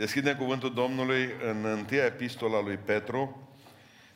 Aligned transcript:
Deschidem 0.00 0.36
cuvântul 0.36 0.74
Domnului 0.74 1.34
în 1.48 1.64
întâia 1.64 2.04
epistola 2.04 2.62
lui 2.62 2.76
Petru, 2.76 3.48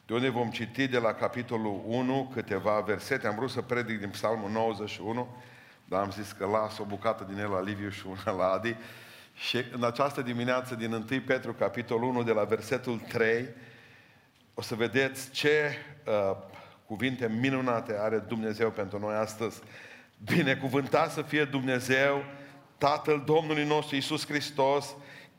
de 0.07 0.15
unde 0.15 0.29
vom 0.29 0.51
citi 0.51 0.89
de 0.89 0.99
la 0.99 1.13
capitolul 1.13 1.83
1 1.87 2.31
câteva 2.35 2.81
versete. 2.81 3.27
Am 3.27 3.35
vrut 3.35 3.51
să 3.51 3.61
predic 3.61 3.99
din 3.99 4.09
Psalmul 4.09 4.51
91, 4.51 5.37
dar 5.85 6.03
am 6.03 6.11
zis 6.11 6.33
că 6.33 6.47
las 6.47 6.79
o 6.79 6.85
bucată 6.85 7.27
din 7.29 7.39
el 7.39 7.51
la 7.51 7.63
Liviu 7.63 7.89
și 7.89 8.07
una 8.07 8.37
la 8.37 8.53
Adi. 8.53 8.77
Și 9.35 9.65
în 9.73 9.85
această 9.85 10.23
dimineață 10.23 10.75
din 10.75 10.93
1 10.93 11.05
Petru, 11.27 11.53
capitolul 11.53 12.09
1, 12.09 12.23
de 12.23 12.33
la 12.33 12.45
versetul 12.45 12.99
3, 12.99 13.49
o 14.55 14.63
să 14.63 14.75
vedeți 14.75 15.31
ce 15.31 15.77
uh, 16.07 16.37
cuvinte 16.87 17.29
minunate 17.41 17.97
are 17.99 18.19
Dumnezeu 18.19 18.71
pentru 18.71 18.99
noi 18.99 19.15
astăzi. 19.15 19.61
Binecuvântat 20.25 21.13
să 21.13 21.23
fie 21.23 21.45
Dumnezeu, 21.45 22.25
Tatăl 22.79 23.23
Domnului 23.27 23.65
nostru 23.65 23.97
Isus 23.97 24.27
Hristos, 24.27 24.95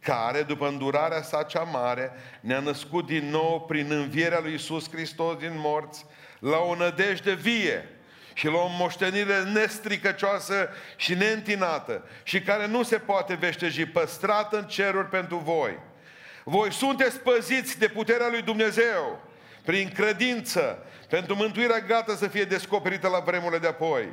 care, 0.06 0.42
după 0.42 0.68
îndurarea 0.68 1.22
sa 1.22 1.44
cea 1.44 1.62
mare, 1.62 2.12
ne-a 2.40 2.60
născut 2.60 3.06
din 3.06 3.30
nou 3.30 3.66
prin 3.68 3.92
învierea 3.92 4.40
lui 4.40 4.54
Isus 4.54 4.90
Hristos 4.92 5.38
din 5.38 5.54
morți, 5.56 6.06
la 6.40 6.58
o 6.58 6.76
nădejde 6.76 7.34
vie 7.34 7.90
și 8.34 8.46
la 8.46 8.58
o 8.58 8.68
moștenire 8.68 9.44
nestricăcioasă 9.44 10.70
și 10.96 11.14
neîntinată 11.14 12.08
și 12.24 12.42
care 12.42 12.68
nu 12.68 12.84
se 12.84 12.98
poate 12.98 13.34
veșteji, 13.34 13.86
păstrată 13.86 14.58
în 14.58 14.68
ceruri 14.68 15.10
pentru 15.10 15.38
voi. 15.38 15.80
Voi 16.44 16.72
sunteți 16.72 17.20
păziți 17.20 17.80
de 17.80 17.88
puterea 17.88 18.28
lui 18.30 18.42
Dumnezeu 18.42 19.22
prin 19.64 19.90
credință, 19.90 20.86
pentru 21.10 21.36
mântuirea 21.36 21.80
gata 21.80 22.16
să 22.16 22.28
fie 22.28 22.44
descoperită 22.44 23.08
la 23.08 23.20
vremurile 23.20 23.60
de 23.60 23.68
apoi. 23.68 24.08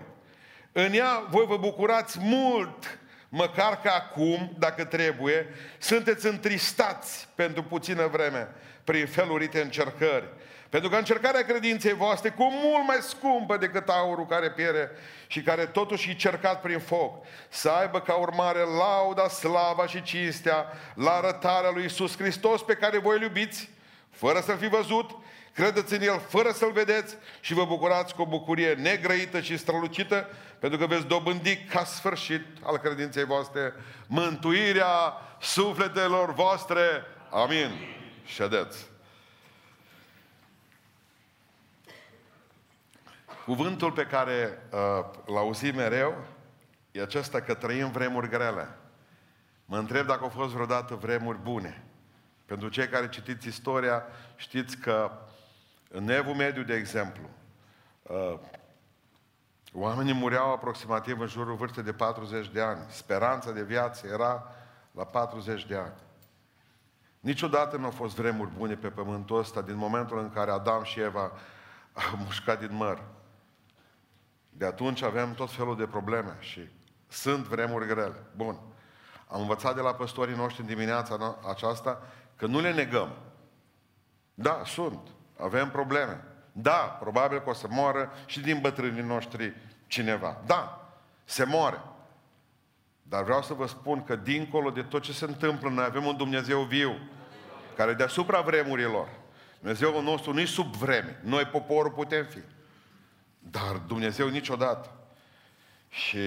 În 0.73 0.93
ea 0.93 1.27
voi 1.31 1.47
vă 1.47 1.56
bucurați 1.56 2.19
mult 2.20 2.98
măcar 3.35 3.81
că 3.81 3.89
acum, 3.89 4.53
dacă 4.59 4.85
trebuie, 4.85 5.47
sunteți 5.79 6.27
întristați 6.27 7.29
pentru 7.35 7.63
puțină 7.63 8.07
vreme 8.07 8.49
prin 8.85 9.07
felurite 9.07 9.61
încercări. 9.61 10.29
Pentru 10.69 10.91
că 10.91 10.97
încercarea 10.97 11.45
credinței 11.45 11.93
voastre, 11.93 12.31
cu 12.31 12.43
mult 12.43 12.87
mai 12.87 12.97
scumpă 13.01 13.56
decât 13.56 13.89
aurul 13.89 14.27
care 14.27 14.51
piere 14.51 14.91
și 15.27 15.43
care 15.43 15.67
totuși 15.67 16.11
e 16.11 16.15
cercat 16.15 16.61
prin 16.61 16.79
foc, 16.79 17.25
să 17.48 17.71
aibă 17.71 18.01
ca 18.01 18.15
urmare 18.15 18.59
lauda, 18.59 19.29
slava 19.29 19.87
și 19.87 20.03
cinstea 20.03 20.67
la 20.95 21.11
arătarea 21.11 21.71
lui 21.71 21.84
Isus 21.84 22.17
Hristos 22.17 22.62
pe 22.62 22.75
care 22.75 22.99
voi 22.99 23.17
îl 23.17 23.23
iubiți, 23.23 23.69
fără 24.11 24.41
să-L 24.41 24.59
fi 24.59 24.69
văzut, 24.69 25.11
credeți 25.55 25.95
în 25.95 26.03
El 26.03 26.20
fără 26.28 26.50
să-L 26.50 26.72
vedeți 26.72 27.17
și 27.41 27.55
vă 27.55 27.64
bucurați 27.64 28.14
cu 28.14 28.22
o 28.22 28.27
bucurie 28.27 28.72
negrăită 28.72 29.41
și 29.41 29.56
strălucită, 29.56 30.28
pentru 30.59 30.78
că 30.78 30.86
veți 30.86 31.06
dobândi 31.06 31.56
ca 31.56 31.84
sfârșit 31.84 32.47
al 32.62 32.78
credinței 32.78 33.25
voastre 33.25 33.72
mântuirea 34.06 35.12
sufletelor 35.41 36.34
voastre. 36.34 37.05
Amin. 37.31 37.70
Ședeți. 38.25 38.91
Cuvântul 43.44 43.92
pe 43.92 44.03
care 44.03 44.62
uh, 44.70 44.78
l 45.27 45.37
auzim 45.37 45.75
mereu 45.75 46.25
e 46.91 47.03
acesta 47.03 47.41
că 47.41 47.55
trăim 47.55 47.91
vremuri 47.91 48.28
grele. 48.28 48.77
Mă 49.64 49.78
întreb 49.78 50.06
dacă 50.06 50.22
au 50.22 50.28
fost 50.28 50.53
vreodată 50.53 50.94
vremuri 50.94 51.39
bune. 51.39 51.84
Pentru 52.47 52.69
cei 52.69 52.89
care 52.89 53.09
citiți 53.09 53.48
istoria, 53.48 54.05
știți 54.37 54.77
că 54.77 55.11
în 55.93 56.09
Evul 56.09 56.35
Mediu, 56.35 56.62
de 56.62 56.75
exemplu, 56.75 57.23
uh, 58.03 58.39
oamenii 59.73 60.12
mureau 60.12 60.53
aproximativ 60.53 61.21
în 61.21 61.27
jurul 61.27 61.55
vârstei 61.55 61.83
de 61.83 61.93
40 61.93 62.49
de 62.49 62.61
ani. 62.61 62.81
Speranța 62.89 63.53
de 63.53 63.62
viață 63.62 64.07
era 64.07 64.47
la 64.91 65.05
40 65.05 65.67
de 65.67 65.77
ani. 65.77 65.95
Niciodată 67.21 67.77
nu 67.77 67.84
au 67.84 67.91
fost 67.91 68.17
vremuri 68.17 68.51
bune 68.51 68.75
pe 68.75 68.89
pământul 68.89 69.39
ăsta 69.39 69.62
din 69.62 69.77
momentul 69.77 70.19
în 70.19 70.31
care 70.31 70.51
Adam 70.51 70.83
și 70.83 71.01
Eva 71.01 71.33
au 71.93 72.17
mușcat 72.25 72.59
din 72.59 72.75
măr. 72.75 73.03
De 74.49 74.65
atunci 74.65 75.03
avem 75.03 75.34
tot 75.34 75.50
felul 75.50 75.77
de 75.77 75.87
probleme 75.87 76.37
și 76.39 76.69
sunt 77.09 77.45
vremuri 77.45 77.87
grele. 77.87 78.27
Bun. 78.37 78.59
Am 79.28 79.41
învățat 79.41 79.75
de 79.75 79.81
la 79.81 79.95
păstorii 79.95 80.37
noștri 80.37 80.61
în 80.61 80.66
dimineața 80.66 81.39
aceasta 81.49 82.03
că 82.37 82.47
nu 82.47 82.61
le 82.61 82.72
negăm. 82.72 83.16
Da, 84.34 84.62
sunt. 84.65 85.09
Avem 85.42 85.70
probleme. 85.70 86.25
Da, 86.53 86.97
probabil 87.00 87.41
că 87.41 87.50
o 87.50 87.53
să 87.53 87.66
moară 87.70 88.12
și 88.26 88.41
din 88.41 88.60
bătrânii 88.60 89.03
noștri 89.03 89.54
cineva. 89.86 90.42
Da, 90.47 90.92
se 91.25 91.44
moare. 91.44 91.80
Dar 93.03 93.22
vreau 93.22 93.42
să 93.42 93.54
vă 93.54 93.66
spun 93.66 94.04
că 94.04 94.16
dincolo 94.16 94.70
de 94.70 94.82
tot 94.82 95.03
ce 95.03 95.12
se 95.12 95.25
întâmplă, 95.25 95.69
noi 95.69 95.84
avem 95.84 96.04
un 96.04 96.16
Dumnezeu 96.16 96.62
viu, 96.62 96.98
care 97.76 97.94
deasupra 97.94 98.41
vremurilor, 98.41 99.08
Dumnezeul 99.58 100.03
nostru 100.03 100.32
nu-i 100.32 100.47
sub 100.47 100.75
vreme. 100.75 101.20
Noi, 101.22 101.44
poporul, 101.44 101.91
putem 101.91 102.24
fi. 102.24 102.38
Dar 103.38 103.76
Dumnezeu 103.86 104.28
niciodată. 104.28 104.91
Și 105.88 106.19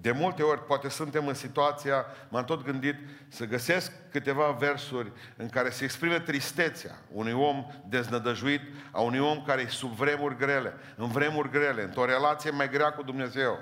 de 0.00 0.10
multe 0.10 0.42
ori, 0.42 0.64
poate 0.64 0.88
suntem 0.88 1.26
în 1.26 1.34
situația, 1.34 2.06
m-am 2.28 2.44
tot 2.44 2.64
gândit, 2.64 2.94
să 3.28 3.44
găsesc 3.44 3.92
câteva 4.10 4.50
versuri 4.50 5.12
în 5.36 5.48
care 5.48 5.70
se 5.70 5.84
exprime 5.84 6.20
tristețea 6.20 6.94
unui 7.12 7.32
om 7.32 7.66
deznădăjuit, 7.88 8.60
a 8.90 9.00
unui 9.00 9.18
om 9.18 9.42
care 9.42 9.62
e 9.62 9.68
sub 9.68 9.90
vremuri 9.90 10.36
grele, 10.36 10.74
în 10.96 11.08
vremuri 11.08 11.50
grele, 11.50 11.82
într-o 11.82 12.04
relație 12.04 12.50
mai 12.50 12.68
grea 12.68 12.92
cu 12.92 13.02
Dumnezeu. 13.02 13.58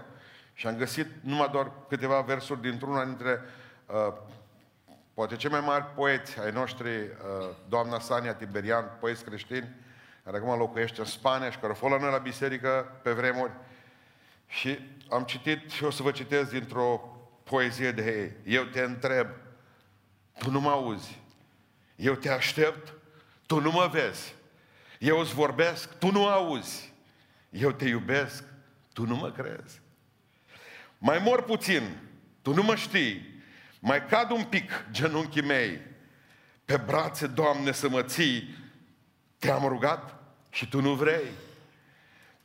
Și 0.55 0.67
am 0.67 0.77
găsit 0.77 1.07
numai 1.21 1.49
doar 1.53 1.73
câteva 1.89 2.21
versuri 2.21 2.61
dintr-una 2.61 3.05
dintre 3.05 3.41
uh, 3.87 4.13
poate 5.15 5.37
cei 5.37 5.51
mai 5.51 5.61
mari 5.61 5.85
poeți 5.95 6.41
ai 6.41 6.51
noștri, 6.53 6.89
uh, 6.89 7.09
doamna 7.69 7.99
Sania 7.99 8.35
Tiberian, 8.35 8.97
poeți 9.01 9.25
creștini, 9.25 9.69
care 10.25 10.37
acum 10.37 10.59
locuiește 10.59 11.01
în 11.01 11.07
Spania 11.07 11.51
și 11.51 11.59
care 11.59 11.73
a 11.73 11.75
fost 11.75 11.93
la 11.93 11.99
noi 11.99 12.11
la 12.11 12.19
biserică 12.19 13.01
pe 13.03 13.11
vremuri. 13.11 13.53
Și 14.47 14.79
am 15.13 15.25
citit 15.25 15.71
și 15.71 15.85
o 15.85 15.91
să 15.91 16.03
vă 16.03 16.11
citesc 16.11 16.51
dintr-o 16.51 17.01
poezie 17.45 17.91
de 17.91 18.21
ei. 18.21 18.55
Eu 18.55 18.65
te 18.65 18.81
întreb, 18.81 19.29
tu 20.39 20.51
nu 20.51 20.61
mă 20.61 20.71
auzi. 20.71 21.21
Eu 21.97 22.15
te 22.15 22.31
aștept, 22.31 22.95
tu 23.47 23.61
nu 23.61 23.71
mă 23.71 23.89
vezi. 23.93 24.35
Eu 24.99 25.19
îți 25.19 25.35
vorbesc, 25.35 25.99
tu 25.99 26.11
nu 26.11 26.27
auzi. 26.27 26.93
Eu 27.51 27.73
te 27.73 27.89
iubesc, 27.89 28.45
tu 28.93 29.07
nu 29.07 29.17
mă 29.17 29.31
crezi. 29.31 29.81
Mai 30.99 31.19
mor 31.19 31.43
puțin, 31.43 31.83
tu 32.43 32.55
nu 32.55 32.63
mă 32.63 32.75
știi. 32.75 33.43
Mai 33.81 34.07
cad 34.07 34.31
un 34.31 34.45
pic 34.45 34.85
genunchii 34.91 35.43
mei. 35.43 35.81
Pe 36.65 36.77
brațe, 36.77 37.27
Doamne, 37.27 37.73
să 37.73 37.89
mă 37.89 38.03
ții. 38.03 38.57
Te-am 39.39 39.65
rugat 39.65 40.23
și 40.51 40.69
tu 40.69 40.81
nu 40.81 40.95
vrei. 40.95 41.25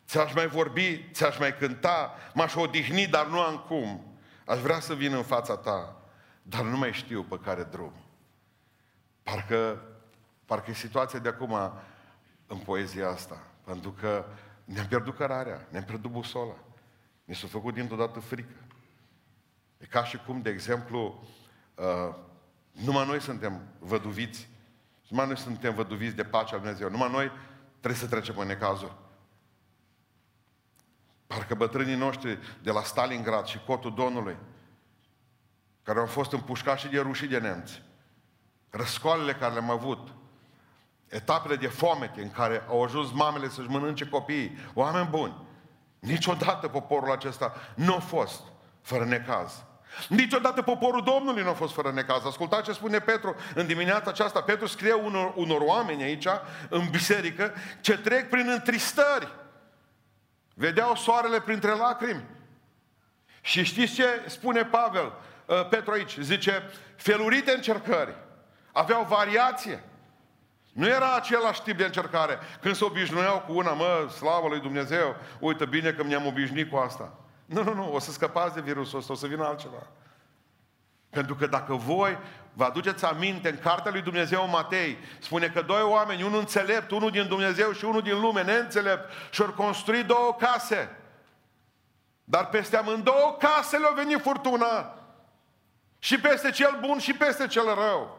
Ți-aș 0.08 0.34
mai 0.34 0.48
vorbi, 0.48 1.10
ți-aș 1.12 1.38
mai 1.40 1.58
cânta, 1.58 2.14
m-aș 2.34 2.56
odihni, 2.56 3.08
dar 3.08 3.28
nu 3.28 3.40
am 3.40 3.58
cum. 3.58 4.18
Aș 4.46 4.60
vrea 4.60 4.80
să 4.80 4.96
vin 4.96 5.14
în 5.14 5.24
fața 5.24 5.58
ta, 5.58 6.02
dar 6.42 6.62
nu 6.62 6.78
mai 6.78 6.94
știu 6.94 7.24
pe 7.24 7.40
care 7.44 7.64
drum. 7.64 7.94
Parcă, 9.24 9.82
parcă 10.46 10.72
e 10.72 10.74
situația 10.74 11.20
de 11.20 11.30
acum 11.30 11.72
în 12.48 12.58
poezia 12.58 13.10
asta. 13.10 13.44
Pentru 13.64 13.92
că 13.92 14.26
ne-am 14.66 14.88
pierdut 14.88 15.16
cărarea, 15.16 15.68
ne-am 15.70 15.84
pierdut 15.84 16.12
busola. 16.12 16.56
Ne 17.24 17.34
s-a 17.34 17.48
făcut 17.48 17.74
dintr-o 17.74 17.96
dată 17.96 18.20
frică. 18.20 18.56
E 19.78 19.86
ca 19.86 20.04
și 20.04 20.18
cum, 20.18 20.42
de 20.42 20.50
exemplu, 20.50 21.24
uh, 21.76 22.16
numai 22.72 23.08
noi 23.08 23.22
suntem 23.22 23.62
văduviți, 23.80 24.50
numai 25.08 25.26
noi 25.26 25.38
suntem 25.38 25.74
văduviți 25.74 26.16
de 26.16 26.24
pacea 26.24 26.52
Lui 26.52 26.62
Dumnezeu, 26.62 26.90
numai 26.90 27.12
noi 27.12 27.32
trebuie 27.80 28.02
să 28.02 28.08
trecem 28.08 28.38
în 28.38 28.48
necazuri. 28.48 28.94
Parcă 31.28 31.56
bătrânii 31.56 31.96
noștri 31.96 32.40
de 32.64 32.72
la 32.72 32.82
Stalingrad 32.82 33.46
și 33.46 33.60
Cotul 33.66 33.94
Donului, 33.94 34.38
care 35.84 36.00
au 36.00 36.06
fost 36.06 36.32
împușcați 36.32 36.82
și 36.82 36.88
de 36.88 37.00
rușii 37.00 37.28
de 37.28 37.40
nemți, 37.40 37.82
răscoalele 38.70 39.34
care 39.34 39.54
le-am 39.54 39.70
avut, 39.70 40.08
etapele 41.08 41.56
de 41.56 41.68
foamete 41.68 42.22
în 42.22 42.32
care 42.32 42.64
au 42.68 42.84
ajuns 42.84 43.12
mamele 43.12 43.50
să-și 43.50 43.70
mănânce 43.70 44.06
copiii, 44.06 44.58
oameni 44.74 45.08
buni, 45.08 45.36
niciodată 46.00 46.68
poporul 46.68 47.12
acesta 47.12 47.54
nu 47.76 47.96
a 47.96 48.00
fost 48.00 48.42
fără 48.82 49.06
necaz. 49.06 49.64
Niciodată 50.10 50.62
poporul 50.62 51.04
Domnului 51.04 51.44
nu 51.44 51.50
a 51.50 51.54
fost 51.54 51.74
fără 51.74 51.92
necaz. 51.92 52.26
Ascultați 52.26 52.64
ce 52.64 52.72
spune 52.72 53.00
Petru 53.00 53.36
în 53.56 53.68
dimineața 53.68 54.10
aceasta. 54.10 54.42
Petru 54.42 54.66
scrie 54.66 54.94
unor, 54.94 55.34
unor 55.36 55.62
oameni 55.62 56.04
aici, 56.04 56.28
în 56.70 56.88
biserică, 56.92 57.54
ce 57.82 57.98
trec 57.98 58.30
prin 58.30 58.50
întristări. 58.50 59.28
Vedeau 60.58 60.96
soarele 60.96 61.40
printre 61.40 61.72
lacrimi. 61.72 62.26
Și 63.42 63.64
știți 63.64 63.94
ce 63.94 64.24
spune 64.26 64.66
Pavel, 64.66 65.14
uh, 65.46 65.68
Petru 65.68 65.92
aici? 65.92 66.18
Zice, 66.20 66.70
felurite 66.96 67.52
încercări. 67.52 68.16
Aveau 68.72 69.04
variație. 69.04 69.84
Nu 70.74 70.88
era 70.88 71.16
același 71.16 71.62
tip 71.62 71.78
de 71.78 71.84
încercare. 71.84 72.38
Când 72.62 72.76
se 72.76 72.86
obișnuiau 72.86 73.44
cu 73.48 73.54
una, 73.54 73.72
mă, 73.72 74.10
slavă 74.16 74.48
lui 74.48 74.60
Dumnezeu, 74.60 75.16
uite 75.40 75.66
bine 75.66 75.92
că 75.92 76.04
mi-am 76.04 76.26
obișnuit 76.26 76.70
cu 76.70 76.78
asta. 76.78 77.14
Nu, 77.46 77.64
nu, 77.64 77.74
nu, 77.74 77.94
o 77.94 78.00
să 78.00 78.12
scăpați 78.12 78.54
de 78.54 78.62
virusul 78.62 79.00
ăsta, 79.00 79.14
o 79.14 79.16
să 79.16 79.28
vină 79.28 79.46
altceva. 79.46 79.88
Pentru 81.10 81.36
că 81.36 81.48
dacă 81.48 81.74
voi 81.74 82.18
vă 82.54 82.64
aduceți 82.64 83.06
aminte, 83.06 83.50
în 83.50 83.60
cartea 83.60 83.92
lui 83.92 84.02
Dumnezeu 84.02 84.48
Matei, 84.48 84.98
spune 85.20 85.48
că 85.48 85.62
doi 85.62 85.82
oameni, 85.82 86.24
unul 86.24 86.40
înțelept, 86.40 86.92
unul 86.92 87.12
din 87.12 87.28
Dumnezeu 87.28 87.72
și 87.72 87.86
unul 87.86 88.02
din 88.02 88.20
lume, 88.20 88.44
neînțelept, 88.44 89.12
și-au 89.32 89.48
construit 89.48 90.06
două 90.06 90.36
case. 90.40 90.98
Dar 92.24 92.48
peste 92.48 92.78
amândouă 92.78 93.38
casele 93.40 93.88
a 93.92 93.94
venit 93.94 94.22
furtuna. 94.22 94.94
Și 96.00 96.20
peste 96.20 96.52
cel 96.52 96.78
bun 96.80 97.00
și 97.00 97.14
peste 97.14 97.48
cel 97.48 97.66
rău. 97.66 98.18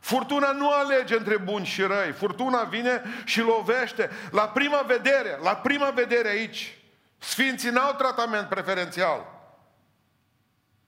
Furtuna 0.00 0.52
nu 0.52 0.70
alege 0.70 1.16
între 1.16 1.36
buni 1.36 1.66
și 1.66 1.82
răi. 1.82 2.12
Furtuna 2.12 2.62
vine 2.62 3.02
și 3.24 3.40
lovește. 3.40 4.10
La 4.30 4.48
prima 4.48 4.80
vedere, 4.86 5.38
la 5.42 5.56
prima 5.56 5.90
vedere 5.90 6.28
aici, 6.28 6.78
Sfinții 7.18 7.70
n-au 7.70 7.92
tratament 7.92 8.48
preferențial. 8.48 9.39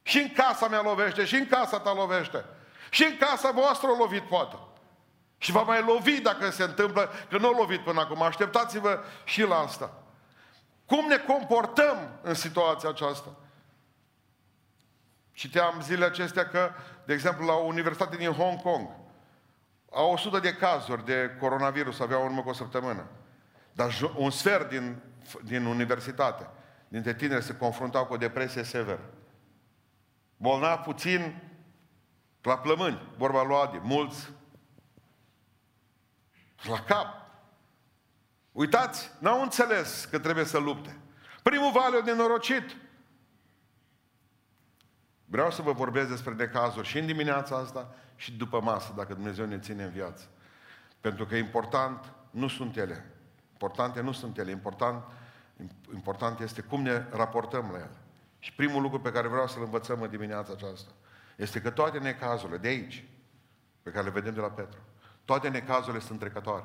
Și 0.03 0.19
în 0.19 0.33
casa 0.33 0.69
mea 0.69 0.83
lovește, 0.83 1.25
și 1.25 1.35
în 1.35 1.47
casa 1.47 1.81
ta 1.81 1.93
lovește. 1.93 2.45
Și 2.91 3.05
în 3.05 3.17
casa 3.17 3.51
voastră 3.51 3.89
o 3.89 3.97
lovit 3.97 4.23
poate. 4.23 4.57
Și 5.39 5.53
va 5.53 5.63
mai 5.63 5.83
lovi 5.83 6.21
dacă 6.21 6.51
se 6.51 6.63
întâmplă, 6.63 7.11
că 7.29 7.39
nu 7.39 7.49
o 7.49 7.57
lovit 7.57 7.81
până 7.81 8.01
acum. 8.01 8.23
Așteptați-vă 8.23 9.01
și 9.25 9.43
la 9.43 9.59
asta. 9.59 10.03
Cum 10.87 11.07
ne 11.07 11.17
comportăm 11.17 12.19
în 12.23 12.35
situația 12.35 12.89
aceasta? 12.89 13.37
Citeam 15.33 15.81
zilele 15.83 16.05
acestea 16.05 16.49
că, 16.49 16.71
de 17.05 17.13
exemplu, 17.13 17.47
la 17.47 17.53
o 17.53 17.65
universitate 17.65 18.17
din 18.17 18.31
Hong 18.31 18.61
Kong, 18.61 18.89
au 19.91 20.13
100 20.13 20.39
de 20.39 20.55
cazuri 20.55 21.05
de 21.05 21.37
coronavirus, 21.41 22.01
aveau 22.01 22.25
urmă 22.25 22.43
cu 22.43 22.49
o 22.49 22.53
săptămână. 22.53 23.07
Dar 23.73 23.91
un 24.17 24.31
sfert 24.31 24.69
din, 24.69 25.03
din 25.45 25.65
universitate, 25.65 26.49
dintre 26.89 27.15
tineri, 27.15 27.45
se 27.45 27.57
confruntau 27.57 28.07
cu 28.07 28.13
o 28.13 28.17
depresie 28.17 28.63
severă. 28.63 29.11
Bolnav 30.43 30.79
puțin, 30.79 31.43
la 32.41 32.59
plămâni, 32.59 33.09
vorba 33.17 33.43
lui 33.43 33.57
Adi, 33.57 33.79
mulți 33.83 34.31
la 36.63 36.81
cap. 36.81 37.31
Uitați, 38.53 39.11
n-au 39.19 39.43
înțeles 39.43 40.05
că 40.05 40.19
trebuie 40.19 40.45
să 40.45 40.59
lupte. 40.59 40.99
Primul 41.43 41.71
vale 41.73 42.01
de 42.01 42.13
norocit. 42.15 42.77
Vreau 45.25 45.51
să 45.51 45.63
vă 45.63 45.73
vorbesc 45.73 46.09
despre 46.09 46.35
necazuri 46.35 46.89
și 46.89 46.99
în 46.99 47.07
dimineața 47.07 47.57
asta 47.57 47.95
și 48.17 48.33
după 48.33 48.61
masă, 48.61 48.93
dacă 48.97 49.15
Dumnezeu 49.15 49.47
ne 49.47 49.59
ține 49.59 49.83
în 49.83 49.91
viață. 49.91 50.29
Pentru 51.01 51.27
că 51.27 51.37
important 51.37 52.13
nu 52.31 52.49
sunt 52.49 52.77
ele. 52.77 53.11
Importante 53.53 54.01
nu 54.01 54.13
sunt 54.13 54.39
ele. 54.39 54.51
Important, 54.51 55.05
important 55.93 56.41
este 56.41 56.61
cum 56.61 56.83
ne 56.83 57.07
raportăm 57.11 57.71
la 57.71 57.79
ele. 57.79 58.01
Și 58.43 58.53
primul 58.53 58.83
lucru 58.83 59.01
pe 59.01 59.13
care 59.13 59.29
vreau 59.29 59.47
să-l 59.47 59.63
învățăm 59.63 60.03
în 60.03 60.11
dimineața 60.11 60.53
aceasta 60.53 60.91
este 61.37 61.61
că 61.61 61.71
toate 61.71 61.99
necazurile 61.99 62.59
de 62.59 62.69
aici, 62.69 63.05
pe 63.83 63.91
care 63.91 64.05
le 64.05 64.11
vedem 64.11 64.35
de 64.35 64.41
la 64.41 64.51
Petru, 64.51 64.79
toate 65.25 65.49
necazurile 65.49 66.03
sunt 66.03 66.19
trecătoare. 66.19 66.65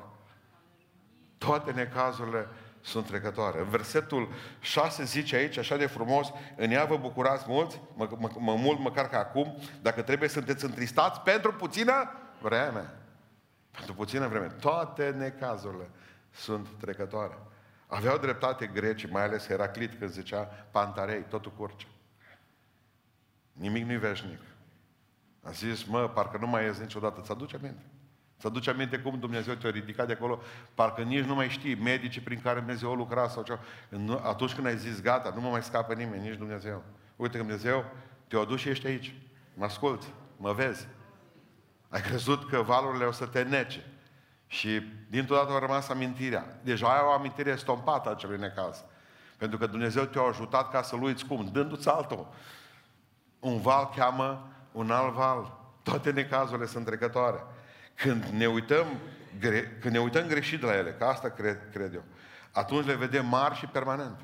Toate 1.38 1.72
necazurile 1.72 2.46
sunt 2.80 3.06
trecătoare. 3.06 3.58
În 3.58 3.68
versetul 3.68 4.28
6 4.60 5.04
zice 5.04 5.36
aici, 5.36 5.56
așa 5.56 5.76
de 5.76 5.86
frumos, 5.86 6.32
în 6.56 6.70
ea 6.70 6.84
vă 6.84 6.96
bucurați 6.96 7.44
mulți, 7.48 7.80
mă, 7.94 8.08
mă, 8.18 8.30
mă, 8.38 8.54
mult 8.54 8.78
măcar 8.78 9.08
ca 9.08 9.18
acum, 9.18 9.58
dacă 9.82 10.02
trebuie 10.02 10.28
sunteți 10.28 10.64
întristați 10.64 11.20
pentru 11.20 11.52
puțină 11.52 12.12
vreme. 12.40 12.94
Pentru 13.70 13.94
puțină 13.94 14.28
vreme. 14.28 14.46
Toate 14.46 15.10
necazurile 15.10 15.90
sunt 16.30 16.68
trecătoare. 16.80 17.38
Aveau 17.90 18.18
dreptate 18.18 18.66
grecii, 18.66 19.08
mai 19.10 19.22
ales 19.22 19.46
Heraclit, 19.46 19.98
când 19.98 20.10
zicea 20.10 20.42
Pantarei, 20.70 21.22
totul 21.22 21.52
curge. 21.56 21.86
Nimic 23.52 23.84
nu-i 23.86 23.96
veșnic. 23.96 24.40
A 25.42 25.50
zis, 25.50 25.84
mă, 25.84 26.08
parcă 26.08 26.38
nu 26.40 26.46
mai 26.46 26.64
ies 26.64 26.78
niciodată. 26.78 27.20
Ți 27.20 27.30
aduce 27.30 27.56
aminte? 27.56 27.82
Ți 28.38 28.46
aduce 28.46 28.70
aminte 28.70 28.98
cum 28.98 29.18
Dumnezeu 29.18 29.54
te-a 29.54 29.70
ridicat 29.70 30.06
de 30.06 30.12
acolo? 30.12 30.40
Parcă 30.74 31.02
nici 31.02 31.24
nu 31.24 31.34
mai 31.34 31.48
știi 31.48 31.74
medicii 31.74 32.20
prin 32.20 32.40
care 32.40 32.58
Dumnezeu 32.58 32.94
lucra 32.94 33.28
sau 33.28 33.42
ceva. 33.42 33.60
Atunci 34.22 34.54
când 34.54 34.66
ai 34.66 34.76
zis, 34.76 35.02
gata, 35.02 35.32
nu 35.34 35.40
mă 35.40 35.48
mai 35.48 35.62
scapă 35.62 35.94
nimeni, 35.94 36.28
nici 36.28 36.38
Dumnezeu. 36.38 36.82
Uite 37.16 37.36
că 37.36 37.42
Dumnezeu 37.42 37.84
te-a 38.28 38.38
adus 38.38 38.60
și 38.60 38.68
ești 38.68 38.86
aici. 38.86 39.14
Mă 39.54 39.64
asculți, 39.64 40.12
mă 40.36 40.52
vezi. 40.52 40.88
Ai 41.88 42.00
crezut 42.00 42.48
că 42.48 42.62
valurile 42.62 43.04
o 43.04 43.12
să 43.12 43.26
te 43.26 43.42
nece. 43.42 43.84
Și 44.48 44.82
dintr-o 45.10 45.34
dată 45.34 45.52
a 45.52 45.58
rămas 45.58 45.88
amintirea. 45.88 46.58
Deja 46.62 46.86
ai 46.86 47.04
o 47.04 47.10
amintire 47.10 47.56
stompată 47.56 48.08
a 48.08 48.12
acelui 48.12 48.38
necaz. 48.38 48.84
Pentru 49.36 49.58
că 49.58 49.66
Dumnezeu 49.66 50.04
te-a 50.04 50.22
ajutat 50.22 50.70
ca 50.70 50.82
să-L 50.82 51.02
uiți 51.02 51.26
cum? 51.26 51.48
Dându-ți 51.52 51.88
altul. 51.88 52.28
Un 53.40 53.60
val 53.60 53.92
cheamă 53.96 54.52
un 54.72 54.90
alt 54.90 55.14
val. 55.14 55.58
Toate 55.82 56.10
necazurile 56.10 56.66
sunt 56.66 56.84
trecătoare. 56.84 57.44
Când 57.94 58.24
ne 58.24 58.46
uităm, 58.46 58.86
când 59.80 59.94
ne 59.94 60.00
uităm 60.00 60.26
greșit 60.26 60.62
la 60.62 60.76
ele, 60.76 60.92
că 60.92 61.04
asta 61.04 61.28
cred, 61.28 61.58
cred 61.72 61.94
eu, 61.94 62.04
atunci 62.52 62.86
le 62.86 62.94
vedem 62.94 63.26
mari 63.26 63.54
și 63.54 63.66
permanente. 63.66 64.22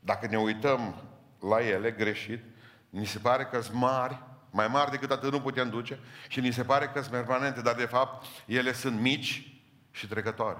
Dacă 0.00 0.26
ne 0.26 0.38
uităm 0.38 0.94
la 1.40 1.60
ele 1.60 1.90
greșit, 1.90 2.42
ni 2.90 3.04
se 3.04 3.18
pare 3.18 3.44
că 3.44 3.60
sunt 3.60 3.76
mari 3.76 4.22
mai 4.54 4.68
mari 4.68 4.90
decât 4.90 5.10
atât 5.10 5.32
nu 5.32 5.40
putem 5.40 5.70
duce 5.70 5.98
și 6.28 6.40
ni 6.40 6.52
se 6.52 6.64
pare 6.64 6.86
că 6.86 7.00
sunt 7.00 7.12
permanente, 7.12 7.60
dar 7.60 7.74
de 7.74 7.84
fapt 7.84 8.26
ele 8.46 8.72
sunt 8.72 9.00
mici 9.00 9.60
și 9.90 10.06
trecătoare. 10.06 10.58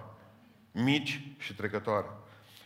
Mici 0.73 1.21
și 1.39 1.55
trecătoare. 1.55 2.07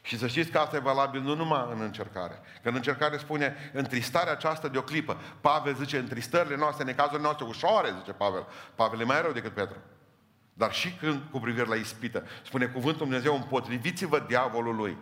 Și 0.02 0.18
să 0.18 0.26
știți 0.26 0.50
că 0.50 0.58
asta 0.58 0.76
e 0.76 0.80
valabil 0.80 1.20
nu 1.20 1.34
numai 1.34 1.68
în 1.72 1.80
încercare. 1.80 2.40
Că 2.62 2.68
în 2.68 2.74
încercare 2.74 3.16
spune 3.16 3.70
întristarea 3.72 4.32
aceasta 4.32 4.68
de 4.68 4.78
o 4.78 4.82
clipă. 4.82 5.20
Pavel 5.40 5.74
zice 5.74 5.98
întristările 5.98 6.56
noastre, 6.56 6.84
necazurile 6.84 7.22
noastre 7.22 7.44
ușoare, 7.44 7.94
zice 7.98 8.12
Pavel. 8.12 8.46
Pavel 8.74 9.00
e 9.00 9.04
mai 9.04 9.22
rău 9.22 9.32
decât 9.32 9.52
Petru. 9.52 9.76
Dar 10.52 10.72
și 10.72 10.92
când 10.92 11.22
cu 11.30 11.38
privire 11.38 11.66
la 11.66 11.74
ispită, 11.74 12.26
spune 12.44 12.66
cuvântul 12.66 13.06
Dumnezeu, 13.06 13.34
împotriviți-vă 13.34 14.24
diavolului. 14.28 14.96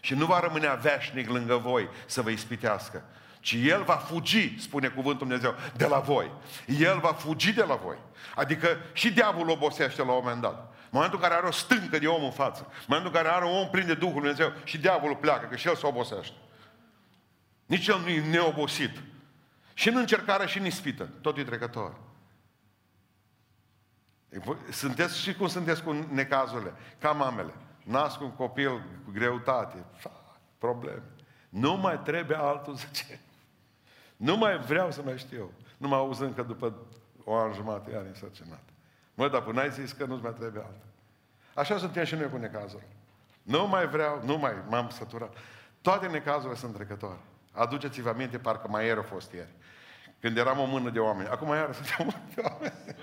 Și 0.00 0.14
nu 0.14 0.26
va 0.26 0.40
rămâne 0.40 0.78
veșnic 0.80 1.28
lângă 1.28 1.56
voi 1.56 1.88
să 2.06 2.22
vă 2.22 2.30
ispitească 2.30 3.04
ci 3.40 3.52
El 3.52 3.82
va 3.82 3.94
fugi, 3.94 4.60
spune 4.60 4.88
cuvântul 4.88 5.26
Dumnezeu, 5.26 5.54
de 5.76 5.86
la 5.86 5.98
voi. 5.98 6.32
El 6.66 6.98
va 6.98 7.12
fugi 7.12 7.52
de 7.52 7.64
la 7.64 7.74
voi. 7.74 7.96
Adică 8.34 8.76
și 8.92 9.12
diavolul 9.12 9.50
obosește 9.50 10.02
la 10.02 10.12
un 10.12 10.18
moment 10.22 10.40
dat. 10.40 10.72
În 10.82 10.88
momentul 10.90 11.18
în 11.18 11.24
care 11.24 11.38
are 11.38 11.46
o 11.46 11.50
stâncă 11.50 11.98
de 11.98 12.06
om 12.06 12.24
în 12.24 12.30
față, 12.30 12.66
în 12.68 12.84
momentul 12.86 13.12
în 13.14 13.22
care 13.22 13.34
are 13.34 13.44
un 13.44 13.56
om 13.56 13.68
plin 13.68 13.86
de 13.86 13.94
Duhul 13.94 14.14
Dumnezeu 14.14 14.52
și 14.64 14.78
diavolul 14.78 15.16
pleacă, 15.16 15.46
că 15.46 15.56
și 15.56 15.68
el 15.68 15.76
se 15.76 15.86
obosește. 15.86 16.34
Nici 17.66 17.86
el 17.86 17.98
nu 18.00 18.08
e 18.08 18.30
neobosit. 18.30 19.02
Și 19.74 19.88
în 19.88 19.96
încercare 19.96 20.46
și 20.46 20.58
în 20.58 20.64
ispită. 20.64 21.08
Tot 21.20 21.36
e 21.36 21.44
trecător. 21.44 21.94
Sunteți 24.70 25.20
și 25.20 25.34
cum 25.34 25.48
sunteți 25.48 25.82
cu 25.82 25.92
necazurile. 25.92 26.72
Ca 26.98 27.12
mamele. 27.12 27.52
Nasc 27.82 28.20
un 28.20 28.32
copil 28.32 28.70
cu 29.04 29.10
greutate. 29.12 29.84
Probleme. 30.58 31.02
Nu 31.48 31.76
mai 31.76 32.00
trebuie 32.00 32.36
altul, 32.36 32.74
zice. 32.92 33.20
Nu 34.18 34.36
mai 34.36 34.58
vreau 34.58 34.90
să 34.90 35.02
mai 35.02 35.18
știu. 35.18 35.50
Nu 35.76 35.88
mă 35.88 35.94
auz 35.94 36.18
încă 36.20 36.42
după 36.42 36.74
o 37.24 37.36
an 37.36 37.52
jumate, 37.52 37.96
ani 37.96 38.06
însărcinat. 38.06 38.62
Mă, 39.14 39.28
dar 39.28 39.42
până 39.42 39.60
ai 39.60 39.70
zis 39.70 39.92
că 39.92 40.04
nu-ți 40.04 40.22
mai 40.22 40.32
trebuie 40.32 40.62
altă. 40.62 40.84
Așa 41.54 41.78
suntem 41.78 42.04
și 42.04 42.14
noi 42.14 42.30
cu 42.30 42.36
necazuri. 42.36 42.86
Nu 43.42 43.66
mai 43.66 43.86
vreau, 43.86 44.22
nu 44.24 44.38
mai, 44.38 44.52
m-am 44.68 44.88
săturat. 44.88 45.36
Toate 45.80 46.06
necazurile 46.06 46.58
sunt 46.58 46.74
trecătoare. 46.74 47.20
Aduceți-vă 47.52 48.08
aminte, 48.08 48.38
parcă 48.38 48.68
mai 48.68 48.84
ieri 48.84 48.98
a 48.98 49.02
fost 49.02 49.32
ieri. 49.32 49.54
Când 50.20 50.36
eram 50.36 50.58
o 50.58 50.64
mână 50.64 50.90
de 50.90 50.98
oameni. 50.98 51.28
Acum 51.28 51.48
iară 51.48 51.72
suntem 51.82 51.96
o 51.98 52.04
mână 52.04 52.32
de 52.34 52.40
oameni. 52.44 52.96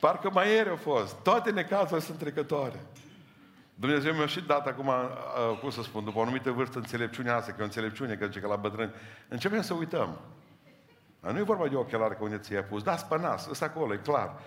Parcă 0.00 0.30
mai 0.30 0.52
ieri 0.52 0.68
a 0.68 0.76
fost. 0.76 1.14
Toate 1.14 1.50
necazurile 1.50 2.00
sunt 2.00 2.18
trecătoare. 2.18 2.80
Dumnezeu 3.80 4.12
mi-a 4.12 4.26
și 4.26 4.40
dat 4.40 4.66
acum, 4.66 4.90
cum 5.60 5.70
să 5.70 5.82
spun, 5.82 6.04
după 6.04 6.18
o 6.18 6.22
anumită 6.22 6.50
vârstă, 6.50 6.78
înțelepciunea 6.78 7.36
asta, 7.36 7.50
că 7.50 7.56
e 7.58 7.62
o 7.62 7.64
înțelepciune, 7.64 8.14
că 8.14 8.26
zice 8.26 8.40
că 8.40 8.46
la 8.46 8.56
bătrâni, 8.56 8.92
începem 9.28 9.62
să 9.62 9.74
uităm. 9.74 10.18
Dar 11.20 11.32
nu 11.32 11.38
e 11.38 11.42
vorba 11.42 11.68
de 11.68 11.76
ochelari 11.76 12.16
că 12.16 12.22
unde 12.22 12.38
ți-i 12.38 12.56
pus, 12.56 12.82
da, 12.82 12.96
spănas, 12.96 13.48
ăsta 13.48 13.64
acolo, 13.64 13.94
e 13.94 13.96
clar. 13.96 14.38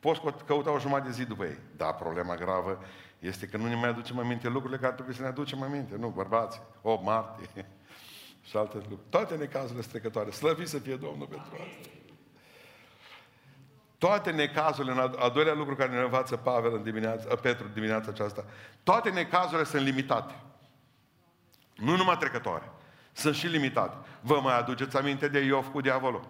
Poți 0.00 0.20
căuta 0.46 0.70
o 0.70 0.78
jumătate 0.78 1.06
de 1.08 1.12
zi 1.14 1.24
după 1.24 1.44
ei. 1.44 1.58
Da, 1.76 1.86
problema 1.86 2.34
gravă 2.34 2.78
este 3.18 3.46
că 3.46 3.56
nu 3.56 3.66
ne 3.66 3.74
mai 3.74 3.88
aducem 3.88 4.18
aminte 4.18 4.48
lucrurile 4.48 4.78
care 4.78 4.92
trebuie 4.92 5.14
să 5.14 5.22
ne 5.22 5.28
aducem 5.28 5.62
aminte. 5.62 5.96
Nu, 5.96 6.08
bărbați, 6.08 6.60
o 6.82 7.00
martie 7.02 7.48
și 8.48 8.56
alte 8.56 8.76
lucruri. 8.76 9.00
Toate 9.08 9.36
necazurile 9.36 9.82
strecătoare. 9.82 10.30
Slăvit 10.30 10.68
să 10.68 10.78
fie 10.78 10.96
Domnul 10.96 11.26
pentru 11.26 11.52
asta. 11.52 11.99
Toate 14.00 14.30
necazurile, 14.30 14.92
în 14.92 15.14
a 15.18 15.28
doilea 15.28 15.54
lucru 15.54 15.74
care 15.74 15.90
ne 15.90 16.00
învață 16.00 16.36
Pavel 16.36 16.74
în 16.74 16.82
dimineața, 16.82 17.34
Petru 17.34 17.66
dimineața 17.74 18.10
aceasta, 18.10 18.44
toate 18.82 19.10
necazurile 19.10 19.64
sunt 19.64 19.82
limitate. 19.82 20.34
Nu 21.74 21.96
numai 21.96 22.16
trecătoare. 22.16 22.70
Sunt 23.12 23.34
și 23.34 23.46
limitate. 23.46 23.96
Vă 24.20 24.40
mai 24.40 24.58
aduceți 24.58 24.96
aminte 24.96 25.28
de 25.28 25.38
Iov 25.38 25.66
cu 25.66 25.80
diavolul? 25.80 26.28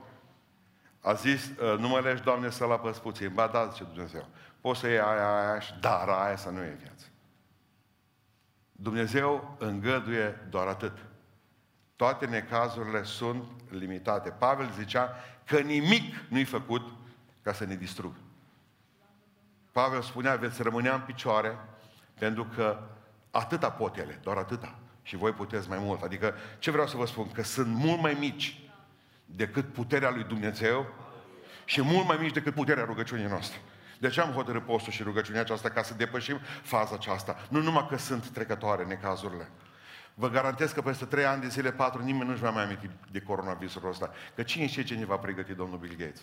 A 1.01 1.13
zis, 1.13 1.51
ă, 1.61 1.77
nu 1.77 1.89
mă 1.89 2.01
leși, 2.01 2.23
Doamne, 2.23 2.51
să-l 2.51 2.73
apăs 2.73 2.99
puțin. 2.99 3.31
Ba 3.35 3.47
da, 3.47 3.67
zice 3.67 3.85
Dumnezeu. 3.85 4.27
Poți 4.61 4.81
să 4.81 4.89
iei 4.89 5.01
aia, 5.01 5.37
aia, 5.37 5.61
și 5.61 5.73
dar 5.81 6.09
aia 6.09 6.37
să 6.37 6.49
nu 6.49 6.63
e 6.63 6.77
viață. 6.81 7.07
Dumnezeu 8.73 9.57
îngăduie 9.59 10.47
doar 10.49 10.67
atât. 10.67 10.99
Toate 11.97 12.27
necazurile 12.27 13.03
sunt 13.03 13.45
limitate. 13.69 14.31
Pavel 14.31 14.71
zicea 14.79 15.15
că 15.47 15.59
nimic 15.59 16.15
nu-i 16.29 16.45
făcut 16.45 16.99
ca 17.51 17.57
să 17.57 17.65
ne 17.65 17.75
distrugă. 17.75 18.17
Pavel 19.73 20.03
spunea, 20.03 20.37
veți 20.37 20.63
rămânea 20.63 20.95
în 20.95 21.01
picioare 21.01 21.57
pentru 22.19 22.45
că 22.45 22.79
atâta 23.31 23.71
pot 23.71 23.97
ele, 23.97 24.19
doar 24.23 24.37
atâta. 24.37 24.79
Și 25.03 25.17
voi 25.17 25.33
puteți 25.33 25.69
mai 25.69 25.79
mult. 25.79 26.03
Adică, 26.03 26.35
ce 26.59 26.71
vreau 26.71 26.87
să 26.87 26.97
vă 26.97 27.07
spun? 27.07 27.33
Că 27.33 27.43
sunt 27.43 27.75
mult 27.75 28.01
mai 28.01 28.17
mici 28.19 28.71
decât 29.25 29.73
puterea 29.73 30.11
lui 30.11 30.25
Dumnezeu 30.25 30.87
și 31.65 31.83
mult 31.83 32.07
mai 32.07 32.17
mici 32.21 32.33
decât 32.33 32.55
puterea 32.55 32.85
rugăciunii 32.85 33.27
noastre. 33.27 33.59
De 33.99 34.09
ce 34.09 34.21
am 34.21 34.31
hotărât 34.31 34.65
postul 34.65 34.93
și 34.93 35.03
rugăciunea 35.03 35.41
aceasta? 35.41 35.69
Ca 35.69 35.83
să 35.83 35.95
depășim 35.95 36.39
faza 36.63 36.95
aceasta. 36.95 37.37
Nu 37.49 37.61
numai 37.63 37.87
că 37.89 37.97
sunt 37.97 38.29
trecătoare 38.29 38.85
necazurile. 38.85 39.49
Vă 40.15 40.29
garantez 40.29 40.73
că 40.73 40.83
peste 40.83 41.05
trei 41.05 41.25
ani 41.25 41.41
de 41.41 41.49
zile, 41.49 41.73
patru, 41.73 42.03
nimeni 42.03 42.29
nu-și 42.29 42.43
va 42.43 42.51
mai 42.51 42.65
aminti 42.65 42.91
de 43.11 43.21
coronavirusul 43.21 43.89
ăsta. 43.89 44.13
Că 44.35 44.43
cine 44.43 44.67
știe 44.67 44.83
ce 44.85 44.95
ne 44.95 45.05
va 45.05 45.17
pregăti 45.17 45.55
domnul 45.55 45.79
Bill 45.79 45.97
Gates? 45.97 46.23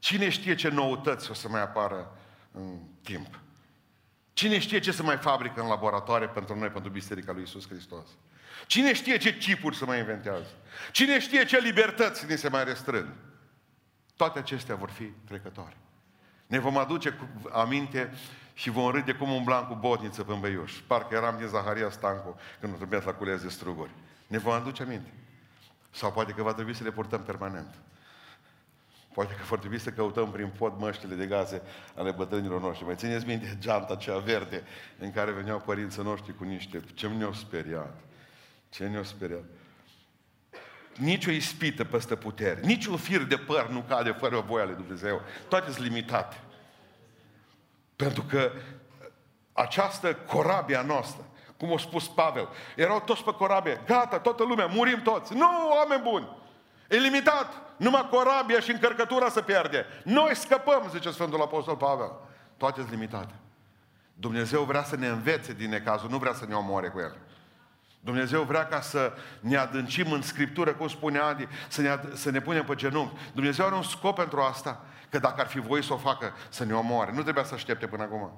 Cine 0.00 0.28
știe 0.28 0.54
ce 0.54 0.68
noutăți 0.68 1.30
o 1.30 1.34
să 1.34 1.48
mai 1.48 1.60
apară 1.60 2.16
în 2.52 2.78
timp? 3.02 3.40
Cine 4.32 4.58
știe 4.58 4.78
ce 4.78 4.92
să 4.92 5.02
mai 5.02 5.16
fabrică 5.16 5.60
în 5.60 5.68
laboratoare 5.68 6.28
pentru 6.28 6.58
noi, 6.58 6.68
pentru 6.68 6.90
Biserica 6.90 7.32
lui 7.32 7.42
Isus 7.42 7.68
Hristos? 7.68 8.06
Cine 8.66 8.94
știe 8.94 9.16
ce 9.16 9.36
chipuri 9.36 9.76
să 9.76 9.84
mai 9.84 9.98
inventează? 9.98 10.46
Cine 10.92 11.20
știe 11.20 11.44
ce 11.44 11.58
libertăți 11.58 12.26
ne 12.26 12.36
se 12.36 12.48
mai 12.48 12.64
restrâng? 12.64 13.08
Toate 14.16 14.38
acestea 14.38 14.74
vor 14.74 14.90
fi 14.90 15.04
trecătoare. 15.04 15.76
Ne 16.46 16.58
vom 16.58 16.76
aduce 16.76 17.10
cu 17.10 17.28
aminte 17.52 18.14
și 18.54 18.70
vom 18.70 18.90
râde 18.90 19.12
cum 19.12 19.30
umblam 19.30 19.66
cu 19.66 19.74
botniță 19.74 20.22
pe 20.22 20.32
Beiuș. 20.40 20.72
Parcă 20.86 21.14
eram 21.14 21.38
din 21.38 21.46
Zaharia 21.46 21.90
Stancu 21.90 22.40
când 22.60 22.76
trebuia 22.76 23.00
să 23.00 23.10
cules 23.10 23.42
de 23.42 23.48
struguri. 23.48 23.90
Ne 24.26 24.38
vom 24.38 24.52
aduce 24.52 24.82
aminte. 24.82 25.12
Sau 25.90 26.12
poate 26.12 26.32
că 26.32 26.42
va 26.42 26.52
trebui 26.52 26.74
să 26.74 26.82
le 26.82 26.90
purtăm 26.90 27.22
permanent. 27.22 27.74
Poate 29.12 29.34
că 29.34 29.42
vor 29.42 29.58
trebui 29.58 29.78
să 29.78 29.90
căutăm 29.90 30.30
prin 30.30 30.52
pod 30.58 30.78
măștile 30.78 31.14
de 31.14 31.26
gaze 31.26 31.62
ale 31.94 32.10
bătrânilor 32.10 32.60
noștri. 32.60 32.84
Mai 32.84 32.94
țineți 32.94 33.26
minte 33.26 33.56
geanta 33.58 33.94
cea 33.94 34.18
verde 34.18 34.62
în 34.98 35.12
care 35.12 35.30
veneau 35.30 35.58
părinții 35.58 36.02
noștri 36.02 36.36
cu 36.36 36.44
niște... 36.44 36.82
Ce 36.94 37.08
ne-au 37.08 37.32
speriat? 37.32 38.00
Ce 38.68 38.86
ne-au 38.86 39.02
speriat? 39.02 39.44
Nici 40.96 41.26
o 41.26 41.30
ispită 41.30 41.84
peste 41.84 42.16
putere, 42.16 42.60
nici 42.62 42.86
un 42.86 42.96
fir 42.96 43.22
de 43.22 43.36
păr 43.36 43.68
nu 43.68 43.84
cade 43.88 44.10
fără 44.10 44.40
voia 44.40 44.64
lui 44.64 44.74
Dumnezeu. 44.74 45.20
Toate 45.48 45.70
sunt 45.70 45.86
limitate. 45.86 46.36
Pentru 47.96 48.22
că 48.22 48.52
această 49.52 50.14
corabie 50.14 50.76
a 50.76 50.82
noastră, 50.82 51.24
cum 51.56 51.72
a 51.72 51.78
spus 51.78 52.08
Pavel, 52.08 52.48
erau 52.76 53.00
toți 53.00 53.24
pe 53.24 53.30
corabie, 53.32 53.80
gata, 53.86 54.18
toată 54.18 54.42
lumea, 54.42 54.66
murim 54.66 55.02
toți. 55.02 55.34
Nu, 55.34 55.70
oameni 55.76 56.02
buni! 56.02 56.28
E 56.88 56.96
limitat. 56.96 57.69
Numai 57.80 58.08
corabia 58.10 58.60
și 58.60 58.70
încărcătura 58.70 59.28
se 59.28 59.40
pierde. 59.40 59.86
Noi 60.04 60.36
scăpăm, 60.36 60.88
zice 60.90 61.10
Sfântul 61.10 61.40
Apostol 61.40 61.76
Pavel. 61.76 62.12
Toate 62.56 62.80
sunt 62.80 62.90
limitate. 62.90 63.34
Dumnezeu 64.14 64.62
vrea 64.62 64.82
să 64.82 64.96
ne 64.96 65.06
învețe 65.06 65.52
din 65.52 65.70
necazul, 65.70 66.10
nu 66.10 66.18
vrea 66.18 66.32
să 66.32 66.44
ne 66.48 66.54
omoare 66.54 66.88
cu 66.88 66.98
el. 66.98 67.16
Dumnezeu 68.00 68.42
vrea 68.42 68.66
ca 68.66 68.80
să 68.80 69.12
ne 69.40 69.56
adâncim 69.56 70.12
în 70.12 70.22
Scriptură, 70.22 70.72
cum 70.72 70.88
spune 70.88 71.18
Adi, 71.18 71.48
să 71.68 71.80
ne, 71.80 72.00
să 72.14 72.30
ne 72.30 72.40
punem 72.40 72.64
pe 72.64 72.74
genunchi. 72.74 73.14
Dumnezeu 73.32 73.66
are 73.66 73.74
un 73.74 73.82
scop 73.82 74.14
pentru 74.14 74.40
asta, 74.40 74.84
că 75.10 75.18
dacă 75.18 75.40
ar 75.40 75.46
fi 75.46 75.60
voie 75.60 75.82
să 75.82 75.92
o 75.92 75.96
facă, 75.96 76.32
să 76.48 76.64
ne 76.64 76.74
omoare. 76.74 77.12
Nu 77.12 77.22
trebuia 77.22 77.44
să 77.44 77.54
aștepte 77.54 77.86
până 77.86 78.02
acum. 78.02 78.32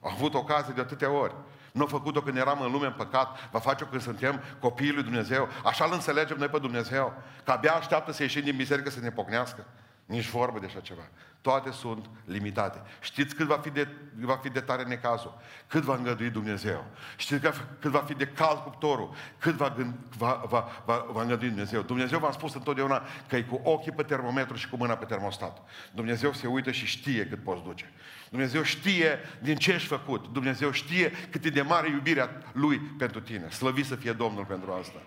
A 0.00 0.10
avut 0.12 0.34
ocazie 0.34 0.72
de 0.74 0.80
atâtea 0.80 1.10
ori. 1.10 1.34
Nu 1.74 1.84
a 1.84 1.86
făcut-o 1.86 2.22
când 2.22 2.36
eram 2.36 2.60
în 2.60 2.72
lume 2.72 2.86
în 2.86 2.92
păcat, 2.92 3.50
va 3.50 3.58
face-o 3.58 3.86
când 3.86 4.02
suntem 4.02 4.42
copiii 4.60 4.92
lui 4.92 5.02
Dumnezeu. 5.02 5.48
Așa 5.64 5.84
îl 5.84 5.92
înțelegem 5.92 6.36
noi 6.38 6.48
pe 6.48 6.58
Dumnezeu, 6.58 7.22
că 7.44 7.50
abia 7.50 7.72
așteaptă 7.72 8.12
să 8.12 8.22
ieșim 8.22 8.42
din 8.42 8.56
biserică 8.56 8.90
să 8.90 9.00
ne 9.00 9.10
pocnească. 9.10 9.66
Nici 10.04 10.28
vorbă 10.28 10.58
de 10.58 10.66
așa 10.66 10.80
ceva. 10.80 11.02
Toate 11.40 11.70
sunt 11.70 12.10
limitate. 12.24 12.82
Știți 13.00 13.34
cât 13.34 13.46
va 13.46 13.58
fi 13.58 13.70
de, 13.70 13.88
va 14.20 14.36
fi 14.36 14.48
de 14.48 14.60
tare 14.60 14.82
necazul? 14.82 15.40
Cât 15.66 15.82
va 15.82 15.94
îngădui 15.94 16.30
Dumnezeu? 16.30 16.84
Știți 17.16 17.48
cât 17.80 17.90
va 17.90 17.98
fi 17.98 18.14
de 18.14 18.26
cald 18.26 18.58
cuptorul? 18.58 19.14
Cât 19.38 19.54
va, 19.54 19.76
va, 20.16 20.42
va, 20.48 20.82
va, 20.84 21.06
va 21.10 21.22
îngădui 21.22 21.48
Dumnezeu? 21.48 21.82
Dumnezeu 21.82 22.18
v-a 22.18 22.30
spus 22.30 22.54
întotdeauna 22.54 23.02
că 23.28 23.36
e 23.36 23.42
cu 23.42 23.60
ochii 23.62 23.92
pe 23.92 24.02
termometru 24.02 24.56
și 24.56 24.68
cu 24.68 24.76
mâna 24.76 24.94
pe 24.94 25.04
termostat. 25.04 25.62
Dumnezeu 25.92 26.32
se 26.32 26.46
uită 26.46 26.70
și 26.70 26.86
știe 26.86 27.26
cât 27.26 27.42
poți 27.42 27.62
duce. 27.62 27.92
Dumnezeu 28.34 28.62
știe 28.62 29.18
din 29.42 29.56
ce 29.56 29.72
ești 29.72 29.88
făcut. 29.88 30.28
Dumnezeu 30.28 30.70
știe 30.70 31.12
cât 31.30 31.44
e 31.44 31.50
de 31.50 31.62
mare 31.62 31.90
iubirea 31.90 32.42
Lui 32.52 32.78
pentru 32.78 33.20
tine. 33.20 33.50
Slăvit 33.50 33.86
să 33.86 33.94
fie 33.94 34.12
Domnul 34.12 34.44
pentru 34.44 34.72
asta. 34.72 35.02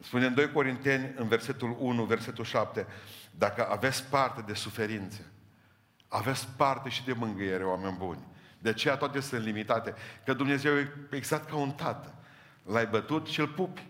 Spune 0.00 0.26
în 0.26 0.34
2 0.34 0.52
Corinteni, 0.52 1.12
în 1.16 1.28
versetul 1.28 1.76
1, 1.78 2.04
versetul 2.04 2.44
7, 2.44 2.86
dacă 3.30 3.68
aveți 3.70 4.04
parte 4.04 4.42
de 4.46 4.54
suferințe, 4.54 5.26
aveți 6.08 6.48
parte 6.56 6.88
și 6.88 7.04
de 7.04 7.12
mângâiere, 7.12 7.64
oameni 7.64 7.96
buni. 7.98 8.26
De 8.58 8.68
aceea 8.68 8.96
toate 8.96 9.20
sunt 9.20 9.44
limitate. 9.44 9.94
Că 10.24 10.32
Dumnezeu 10.32 10.76
e 10.76 10.92
exact 11.10 11.50
ca 11.50 11.56
un 11.56 11.70
tată. 11.70 12.14
L-ai 12.62 12.86
bătut 12.86 13.26
și 13.26 13.40
îl 13.40 13.48
pupi. 13.48 13.86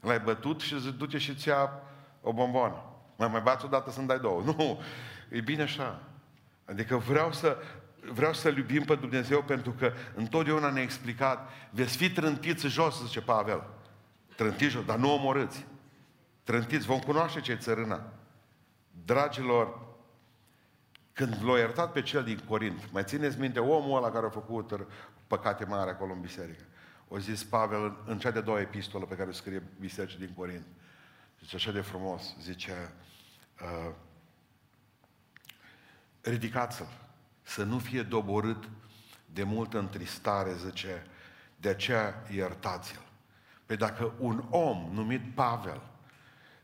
L-ai 0.00 0.20
bătut 0.20 0.60
și 0.60 0.74
îți 0.74 0.92
duce 0.92 1.18
și 1.18 1.30
îți 1.30 1.48
ia 1.48 1.70
o 2.20 2.32
bomboană. 2.32 2.82
Mai 3.16 3.28
mai 3.28 3.40
bați 3.40 3.64
odată 3.64 3.90
să-mi 3.90 4.06
dai 4.06 4.18
două. 4.18 4.42
Nu, 4.42 4.80
e 5.30 5.40
bine 5.40 5.62
așa. 5.62 6.00
Adică 6.64 6.96
vreau 6.96 7.32
să, 7.32 7.56
vreau 8.12 8.32
să-L 8.32 8.56
iubim 8.56 8.84
pe 8.84 8.94
Dumnezeu 8.94 9.42
pentru 9.42 9.70
că 9.70 9.92
întotdeauna 10.14 10.70
ne-a 10.70 10.82
explicat, 10.82 11.50
veți 11.70 11.96
fi 11.96 12.10
trântiți 12.10 12.66
jos, 12.66 13.04
zice 13.04 13.20
Pavel. 13.20 13.66
Trântiți 14.36 14.70
jos, 14.70 14.84
dar 14.84 14.98
nu 14.98 15.12
omorâți. 15.12 15.66
Trântiți, 16.42 16.86
vom 16.86 16.98
cunoaște 16.98 17.40
ce 17.40 17.54
țărâna. 17.54 18.12
Dragilor, 19.04 19.80
când 21.12 21.44
l-a 21.44 21.58
iertat 21.58 21.92
pe 21.92 22.02
cel 22.02 22.24
din 22.24 22.40
Corint, 22.48 22.92
mai 22.92 23.04
țineți 23.04 23.38
minte 23.38 23.58
omul 23.58 23.96
ăla 23.96 24.10
care 24.10 24.26
a 24.26 24.30
făcut 24.30 24.86
păcate 25.26 25.64
mari 25.64 25.90
acolo 25.90 26.12
în 26.12 26.20
biserică. 26.20 26.62
O 27.08 27.18
zis 27.18 27.44
Pavel 27.44 27.96
în 28.06 28.18
cea 28.18 28.30
de 28.30 28.40
doua 28.40 28.60
epistolă 28.60 29.04
pe 29.04 29.14
care 29.14 29.28
o 29.28 29.32
scrie 29.32 29.62
bisericii 29.80 30.18
din 30.18 30.34
Corint. 30.36 30.66
Zice 31.40 31.56
așa 31.56 31.70
de 31.70 31.80
frumos, 31.80 32.36
zice, 32.40 32.92
uh, 33.60 33.92
ridicați-l, 36.20 36.86
să 37.44 37.64
nu 37.64 37.78
fie 37.78 38.02
doborât 38.02 38.68
de 39.26 39.42
multă 39.42 39.78
întristare, 39.78 40.54
zice, 40.54 41.06
de 41.56 41.68
aceea 41.68 42.22
iertați-l. 42.30 43.00
Păi 43.66 43.76
dacă 43.76 44.12
un 44.18 44.44
om 44.50 44.88
numit 44.92 45.34
Pavel 45.34 45.80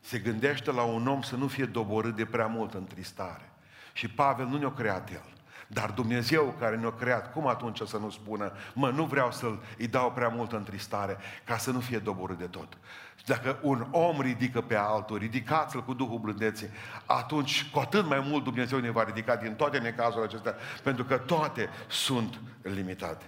se 0.00 0.18
gândește 0.18 0.72
la 0.72 0.82
un 0.82 1.06
om 1.06 1.22
să 1.22 1.36
nu 1.36 1.48
fie 1.48 1.64
doborât 1.64 2.16
de 2.16 2.24
prea 2.24 2.46
multă 2.46 2.76
întristare, 2.76 3.52
și 3.92 4.08
Pavel 4.08 4.46
nu 4.46 4.58
ne-a 4.58 4.72
creat 4.72 5.10
el, 5.10 5.32
dar 5.72 5.90
Dumnezeu 5.90 6.54
care 6.58 6.76
ne-a 6.76 6.92
creat, 6.92 7.32
cum 7.32 7.46
atunci 7.46 7.80
să 7.80 7.96
nu 7.96 8.10
spună, 8.10 8.52
mă, 8.74 8.90
nu 8.90 9.04
vreau 9.04 9.32
să-l 9.32 9.62
îi 9.78 9.86
dau 9.86 10.12
prea 10.12 10.28
multă 10.28 10.56
întristare, 10.56 11.16
ca 11.44 11.56
să 11.56 11.70
nu 11.70 11.80
fie 11.80 11.98
doborât 11.98 12.38
de 12.38 12.46
tot. 12.46 12.78
Dacă 13.26 13.58
un 13.62 13.86
om 13.90 14.20
ridică 14.20 14.60
pe 14.60 14.74
altul, 14.76 15.18
ridicați-l 15.18 15.84
cu 15.84 15.94
Duhul 15.94 16.18
blândeții, 16.18 16.68
atunci 17.04 17.70
cu 17.72 17.78
atât 17.78 18.06
mai 18.06 18.20
mult 18.20 18.44
Dumnezeu 18.44 18.78
ne 18.78 18.90
va 18.90 19.04
ridica 19.04 19.36
din 19.36 19.54
toate 19.54 19.78
necazurile 19.78 20.24
acestea, 20.24 20.54
pentru 20.82 21.04
că 21.04 21.16
toate 21.16 21.68
sunt 21.88 22.40
limitate. 22.62 23.24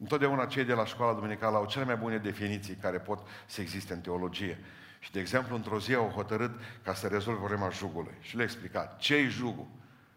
Întotdeauna 0.00 0.44
cei 0.44 0.64
de 0.64 0.72
la 0.72 0.84
școala 0.84 1.14
duminicală 1.14 1.56
au 1.56 1.66
cele 1.66 1.84
mai 1.84 1.96
bune 1.96 2.16
definiții 2.16 2.74
care 2.74 2.98
pot 2.98 3.26
să 3.46 3.60
existe 3.60 3.92
în 3.92 4.00
teologie. 4.00 4.58
Și, 4.98 5.12
de 5.12 5.20
exemplu, 5.20 5.54
într-o 5.54 5.80
zi 5.80 5.94
au 5.94 6.08
hotărât 6.08 6.60
ca 6.82 6.94
să 6.94 7.06
rezolve 7.06 7.38
problema 7.38 7.68
jugului. 7.68 8.14
Și 8.20 8.36
le-a 8.36 8.44
explicat. 8.44 8.98
Ce 8.98 9.14
e 9.14 9.28
jugul? 9.28 9.66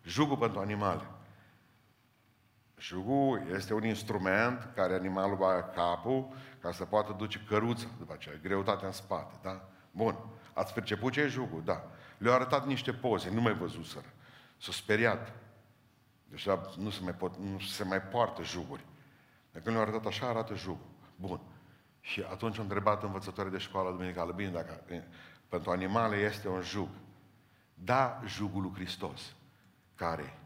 Jugul 0.07 0.37
pentru 0.37 0.59
animale. 0.59 1.07
Jugul 2.77 3.41
este 3.55 3.73
un 3.73 3.83
instrument 3.83 4.71
care 4.75 4.93
animalul 4.93 5.35
va 5.35 5.63
capul 5.63 6.27
ca 6.59 6.71
să 6.71 6.85
poată 6.85 7.13
duce 7.17 7.45
căruța 7.47 7.87
după 7.97 8.13
aceea, 8.13 8.35
greutatea 8.41 8.87
în 8.87 8.93
spate, 8.93 9.33
da? 9.41 9.69
Bun. 9.91 10.17
Ați 10.53 10.73
perceput 10.73 11.11
ce 11.11 11.21
e 11.21 11.27
jugul? 11.27 11.63
Da. 11.63 11.83
Le-au 12.17 12.35
arătat 12.35 12.65
niște 12.65 12.93
poze, 12.93 13.29
nu 13.29 13.41
mai 13.41 13.53
văzuseră. 13.53 14.13
S-au 14.57 14.73
speriat. 14.73 15.33
Deci 16.29 16.47
nu 16.77 16.89
se 16.89 16.99
mai, 17.03 17.13
pot, 17.13 17.37
nu 17.37 17.59
se 17.59 17.83
mai 17.83 18.01
poartă 18.01 18.43
juguri. 18.43 18.85
Dacă 19.51 19.69
le-au 19.69 19.81
arătat 19.81 20.05
așa, 20.05 20.27
arată 20.27 20.55
jugul. 20.55 20.87
Bun. 21.15 21.39
Și 21.99 22.25
atunci 22.31 22.57
am 22.57 22.63
întrebat 22.63 23.03
învățătorii 23.03 23.51
de 23.51 23.57
școală 23.57 23.91
duminicală, 23.91 24.31
bine, 24.31 24.49
dacă 24.49 24.83
pentru 25.49 25.71
animale 25.71 26.15
este 26.15 26.47
un 26.47 26.61
jug. 26.61 26.89
Da, 27.73 28.21
jugul 28.25 28.61
lui 28.61 28.71
Hristos. 28.73 29.35
Care? 29.98 30.39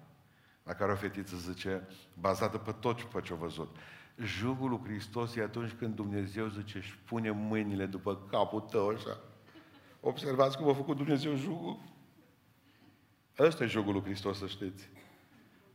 La 0.64 0.74
care 0.74 0.92
o 0.92 0.96
fetiță 0.96 1.36
zice, 1.36 1.88
bazată 2.20 2.58
pe 2.58 2.72
tot 2.72 3.02
pe 3.02 3.22
ce 3.22 3.34
a 3.34 3.36
văzut. 3.36 3.76
Jugul 4.24 4.70
lui 4.70 4.82
Hristos 4.84 5.36
e 5.36 5.42
atunci 5.42 5.72
când 5.72 5.96
Dumnezeu 5.96 6.48
zice, 6.48 6.78
își 6.78 6.98
pune 6.98 7.32
mâinile 7.32 7.86
după 7.86 8.18
capul 8.30 8.60
tău 8.60 8.88
așa. 8.88 9.18
Observați 10.00 10.58
cum 10.58 10.70
a 10.70 10.74
făcut 10.74 10.96
Dumnezeu 10.98 11.36
jugul? 11.36 11.80
Ăsta 13.40 13.64
e 13.64 13.68
jugul 13.68 13.94
lui 13.94 14.04
Hristos, 14.04 14.38
să 14.38 14.48
știți. 14.48 14.90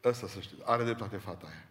Ăsta 0.04 0.26
să 0.26 0.40
știți. 0.40 0.62
Are 0.64 0.85
dreptate 0.85 1.16
fata 1.16 1.47
aia. 1.47 1.66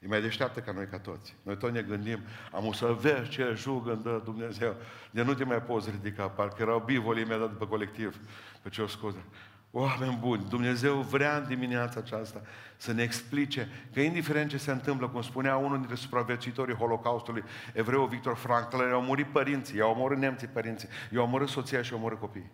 E 0.00 0.06
mai 0.06 0.20
deșteaptă 0.20 0.60
ca 0.60 0.72
noi 0.72 0.86
ca 0.86 0.98
toți. 0.98 1.36
Noi 1.42 1.56
tot 1.56 1.72
ne 1.72 1.82
gândim, 1.82 2.18
am 2.52 2.72
să 2.72 2.86
vezi 2.86 3.30
ce 3.30 3.52
jugă 3.56 3.94
dă 3.94 4.20
Dumnezeu. 4.24 4.76
De 5.10 5.22
nu 5.22 5.34
te 5.34 5.44
mai 5.44 5.62
poți 5.62 5.90
ridica, 5.90 6.28
parcă 6.28 6.62
erau 6.62 6.80
bivolii 6.80 7.22
imediat 7.22 7.50
după 7.50 7.66
colectiv, 7.66 8.20
pe 8.62 8.68
ce 8.68 8.82
o 8.82 8.86
scuză. 8.86 9.24
Oameni 9.70 10.16
buni, 10.20 10.48
Dumnezeu 10.48 11.00
vrea 11.00 11.36
în 11.36 11.46
dimineața 11.46 12.00
aceasta 12.00 12.42
să 12.76 12.92
ne 12.92 13.02
explice 13.02 13.68
că 13.92 14.00
indiferent 14.00 14.50
ce 14.50 14.56
se 14.56 14.70
întâmplă, 14.70 15.08
cum 15.08 15.22
spunea 15.22 15.56
unul 15.56 15.78
dintre 15.78 15.94
supraviețuitorii 15.94 16.74
Holocaustului, 16.74 17.44
evreul 17.72 18.08
Victor 18.08 18.36
Frankl, 18.36 18.76
i-au 18.76 19.02
murit 19.02 19.26
părinții, 19.26 19.76
i-au 19.76 19.90
omorât 19.90 20.18
nemții 20.18 20.46
părinții, 20.46 20.88
i-au 21.12 21.24
omorât 21.24 21.48
soția 21.48 21.82
și 21.82 21.90
i-au 21.90 22.00
omorât 22.00 22.20
copiii. 22.20 22.50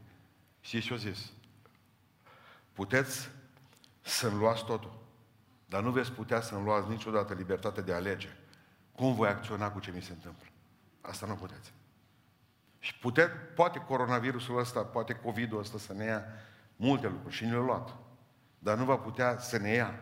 Și 0.61 0.81
ce-a 0.81 0.97
zis? 0.97 1.31
Puteți 2.73 3.31
să-mi 4.01 4.39
luați 4.39 4.65
totul, 4.65 5.01
dar 5.67 5.83
nu 5.83 5.91
veți 5.91 6.13
putea 6.13 6.41
să-mi 6.41 6.65
luați 6.65 6.89
niciodată 6.89 7.35
libertatea 7.35 7.83
de 7.83 7.93
a 7.93 7.97
alege 7.97 8.29
cum 8.93 9.15
voi 9.15 9.29
acționa 9.29 9.71
cu 9.71 9.81
ce 9.81 9.91
mi 9.95 10.03
se 10.03 10.13
întâmplă. 10.13 10.47
Asta 11.01 11.27
nu 11.27 11.35
puteți. 11.35 11.73
Și 12.79 12.99
pute, 12.99 13.23
poate 13.55 13.79
coronavirusul 13.79 14.59
ăsta, 14.59 14.81
poate 14.81 15.15
COVID-ul 15.15 15.59
ăsta 15.59 15.79
să 15.79 15.93
ne 15.93 16.05
ia 16.05 16.25
multe 16.77 17.09
lucruri 17.09 17.35
și 17.35 17.45
ne 17.45 17.51
le-a 17.51 17.61
luat. 17.61 17.97
Dar 18.59 18.77
nu 18.77 18.85
va 18.85 18.97
putea 18.97 19.39
să 19.39 19.59
ne 19.59 19.71
ia 19.71 20.01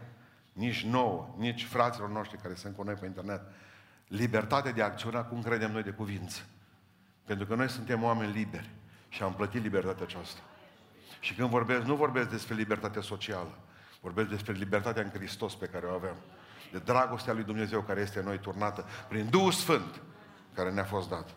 nici 0.53 0.85
nouă, 0.85 1.35
nici 1.37 1.65
fraților 1.65 2.09
noștri 2.09 2.39
care 2.39 2.55
sunt 2.55 2.77
cu 2.77 2.83
noi 2.83 2.95
pe 2.95 3.07
internet, 3.07 3.41
libertatea 4.07 4.73
de 4.73 4.83
a 4.83 4.85
acționa 4.85 5.25
cum 5.25 5.43
credem 5.43 5.73
noi 5.73 5.83
de 5.83 5.91
cuvință. 5.91 6.41
Pentru 7.25 7.47
că 7.47 7.55
noi 7.55 7.69
suntem 7.69 8.03
oameni 8.03 8.33
liberi 8.33 8.71
și 9.09 9.23
am 9.23 9.35
plătit 9.35 9.63
libertatea 9.63 10.05
aceasta. 10.05 10.41
Și 11.21 11.35
când 11.35 11.49
vorbesc, 11.49 11.87
nu 11.87 11.95
vorbesc 11.95 12.29
despre 12.29 12.55
libertatea 12.55 13.03
socială, 13.03 13.59
vorbesc 14.01 14.29
despre 14.29 14.53
libertatea 14.53 15.03
în 15.03 15.11
Hristos 15.11 15.55
pe 15.55 15.67
care 15.67 15.87
o 15.87 15.95
avem. 15.95 16.15
De 16.73 16.79
dragostea 16.79 17.33
lui 17.33 17.45
Dumnezeu 17.45 17.81
care 17.81 18.01
este 18.01 18.19
în 18.19 18.25
noi 18.25 18.39
turnată 18.39 18.85
prin 19.09 19.31
Duhul 19.31 19.53
Sfânt 19.53 20.03
care 20.55 20.71
ne-a 20.71 20.85
fost 20.85 21.09
dat. 21.09 21.35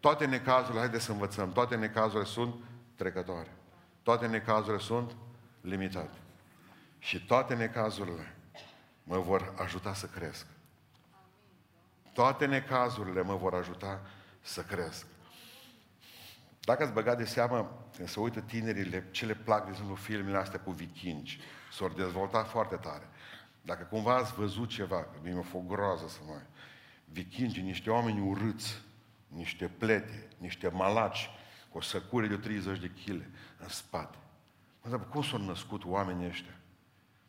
Toate 0.00 0.26
necazurile, 0.26 0.78
haideți 0.78 1.04
să 1.04 1.12
învățăm, 1.12 1.52
toate 1.52 1.76
necazurile 1.76 2.24
sunt 2.24 2.54
trecătoare. 2.96 3.56
Toate 4.02 4.26
necazurile 4.26 4.82
sunt 4.82 5.16
limitate. 5.60 6.18
Și 6.98 7.26
toate 7.26 7.54
necazurile 7.54 8.34
mă 9.04 9.18
vor 9.18 9.54
ajuta 9.58 9.94
să 9.94 10.06
cresc. 10.06 10.46
Toate 12.12 12.46
necazurile 12.46 13.22
mă 13.22 13.34
vor 13.36 13.54
ajuta 13.54 14.00
să 14.40 14.62
cresc. 14.62 15.06
Dacă 16.60 16.82
ați 16.82 16.92
băgat 16.92 17.16
de 17.16 17.24
seamă, 17.24 17.86
când 17.96 18.08
se 18.08 18.20
uită 18.20 18.40
tinerile, 18.40 19.08
ce 19.10 19.26
le 19.26 19.34
plac, 19.34 19.64
de 19.64 19.70
exemplu, 19.70 19.94
filmele 19.94 20.36
astea 20.36 20.60
cu 20.60 20.70
vikingi, 20.70 21.40
s-au 21.72 21.88
dezvoltat 21.88 22.48
foarte 22.48 22.76
tare. 22.76 23.08
Dacă 23.62 23.84
cumva 23.84 24.14
ați 24.16 24.34
văzut 24.34 24.68
ceva, 24.68 24.96
că 24.96 25.18
mie 25.22 25.32
mi-a 25.32 25.42
fost 25.42 25.66
groază 25.66 26.08
să 26.08 26.18
mai... 26.26 26.42
Vikingi, 27.04 27.60
niște 27.60 27.90
oameni 27.90 28.28
urâți, 28.28 28.82
niște 29.28 29.68
plete, 29.78 30.28
niște 30.38 30.68
malaci, 30.68 31.30
cu 31.72 31.78
o 31.78 31.80
săcură 31.80 32.26
de 32.26 32.36
30 32.36 32.78
de 32.78 32.90
kg 32.90 33.24
în 33.58 33.68
spate. 33.68 34.16
Mă 34.82 34.90
întreb, 34.90 35.10
cum 35.10 35.22
s-au 35.22 35.38
născut 35.38 35.84
oamenii 35.84 36.26
ăștia? 36.26 36.60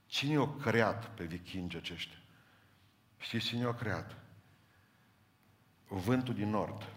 Cine 0.05 0.33
i-a 0.33 0.55
creat 0.61 1.09
pe 1.09 1.23
vikingi 1.23 1.77
aceștia? 1.77 2.17
Știți 3.17 3.45
cine 3.45 3.61
i-a 3.61 3.73
creat? 3.73 4.17
Vântul 5.87 6.33
din 6.33 6.49
nord. 6.49 6.89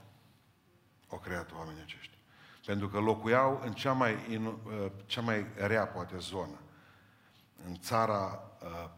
Au 1.08 1.18
creat 1.18 1.52
oamenii 1.52 1.82
aceștia. 1.82 2.18
Pentru 2.66 2.88
că 2.88 2.98
locuiau 2.98 3.60
în 3.64 3.72
cea 3.72 3.92
mai, 3.92 4.34
în, 4.34 4.46
uh, 4.46 4.92
cea 5.06 5.20
mai 5.20 5.46
rea, 5.56 5.86
poate, 5.86 6.18
zonă. 6.18 6.60
În 7.66 7.74
țara 7.78 8.50
uh, 8.62 8.90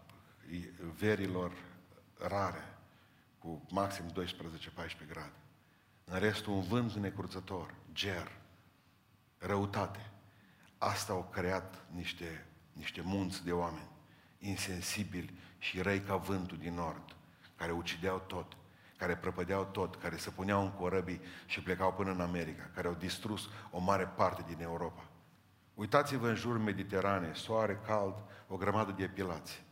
verilor 0.99 1.52
rare, 2.19 2.78
cu 3.38 3.67
maxim 3.71 4.05
12-14 4.05 4.12
grade. 5.09 5.33
În 6.05 6.19
restul 6.19 6.52
un 6.52 6.62
vânt 6.62 6.93
necurțător, 6.93 7.75
ger, 7.99 8.33
răutate. 9.38 10.11
Asta 10.78 11.12
au 11.12 11.28
creat 11.33 11.85
niște, 11.90 12.47
niște 12.73 13.00
munți 13.00 13.45
de 13.45 13.52
oameni 13.52 13.91
insensibili 14.39 15.39
și 15.58 15.80
răi 15.80 16.00
ca 16.00 16.17
vântul 16.17 16.58
din 16.58 16.75
nord, 16.75 17.17
care 17.56 17.73
ucideau 17.73 18.19
tot, 18.26 18.56
care 18.97 19.17
prăpădeau 19.17 19.65
tot, 19.65 19.97
care 19.97 20.17
se 20.17 20.30
puneau 20.30 20.63
în 20.63 20.73
corăbii 20.73 21.21
și 21.47 21.63
plecau 21.63 21.93
până 21.93 22.11
în 22.11 22.21
America, 22.21 22.71
care 22.75 22.89
au 22.89 22.95
distrus 22.95 23.49
o 23.71 23.78
mare 23.78 24.06
parte 24.06 24.45
din 24.49 24.61
Europa. 24.63 25.04
Uitați-vă 25.75 26.28
în 26.28 26.34
jur 26.34 26.58
Mediterane, 26.58 27.32
soare 27.34 27.80
cald, 27.87 28.25
o 28.49 28.56
grămadă 28.56 28.93
de 28.93 29.02
epilați. 29.02 29.63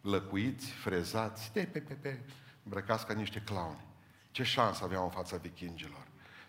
Lăcuiți, 0.00 0.70
frezați, 0.70 1.52
de 1.52 1.68
pe, 1.72 1.80
pe, 1.80 1.94
pe, 1.94 2.20
îmbrăcați 2.62 3.06
ca 3.06 3.12
niște 3.12 3.42
clowni. 3.42 3.86
Ce 4.30 4.42
șansă 4.42 4.84
aveau 4.84 5.04
în 5.04 5.10
fața 5.10 5.36
vikingilor? 5.36 6.06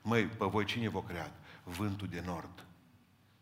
Măi, 0.07 0.25
pe 0.25 0.45
voi 0.45 0.65
cine 0.65 0.89
vă 0.89 1.03
creat? 1.03 1.31
Vântul 1.63 2.07
de 2.07 2.23
nord. 2.25 2.65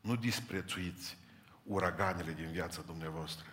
Nu 0.01 0.15
disprețuiți 0.15 1.17
uraganele 1.63 2.31
din 2.31 2.51
viața 2.51 2.81
dumneavoastră. 2.81 3.45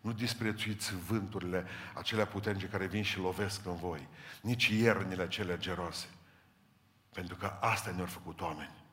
Nu 0.00 0.12
disprețuiți 0.12 0.96
vânturile 0.96 1.66
acelea 1.94 2.26
puternice 2.26 2.68
care 2.68 2.86
vin 2.86 3.02
și 3.02 3.18
lovesc 3.18 3.66
în 3.66 3.76
voi. 3.76 4.08
Nici 4.42 4.66
iernile 4.66 5.22
acelea 5.22 5.56
geroase. 5.56 6.08
Pentru 7.12 7.36
că 7.36 7.46
asta 7.46 7.90
ne-au 7.90 8.06
făcut 8.06 8.40
oameni. 8.40 8.84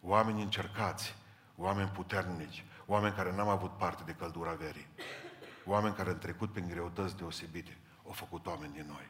Oameni 0.00 0.42
încercați, 0.42 1.14
oameni 1.56 1.88
puternici, 1.88 2.64
oameni 2.86 3.14
care 3.14 3.34
n-am 3.34 3.48
avut 3.48 3.76
parte 3.76 4.02
de 4.06 4.12
căldura 4.12 4.52
verii. 4.52 4.88
Oameni 5.64 5.94
care 5.94 6.10
în 6.10 6.18
trecut 6.18 6.52
prin 6.52 6.68
greutăți 6.68 7.16
deosebite 7.16 7.76
au 8.06 8.12
făcut 8.12 8.46
oameni 8.46 8.72
din 8.72 8.86
noi. 8.86 9.08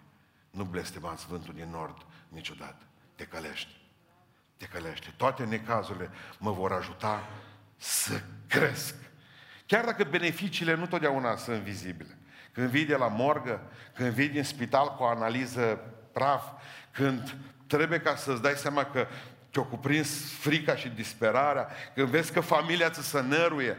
Nu 0.50 0.64
blestemați 0.64 1.26
vântul 1.26 1.54
din 1.54 1.70
nord 1.70 2.06
niciodată. 2.28 2.84
Te 3.14 3.24
călești. 3.24 3.79
Te 4.60 4.66
călește. 4.66 5.12
Toate 5.16 5.44
necazurile 5.44 6.10
mă 6.38 6.52
vor 6.52 6.72
ajuta 6.72 7.28
să 7.76 8.20
cresc. 8.48 8.94
Chiar 9.66 9.84
dacă 9.84 10.04
beneficiile 10.04 10.74
nu 10.74 10.86
totdeauna 10.86 11.36
sunt 11.36 11.60
vizibile. 11.60 12.18
Când 12.52 12.68
vii 12.68 12.84
de 12.84 12.96
la 12.96 13.08
morgă, 13.08 13.62
când 13.94 14.12
vii 14.12 14.28
din 14.28 14.44
spital 14.44 14.94
cu 14.94 15.02
o 15.02 15.06
analiză 15.06 15.80
praf, 16.12 16.44
când 16.90 17.36
trebuie 17.66 18.00
ca 18.00 18.16
să-ți 18.16 18.42
dai 18.42 18.54
seama 18.54 18.84
că 18.84 19.06
te-a 19.50 19.62
cuprins 19.62 20.32
frica 20.38 20.76
și 20.76 20.88
disperarea, 20.88 21.68
când 21.94 22.08
vezi 22.08 22.32
că 22.32 22.40
familia 22.40 22.90
ți 22.90 23.08
se 23.08 23.20
năruie. 23.20 23.78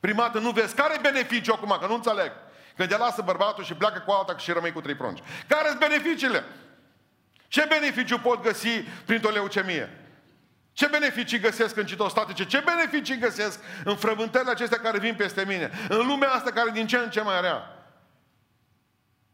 Prima 0.00 0.22
dată 0.22 0.38
nu 0.38 0.50
vezi 0.50 0.74
care 0.74 0.94
e 0.94 1.10
beneficiul 1.10 1.54
acum, 1.54 1.76
că 1.80 1.86
nu 1.86 1.94
înțeleg. 1.94 2.32
Când 2.76 2.88
te 2.88 2.96
lasă 2.96 3.22
bărbatul 3.22 3.64
și 3.64 3.74
pleacă 3.74 3.98
cu 4.06 4.10
alta 4.10 4.36
și 4.36 4.52
rămâi 4.52 4.72
cu 4.72 4.80
trei 4.80 4.94
prunci. 4.94 5.22
Care 5.46 5.68
sunt 5.68 5.80
beneficiile? 5.80 6.44
Ce 7.48 7.66
beneficiu 7.68 8.18
pot 8.18 8.42
găsi 8.42 8.80
printr-o 9.04 9.30
leucemie? 9.30 10.01
Ce 10.72 10.86
beneficii 10.86 11.38
găsesc 11.38 11.76
în 11.76 11.86
citostatice? 11.86 12.46
Ce 12.46 12.62
beneficii 12.64 13.18
găsesc 13.18 13.60
în 13.84 13.96
frământările 13.96 14.50
acestea 14.50 14.78
care 14.78 14.98
vin 14.98 15.14
peste 15.14 15.44
mine? 15.46 15.70
În 15.88 16.06
lumea 16.06 16.30
asta 16.30 16.50
care 16.50 16.70
din 16.70 16.86
ce 16.86 16.96
în 16.96 17.10
ce 17.10 17.20
mai 17.20 17.40
rea. 17.40 17.76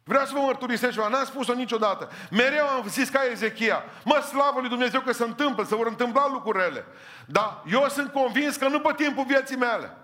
Vreau 0.04 0.24
să 0.24 0.32
vă 0.34 0.40
mărturisesc 0.40 0.92
ceva, 0.92 1.08
n-am 1.08 1.24
spus-o 1.24 1.52
niciodată. 1.52 2.10
Mereu 2.30 2.66
am 2.66 2.88
zis 2.88 3.08
ca 3.08 3.20
Ezechia, 3.30 3.84
mă 4.04 4.24
slavă 4.28 4.60
lui 4.60 4.68
Dumnezeu 4.68 5.00
că 5.00 5.12
se 5.12 5.24
întâmplă, 5.24 5.64
se 5.64 5.74
vor 5.74 5.86
întâmpla 5.86 6.28
lucrurile. 6.32 6.84
Dar 7.26 7.62
eu 7.70 7.88
sunt 7.88 8.12
convins 8.12 8.56
că 8.56 8.68
nu 8.68 8.80
pe 8.80 8.92
timpul 8.96 9.24
vieții 9.24 9.56
mele. 9.56 9.96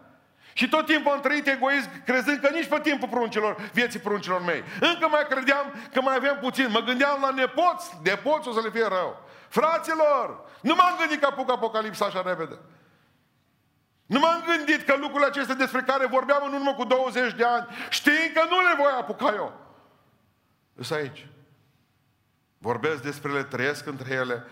Și 0.52 0.68
tot 0.68 0.86
timpul 0.86 1.12
am 1.12 1.20
trăit 1.20 1.46
egoist, 1.46 1.88
crezând 2.04 2.38
că 2.40 2.48
nici 2.52 2.68
pe 2.68 2.80
timpul 2.82 3.08
pruncilor, 3.08 3.70
vieții 3.72 4.00
pruncilor 4.00 4.44
mei. 4.44 4.64
Încă 4.80 5.08
mai 5.08 5.26
credeam 5.28 5.74
că 5.92 6.00
mai 6.00 6.14
aveam 6.14 6.38
puțin. 6.40 6.70
Mă 6.70 6.80
gândeam 6.80 7.18
la 7.20 7.30
nepoți, 7.30 7.98
nepoți 8.02 8.48
o 8.48 8.52
să 8.52 8.60
le 8.60 8.70
fie 8.70 8.86
rău. 8.88 9.22
Fraților, 9.54 10.50
nu 10.60 10.74
m-am 10.74 10.96
gândit 10.98 11.20
că 11.20 11.26
apuc 11.26 11.50
Apocalipsa 11.50 12.04
așa 12.04 12.22
repede. 12.22 12.58
Nu 14.06 14.18
m-am 14.18 14.44
gândit 14.46 14.86
că 14.86 14.96
lucrurile 14.96 15.26
acestea 15.26 15.54
despre 15.54 15.82
care 15.82 16.06
vorbeam 16.06 16.42
în 16.46 16.52
urmă 16.52 16.74
cu 16.74 16.84
20 16.84 17.34
de 17.34 17.44
ani, 17.44 17.66
știind 17.90 18.30
că 18.34 18.42
nu 18.48 18.56
le 18.56 18.74
voi 18.76 18.92
apuca 18.98 19.32
eu. 19.34 19.60
Sunt 20.74 20.98
aici. 20.98 21.26
Vorbesc 22.58 23.02
despre 23.02 23.30
ele, 23.30 23.44
trăiesc 23.44 23.86
între 23.86 24.14
ele, 24.14 24.44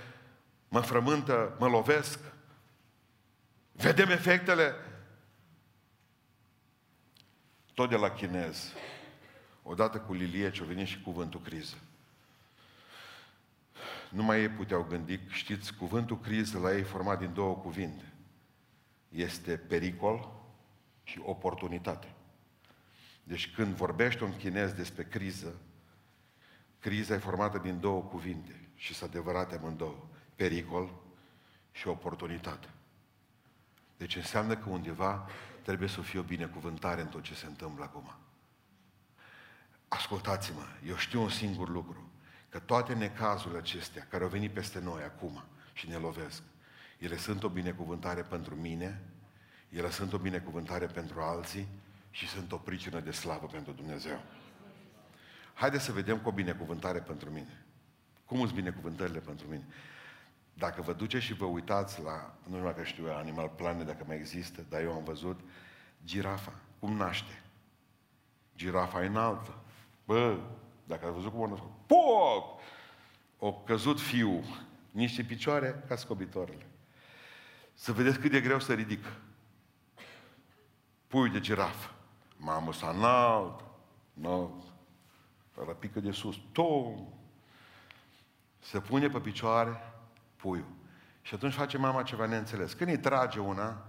mă 0.69 0.81
frământă, 0.81 1.57
mă 1.59 1.69
lovesc. 1.69 2.19
Vedem 3.73 4.11
efectele 4.11 4.75
tot 7.75 7.89
de 7.89 7.97
la 7.97 8.11
chinez. 8.11 8.73
Odată 9.63 9.99
cu 9.99 10.13
Lilie 10.13 10.51
ce-a 10.51 10.65
venit 10.65 10.87
și 10.87 11.01
cuvântul 11.01 11.41
criză. 11.41 11.77
Numai 14.13 14.41
ei 14.41 14.49
puteau 14.49 14.83
gândi, 14.83 15.21
știți, 15.29 15.75
cuvântul 15.75 16.19
criză 16.19 16.59
la 16.59 16.75
ei 16.75 16.83
format 16.83 17.19
din 17.19 17.33
două 17.33 17.55
cuvinte. 17.55 18.13
Este 19.09 19.57
pericol 19.57 20.33
și 21.03 21.21
oportunitate. 21.25 22.15
Deci 23.25 23.55
când 23.55 23.75
vorbește 23.75 24.25
un 24.25 24.37
chinez 24.37 24.73
despre 24.73 25.05
criză, 25.05 25.55
criza 26.79 27.15
e 27.15 27.19
formată 27.19 27.59
din 27.59 27.81
două 27.81 28.03
cuvinte 28.03 28.69
și 28.75 28.95
sunt 28.95 29.11
adevărate 29.11 29.55
amândouă. 29.55 30.07
Pericol 30.37 30.95
și 31.71 31.89
oportunitate. 31.89 32.69
Deci 33.97 34.17
înseamnă 34.17 34.57
că 34.57 34.69
undeva 34.69 35.29
trebuie 35.63 35.89
să 35.89 36.01
fie 36.01 36.19
o 36.19 36.23
binecuvântare 36.23 37.01
în 37.01 37.07
tot 37.07 37.23
ce 37.23 37.35
se 37.35 37.47
întâmplă 37.47 37.85
acum. 37.85 38.15
ascultați-mă, 39.89 40.63
eu 40.87 40.97
știu 40.97 41.23
un 41.23 41.29
singur 41.29 41.69
lucru, 41.69 42.12
că 42.53 42.59
toate 42.59 42.95
necazurile 42.95 43.59
acestea 43.59 44.07
care 44.11 44.23
au 44.23 44.29
venit 44.29 44.53
peste 44.53 44.81
noi 44.81 45.03
acum 45.03 45.43
și 45.73 45.89
ne 45.89 45.97
lovesc, 45.97 46.43
ele 46.99 47.17
sunt 47.17 47.43
o 47.43 47.49
binecuvântare 47.49 48.23
pentru 48.23 48.55
mine, 48.55 49.01
ele 49.69 49.91
sunt 49.91 50.13
o 50.13 50.19
binecuvântare 50.19 50.87
pentru 50.87 51.21
alții 51.21 51.69
și 52.11 52.29
sunt 52.29 52.53
o 52.53 52.57
pricină 52.57 53.01
de 53.01 53.11
slavă 53.11 53.47
pentru 53.47 53.73
Dumnezeu. 53.73 54.23
Haideți 55.55 55.85
să 55.85 55.93
vedem 55.93 56.19
cu 56.19 56.29
o 56.29 56.33
binecuvântare 56.33 56.99
pentru 56.99 57.31
mine. 57.31 57.65
Cum 58.25 58.39
sunt 58.39 58.53
binecuvântările 58.53 59.19
pentru 59.19 59.47
mine? 59.49 59.67
Dacă 60.55 60.83
vă 60.83 60.93
duceți 60.93 61.25
și 61.25 61.35
vă 61.35 61.45
uitați 61.45 62.03
la, 62.03 62.35
nu 62.47 62.55
știu 62.55 62.67
dacă 62.67 62.83
știu 62.83 63.13
Animal 63.13 63.49
Planet, 63.49 63.87
dacă 63.87 64.05
mai 64.07 64.17
există, 64.17 64.65
dar 64.69 64.81
eu 64.81 64.93
am 64.93 65.05
văzut 65.05 65.41
girafa, 66.05 66.53
cum 66.79 66.97
naște. 66.97 67.43
Girafa 68.57 69.03
e 69.03 69.07
înaltă. 69.07 69.55
Bă, 70.05 70.39
dacă 70.85 71.07
ați 71.07 71.15
văzut 71.15 71.31
cum 71.31 71.41
o 71.41 71.47
născut, 71.47 71.71
poc! 71.87 72.61
O 73.39 73.53
căzut 73.53 74.01
fiu, 74.01 74.45
niște 74.91 75.23
picioare 75.23 75.85
ca 75.89 75.97
scobitorele. 75.97 76.67
Să 77.75 77.93
vedeți 77.93 78.19
cât 78.19 78.31
de 78.31 78.41
greu 78.41 78.61
să 78.61 78.73
ridică. 78.75 79.09
Pui 81.07 81.31
de 81.31 81.41
girafă. 81.41 81.95
Mamă, 82.37 82.73
s-a 82.73 82.89
înalt, 82.89 83.65
înalt, 84.15 84.63
răpică 85.67 86.01
de 86.01 86.11
sus, 86.11 86.37
tom. 86.53 87.07
Se 88.59 88.81
pune 88.81 89.09
pe 89.09 89.21
picioare 89.21 89.93
puiul. 90.37 90.73
Și 91.23 91.35
atunci 91.35 91.53
face 91.53 91.79
mama 91.79 92.03
ceva 92.03 92.27
neînțeles. 92.27 92.73
Când 92.73 92.91
îi 92.91 92.99
trage 92.99 93.39
una, 93.39 93.87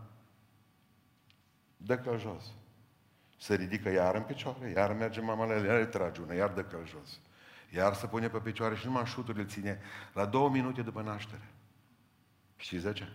dă 1.77 1.97
că 1.97 2.17
jos. 2.17 2.51
Se 3.43 3.55
ridică 3.55 3.89
iar 3.89 4.15
în 4.15 4.23
picioare, 4.23 4.69
iar 4.69 4.93
merge 4.93 5.21
mama 5.21 5.45
la 5.45 5.53
el, 5.53 5.65
iar 5.65 5.79
îi 5.79 5.87
trage 5.87 6.21
una, 6.21 6.33
iar 6.33 6.49
dă 6.49 6.63
că 6.63 6.77
jos. 6.85 7.19
Iar 7.69 7.93
se 7.93 8.07
pune 8.07 8.29
pe 8.29 8.39
picioare 8.39 8.75
și 8.75 8.85
numai 8.85 9.05
șutul 9.05 9.37
îl 9.37 9.47
ține 9.47 9.79
la 10.13 10.25
două 10.25 10.49
minute 10.49 10.81
după 10.81 11.01
naștere. 11.01 11.49
Știți 12.55 12.83
de 12.83 12.93
ce? 12.93 13.07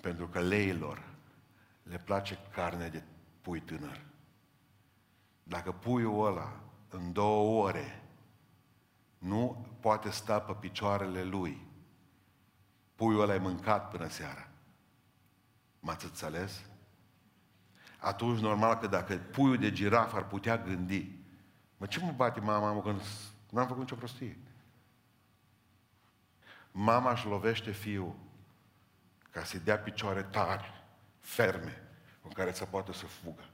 Pentru 0.00 0.28
că 0.28 0.40
leilor 0.40 1.02
le 1.82 1.98
place 1.98 2.38
carne 2.54 2.88
de 2.88 3.02
pui 3.40 3.60
tânăr. 3.60 4.00
Dacă 5.42 5.72
puiul 5.72 6.26
ăla 6.26 6.60
în 6.88 7.12
două 7.12 7.64
ore 7.64 8.02
nu 9.18 9.66
poate 9.80 10.10
sta 10.10 10.40
pe 10.40 10.52
picioarele 10.52 11.22
lui, 11.22 11.66
puiul 12.94 13.20
ăla 13.20 13.34
e 13.34 13.38
mâncat 13.38 13.90
până 13.90 14.08
seara. 14.08 14.48
M-ați 15.80 16.04
înțeles? 16.04 16.64
Atunci, 18.04 18.40
normal 18.40 18.78
că 18.78 18.86
dacă 18.86 19.16
puiul 19.16 19.58
de 19.58 19.72
giraf 19.72 20.14
ar 20.14 20.26
putea 20.26 20.58
gândi, 20.58 21.10
mă, 21.76 21.86
ce 21.86 22.00
mă 22.00 22.12
bate 22.16 22.40
mama 22.40 22.72
mă, 22.72 22.82
când 22.82 23.00
n-am 23.50 23.66
făcut 23.66 23.82
nicio 23.82 23.94
prostie? 23.94 24.38
Mama 26.70 27.12
își 27.12 27.26
lovește 27.26 27.70
fiul 27.70 28.14
ca 29.30 29.44
să-i 29.44 29.60
dea 29.60 29.78
picioare 29.78 30.22
tari, 30.22 30.84
ferme, 31.20 31.82
cu 32.22 32.28
care 32.28 32.52
să 32.52 32.64
poată 32.64 32.92
să 32.92 33.06
fugă. 33.06 33.44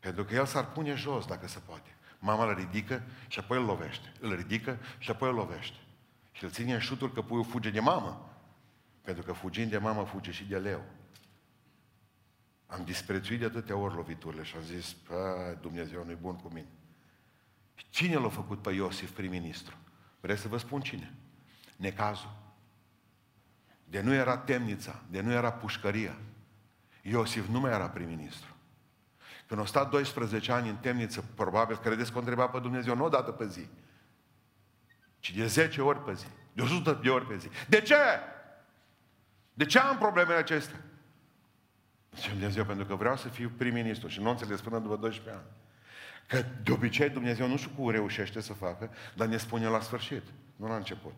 Pentru 0.00 0.24
că 0.24 0.34
el 0.34 0.46
s-ar 0.46 0.72
pune 0.72 0.94
jos 0.94 1.26
dacă 1.26 1.48
se 1.48 1.58
poate. 1.58 1.96
Mama 2.18 2.44
îl 2.44 2.54
ridică 2.54 3.02
și 3.28 3.38
apoi 3.38 3.58
îl 3.58 3.64
lovește. 3.64 4.12
Îl 4.20 4.34
ridică 4.34 4.78
și 4.98 5.10
apoi 5.10 5.28
îl 5.28 5.34
lovește. 5.34 5.76
Și 6.32 6.44
îl 6.44 6.50
ține 6.50 6.74
în 6.74 6.80
șutul 6.80 7.12
că 7.12 7.22
puiul 7.22 7.44
fuge 7.44 7.70
de 7.70 7.80
mamă. 7.80 8.30
Pentru 9.02 9.22
că 9.22 9.32
fugind 9.32 9.70
de 9.70 9.78
mamă 9.78 10.04
fuge 10.04 10.30
și 10.30 10.44
de 10.44 10.58
leu. 10.58 10.84
Am 12.74 12.84
disprețuit 12.84 13.38
de 13.38 13.44
atâtea 13.44 13.76
ori 13.76 13.94
loviturile 13.94 14.42
și 14.42 14.56
am 14.56 14.62
zis, 14.62 14.96
Dumnezeu 15.60 16.04
nu-i 16.04 16.18
bun 16.20 16.36
cu 16.36 16.48
mine. 16.48 16.68
Cine 17.90 18.16
l-a 18.16 18.28
făcut 18.28 18.62
pe 18.62 18.70
Iosif 18.70 19.10
prim-ministru? 19.10 19.76
Vreți 20.20 20.40
să 20.40 20.48
vă 20.48 20.56
spun 20.56 20.80
cine? 20.80 21.14
Necazul. 21.76 22.36
De 23.84 24.00
nu 24.00 24.12
era 24.12 24.38
temnița, 24.38 25.02
de 25.10 25.20
nu 25.20 25.32
era 25.32 25.52
pușcăria. 25.52 26.16
Iosif 27.02 27.46
nu 27.46 27.60
mai 27.60 27.72
era 27.72 27.88
prim-ministru. 27.88 28.54
Când 29.46 29.60
a 29.60 29.64
stat 29.64 29.90
12 29.90 30.52
ani 30.52 30.68
în 30.68 30.76
temniță, 30.76 31.24
probabil, 31.34 31.76
credeți 31.76 32.10
că 32.10 32.16
o 32.16 32.20
întreba 32.20 32.46
pe 32.46 32.58
Dumnezeu 32.58 32.96
nu 32.96 33.04
o 33.04 33.08
dată 33.08 33.30
pe 33.30 33.48
zi, 33.48 33.68
ci 35.18 35.34
de 35.34 35.46
10 35.46 35.82
ori 35.82 36.04
pe 36.04 36.14
zi, 36.14 36.26
de 36.52 36.62
100 36.62 36.92
de 37.02 37.10
ori 37.10 37.26
pe 37.26 37.36
zi. 37.36 37.48
De 37.68 37.80
ce? 37.80 37.96
De 39.54 39.64
ce 39.64 39.78
am 39.78 39.98
problemele 39.98 40.38
acestea? 40.38 40.80
Zice 42.14 42.28
Dumnezeu, 42.28 42.64
pentru 42.64 42.84
că 42.84 42.94
vreau 42.94 43.16
să 43.16 43.28
fiu 43.28 43.52
prim-ministru 43.56 44.08
și 44.08 44.20
nu 44.20 44.30
înțeles 44.30 44.60
până 44.60 44.78
după 44.78 44.96
12 44.96 45.34
ani. 45.34 45.48
Că 46.26 46.48
de 46.62 46.72
obicei 46.72 47.08
Dumnezeu 47.08 47.48
nu 47.48 47.56
știu 47.56 47.70
cum 47.76 47.90
reușește 47.90 48.40
să 48.40 48.52
facă, 48.52 48.90
dar 49.14 49.26
ne 49.26 49.36
spune 49.36 49.66
la 49.66 49.80
sfârșit, 49.80 50.22
nu 50.56 50.68
la 50.68 50.76
început. 50.76 51.14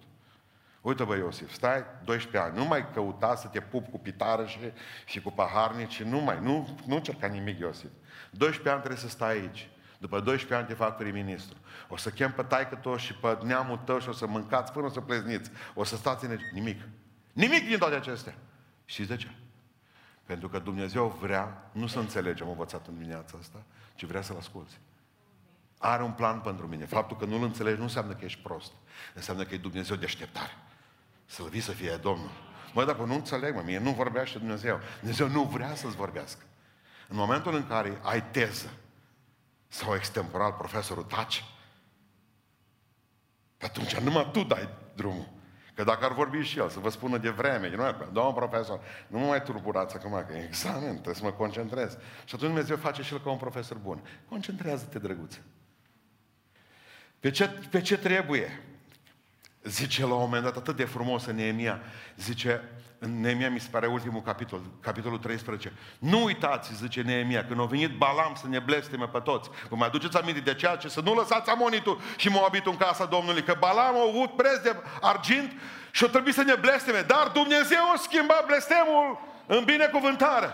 Uite 0.80 1.04
bă 1.04 1.16
Iosif, 1.16 1.52
stai 1.52 1.84
12 2.04 2.50
ani, 2.50 2.58
nu 2.58 2.64
mai 2.64 2.92
căuta 2.92 3.34
să 3.34 3.46
te 3.48 3.60
pup 3.60 3.90
cu 3.90 3.98
pitară 3.98 4.46
și, 4.46 4.58
și 5.06 5.20
cu 5.20 5.30
paharnici, 5.30 6.02
nu 6.02 6.18
mai, 6.18 6.38
nu, 6.42 6.78
nu 6.86 6.98
cerca 6.98 7.26
nimic 7.26 7.58
Iosif. 7.58 7.90
12 8.30 8.68
ani 8.68 8.78
trebuie 8.78 9.00
să 9.00 9.08
stai 9.08 9.30
aici. 9.30 9.68
După 9.98 10.20
12 10.20 10.54
ani 10.54 10.66
te 10.66 10.74
fac 10.84 10.96
prim-ministru. 10.96 11.56
O 11.88 11.96
să 11.96 12.10
chem 12.10 12.32
pe 12.32 12.42
taică 12.42 12.74
tău 12.74 12.96
și 12.96 13.14
pe 13.14 13.38
neamul 13.42 13.76
tău 13.76 13.98
și 13.98 14.08
o 14.08 14.12
să 14.12 14.26
mâncați 14.26 14.72
până 14.72 14.86
o 14.86 14.88
să 14.88 15.00
plezniți. 15.00 15.50
O 15.74 15.84
să 15.84 15.96
stați 15.96 16.24
în... 16.24 16.38
Nimic. 16.52 16.80
Nimic 17.32 17.68
din 17.68 17.78
toate 17.78 17.94
acestea. 17.94 18.34
Știți 18.84 19.08
de 19.08 19.16
ce? 19.16 19.28
Pentru 20.26 20.48
că 20.48 20.58
Dumnezeu 20.58 21.18
vrea, 21.20 21.70
nu 21.72 21.86
să 21.86 21.98
înțelegem 21.98 22.48
învățat 22.48 22.86
în 22.86 22.94
dimineața 22.94 23.38
asta, 23.40 23.62
ci 23.94 24.04
vrea 24.04 24.22
să-L 24.22 24.36
asculți. 24.36 24.78
Are 25.78 26.02
un 26.02 26.12
plan 26.12 26.40
pentru 26.40 26.66
mine. 26.66 26.84
Faptul 26.84 27.16
că 27.16 27.24
nu-L 27.24 27.42
înțelegi 27.42 27.76
nu 27.76 27.82
înseamnă 27.82 28.14
că 28.14 28.24
ești 28.24 28.40
prost. 28.40 28.72
Înseamnă 29.14 29.44
că 29.44 29.54
e 29.54 29.58
Dumnezeu 29.58 29.96
deșteptare. 29.96 30.56
Să-L 31.26 31.60
să 31.60 31.72
fie 31.72 31.96
Domnul. 31.96 32.30
Mă, 32.74 32.84
dacă 32.84 33.02
nu 33.02 33.14
înțeleg, 33.14 33.54
mă, 33.54 33.62
mie 33.64 33.78
nu 33.78 33.90
vorbește 33.90 34.38
Dumnezeu. 34.38 34.80
Dumnezeu 34.98 35.28
nu 35.28 35.42
vrea 35.42 35.74
să-ți 35.74 35.96
vorbească. 35.96 36.42
În 37.08 37.16
momentul 37.16 37.54
în 37.54 37.66
care 37.66 38.00
ai 38.02 38.24
teză 38.30 38.70
sau 39.68 39.94
extemporal 39.94 40.52
profesorul 40.52 41.02
taci, 41.02 41.44
atunci 43.60 43.96
numai 43.96 44.30
tu 44.32 44.42
dai 44.42 44.68
drumul. 44.94 45.28
Că 45.76 45.84
dacă 45.84 46.04
ar 46.04 46.12
vorbi 46.12 46.38
și 46.38 46.58
el, 46.58 46.68
să 46.68 46.78
vă 46.78 46.90
spună 46.90 47.18
de 47.18 47.28
vreme, 47.30 47.70
nu 47.70 47.82
ar, 47.82 48.08
domnul 48.12 48.32
profesor, 48.32 48.80
nu 49.06 49.18
mă 49.18 49.26
mai 49.26 49.42
turburați 49.42 49.94
acum, 49.94 50.24
că 50.28 50.36
e 50.36 50.44
examen, 50.44 50.92
trebuie 50.92 51.14
să 51.14 51.24
mă 51.24 51.32
concentrez. 51.32 51.90
Și 52.24 52.34
atunci 52.34 52.40
Dumnezeu 52.40 52.76
face 52.76 53.02
și 53.02 53.12
el 53.12 53.20
ca 53.20 53.30
un 53.30 53.36
profesor 53.36 53.76
bun. 53.76 54.00
Concentrează-te, 54.28 54.98
drăguță. 54.98 55.38
Pe 57.20 57.30
ce, 57.30 57.48
pe 57.70 57.80
ce 57.80 57.98
trebuie? 57.98 58.62
Zice 59.62 60.00
la 60.06 60.14
un 60.14 60.20
moment 60.20 60.42
dat 60.42 60.56
atât 60.56 60.76
de 60.76 60.84
frumos 60.84 61.24
în 61.24 61.34
Neemia, 61.34 61.80
zice, 62.16 62.62
în 62.98 63.20
Neemia 63.20 63.50
mi 63.50 63.60
se 63.60 63.68
pare 63.70 63.86
ultimul 63.86 64.22
capitol, 64.22 64.60
capitolul 64.80 65.18
13. 65.18 65.72
Nu 65.98 66.24
uitați, 66.24 66.74
zice 66.74 67.00
Neemia, 67.00 67.46
când 67.46 67.60
a 67.60 67.64
venit 67.64 67.96
Balam 67.96 68.34
să 68.34 68.46
ne 68.48 68.58
blesteme 68.58 69.06
pe 69.06 69.18
toți. 69.18 69.50
Vă 69.68 69.76
mai 69.76 69.86
aduceți 69.86 70.16
aminte 70.16 70.40
de 70.40 70.54
ceea 70.54 70.76
ce 70.76 70.88
să 70.88 71.00
nu 71.00 71.14
lăsați 71.14 71.50
amonitul 71.50 72.00
și 72.16 72.28
Moabitul 72.28 72.72
în 72.72 72.78
casa 72.78 73.04
Domnului, 73.04 73.42
că 73.42 73.56
Balam 73.58 73.94
a 73.94 74.08
avut 74.08 74.36
preț 74.36 74.58
de 74.62 74.76
argint 75.00 75.52
și 75.90 76.04
a 76.04 76.08
trebuit 76.08 76.34
să 76.34 76.42
ne 76.42 76.54
blesteme. 76.54 77.00
Dar 77.00 77.30
Dumnezeu 77.34 77.90
a 77.94 77.96
schimbat 77.96 78.46
blestemul 78.46 79.18
în 79.46 79.64
binecuvântare. 79.64 80.50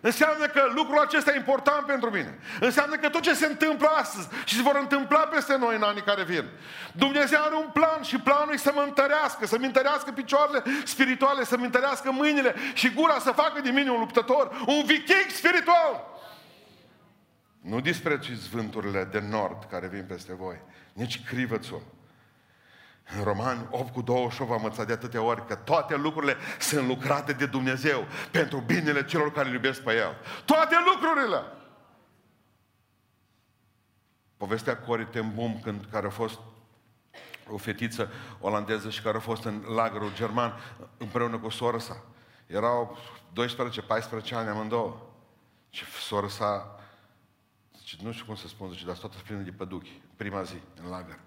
Înseamnă 0.00 0.46
că 0.46 0.62
lucrul 0.74 0.98
acesta 0.98 1.32
e 1.32 1.36
important 1.36 1.86
pentru 1.86 2.10
mine. 2.10 2.38
Înseamnă 2.60 2.96
că 2.96 3.08
tot 3.08 3.20
ce 3.20 3.34
se 3.34 3.46
întâmplă 3.46 3.88
astăzi 3.88 4.28
și 4.44 4.56
se 4.56 4.62
vor 4.62 4.76
întâmpla 4.80 5.18
peste 5.18 5.56
noi 5.56 5.74
în 5.76 5.82
anii 5.82 6.02
care 6.02 6.24
vin. 6.24 6.44
Dumnezeu 6.92 7.42
are 7.42 7.54
un 7.54 7.70
plan 7.72 8.02
și 8.02 8.18
planul 8.18 8.54
e 8.54 8.56
să 8.56 8.72
mă 8.74 8.82
întărească, 8.86 9.46
să-mi 9.46 9.64
întărească 9.64 10.10
picioarele 10.10 10.62
spirituale, 10.84 11.44
să-mi 11.44 11.64
întărească 11.64 12.10
mâinile 12.10 12.54
și 12.74 12.92
gura 12.92 13.18
să 13.18 13.30
facă 13.30 13.60
din 13.60 13.74
mine 13.74 13.90
un 13.90 13.98
luptător, 13.98 14.64
un 14.66 14.82
viking 14.86 15.28
spiritual. 15.28 16.08
Nu 17.60 17.80
disprețuiți 17.80 18.48
vânturile 18.48 19.04
de 19.04 19.22
nord 19.30 19.64
care 19.70 19.86
vin 19.86 20.04
peste 20.08 20.34
voi, 20.34 20.56
nici 20.92 21.24
crivățul. 21.24 21.82
În 23.18 23.24
Romani 23.24 23.66
8 23.70 23.92
cu 23.92 24.02
28 24.02 24.50
am 24.50 24.64
înțeles 24.64 24.86
de 24.86 24.92
atâtea 24.92 25.22
ori 25.22 25.46
că 25.46 25.54
toate 25.54 25.96
lucrurile 25.96 26.36
sunt 26.60 26.86
lucrate 26.86 27.32
de 27.32 27.46
Dumnezeu 27.46 28.06
pentru 28.30 28.58
binele 28.58 29.04
celor 29.04 29.32
care 29.32 29.48
îl 29.48 29.54
iubesc 29.54 29.82
pe 29.82 29.92
El. 29.92 30.16
Toate 30.44 30.76
lucrurile! 30.84 31.42
Povestea 34.36 34.78
Cori 34.78 35.06
Tembum, 35.06 35.60
când, 35.62 35.86
care 35.90 36.06
a 36.06 36.10
fost 36.10 36.38
o 37.48 37.56
fetiță 37.56 38.10
olandeză 38.40 38.90
și 38.90 39.02
care 39.02 39.16
a 39.16 39.20
fost 39.20 39.44
în 39.44 39.62
lagărul 39.74 40.14
german 40.14 40.52
împreună 40.96 41.38
cu 41.38 41.48
sora 41.48 41.78
sa. 41.78 42.04
Erau 42.46 42.98
12-14 44.30 44.32
ani 44.32 44.48
amândouă. 44.48 44.96
Și 45.70 45.84
sora 45.84 46.28
sa, 46.28 46.80
zice, 47.78 47.96
nu 48.02 48.12
știu 48.12 48.24
cum 48.24 48.34
să 48.34 48.48
spun, 48.48 48.70
zice, 48.70 48.86
dar 48.86 48.96
toată 48.96 49.16
plină 49.24 49.40
de 49.40 49.50
păduchi, 49.50 50.00
prima 50.16 50.42
zi, 50.42 50.56
în 50.82 50.90
lagăr 50.90 51.18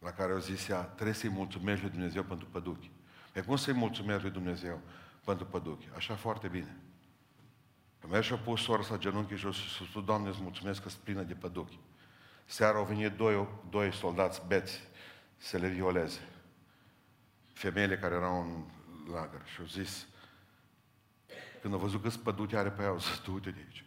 la 0.00 0.10
care 0.10 0.32
au 0.32 0.38
zis 0.38 0.68
ea, 0.68 0.80
trebuie 0.80 1.14
să-i 1.14 1.30
mulțumești 1.30 1.82
lui 1.82 1.92
Dumnezeu 1.92 2.22
pentru 2.22 2.46
păduchi. 2.46 2.90
Pe 3.32 3.40
cum 3.40 3.56
să-i 3.56 3.72
mulțumești 3.74 4.22
lui 4.22 4.30
Dumnezeu 4.30 4.80
pentru 5.24 5.46
păduchi? 5.46 5.88
Așa 5.96 6.14
foarte 6.14 6.48
bine. 6.48 6.76
Că 7.98 8.06
merg 8.06 8.22
și-a 8.22 8.36
pus 8.36 8.62
sora 8.62 8.82
sa 8.82 8.98
genunchi 8.98 9.34
jos 9.34 9.56
și 9.56 9.76
s-a 9.76 9.84
spus, 9.84 10.04
Doamne, 10.04 10.28
îți 10.28 10.42
mulțumesc 10.42 10.82
că 10.82 10.88
sunt 10.88 11.02
plină 11.02 11.22
de 11.22 11.34
păduchi. 11.34 11.78
Seara 12.44 12.78
au 12.78 12.84
venit 12.84 13.12
doi, 13.12 13.48
doi 13.70 13.92
soldați 13.92 14.42
beți 14.46 14.80
să 15.36 15.58
le 15.58 15.68
violeze. 15.68 16.28
Femeile 17.52 17.98
care 17.98 18.14
erau 18.14 18.40
în 18.40 18.64
lagăr 19.12 19.46
și 19.46 19.60
au 19.60 19.66
zis, 19.66 20.06
când 21.60 21.74
au 21.74 21.80
văzut 21.80 22.02
că 22.02 22.08
păduche 22.08 22.56
are 22.56 22.70
pe 22.70 22.82
ea, 22.82 22.88
au 22.88 22.98
zis, 22.98 23.20
du 23.24 23.38
de 23.38 23.54
aici. 23.56 23.84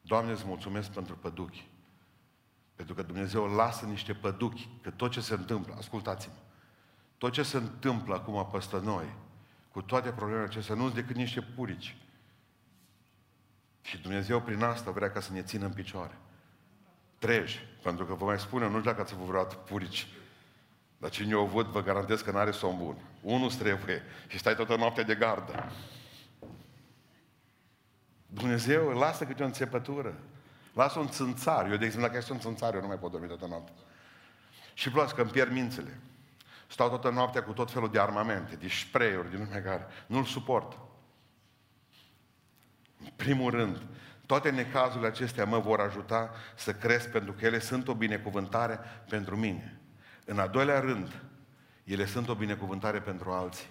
Doamne, 0.00 0.32
îți 0.32 0.46
mulțumesc 0.46 0.90
pentru 0.90 1.16
păduchi. 1.16 1.70
Pentru 2.74 2.94
că 2.94 3.02
Dumnezeu 3.02 3.44
lasă 3.46 3.84
niște 3.84 4.14
păduchi, 4.14 4.68
că 4.82 4.90
tot 4.90 5.10
ce 5.10 5.20
se 5.20 5.34
întâmplă, 5.34 5.74
ascultați-mă, 5.78 6.34
tot 7.18 7.32
ce 7.32 7.42
se 7.42 7.56
întâmplă 7.56 8.14
acum 8.14 8.48
peste 8.52 8.80
noi, 8.80 9.14
cu 9.72 9.82
toate 9.82 10.10
problemele 10.10 10.44
acestea, 10.44 10.74
nu 10.74 10.82
sunt 10.82 10.94
decât 10.94 11.16
niște 11.16 11.40
purici. 11.40 11.96
Și 13.82 13.98
Dumnezeu 13.98 14.40
prin 14.40 14.62
asta 14.62 14.90
vrea 14.90 15.10
ca 15.10 15.20
să 15.20 15.32
ne 15.32 15.42
țină 15.42 15.64
în 15.64 15.72
picioare. 15.72 16.18
Treji, 17.18 17.58
pentru 17.82 18.04
că 18.04 18.14
vă 18.14 18.24
mai 18.24 18.38
spune, 18.38 18.64
nu 18.64 18.78
știu 18.78 18.90
dacă 18.90 19.00
ați 19.00 19.14
avut 19.14 19.26
vreodată 19.26 19.54
purici, 19.54 20.08
dar 20.98 21.10
cine 21.10 21.34
o 21.34 21.44
văd, 21.44 21.66
vă 21.66 21.82
garantez 21.82 22.20
că 22.20 22.30
n-are 22.30 22.50
somn 22.50 22.78
bun. 22.78 22.96
Unul 23.20 23.52
trebuie 23.52 24.02
și 24.28 24.38
stai 24.38 24.54
toată 24.54 24.76
noaptea 24.76 25.02
de 25.02 25.14
gardă. 25.14 25.72
Dumnezeu 28.26 28.88
lasă 28.88 29.24
câte 29.24 29.42
o 29.42 29.46
înțepătură. 29.46 30.14
Lasă 30.72 30.98
un 30.98 31.08
țânțar. 31.08 31.70
Eu, 31.70 31.76
de 31.76 31.84
exemplu, 31.84 32.06
dacă 32.06 32.16
ești 32.16 32.32
un 32.32 32.38
țânțar, 32.38 32.74
eu 32.74 32.80
nu 32.80 32.86
mai 32.86 32.98
pot 32.98 33.10
dormi 33.10 33.26
toată 33.26 33.46
noaptea. 33.46 33.74
Și 34.74 34.90
plus 34.90 35.12
că 35.12 35.20
îmi 35.20 35.30
pierd 35.30 35.52
mințele. 35.52 36.00
Stau 36.66 36.88
toată 36.88 37.10
noaptea 37.10 37.42
cu 37.42 37.52
tot 37.52 37.70
felul 37.70 37.90
de 37.90 38.00
armamente, 38.00 38.56
de 38.56 38.68
spray-uri, 38.68 39.30
din 39.30 39.38
lumea 39.38 39.62
care 39.62 39.86
nu-l 40.06 40.24
suport. 40.24 40.78
În 43.00 43.10
primul 43.16 43.50
rând, 43.50 43.82
toate 44.26 44.50
necazurile 44.50 45.08
acestea 45.08 45.44
mă 45.44 45.58
vor 45.58 45.80
ajuta 45.80 46.30
să 46.56 46.74
cresc 46.74 47.10
pentru 47.10 47.32
că 47.32 47.44
ele 47.44 47.58
sunt 47.58 47.88
o 47.88 47.94
binecuvântare 47.94 48.78
pentru 49.08 49.36
mine. 49.36 49.80
În 50.24 50.38
al 50.38 50.48
doilea 50.48 50.80
rând, 50.80 51.22
ele 51.84 52.06
sunt 52.06 52.28
o 52.28 52.34
binecuvântare 52.34 53.00
pentru 53.00 53.30
alții. 53.30 53.66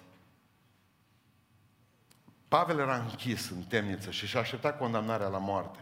Pavel 2.47 2.79
era 2.79 2.95
închis 2.95 3.49
în 3.49 3.63
temniță 3.63 4.11
și 4.11 4.27
și-a 4.27 4.39
așteptat 4.39 4.77
condamnarea 4.77 5.27
la 5.27 5.37
moarte. 5.37 5.79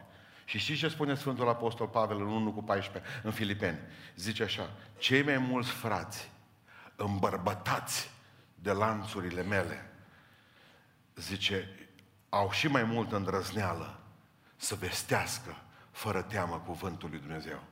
Și 0.50 0.58
știți 0.58 0.80
ce 0.80 0.88
spune 0.88 1.16
Sfântul 1.16 1.50
Apostol 1.50 1.88
Pavel 1.88 2.18
în 2.18 2.28
1 2.28 2.52
cu 2.52 2.64
14 2.64 3.12
în 3.24 3.32
Filipeni? 3.32 3.80
Zice 4.16 4.44
așa, 4.44 4.70
cei 4.98 5.24
mai 5.24 5.38
mulți 5.38 5.70
frați 5.70 6.32
îmbărbătați 6.96 8.12
de 8.56 8.72
lanțurile 8.72 9.44
mele, 9.44 9.92
zice, 11.16 11.88
au 12.30 12.52
și 12.52 12.68
mai 12.68 12.84
multă 12.84 13.16
îndrăzneală 13.16 14.00
să 14.56 14.76
vestească 14.76 15.56
fără 15.92 16.22
teamă 16.22 16.64
cuvântul 16.66 17.10
lui 17.10 17.20
Dumnezeu. 17.20 17.64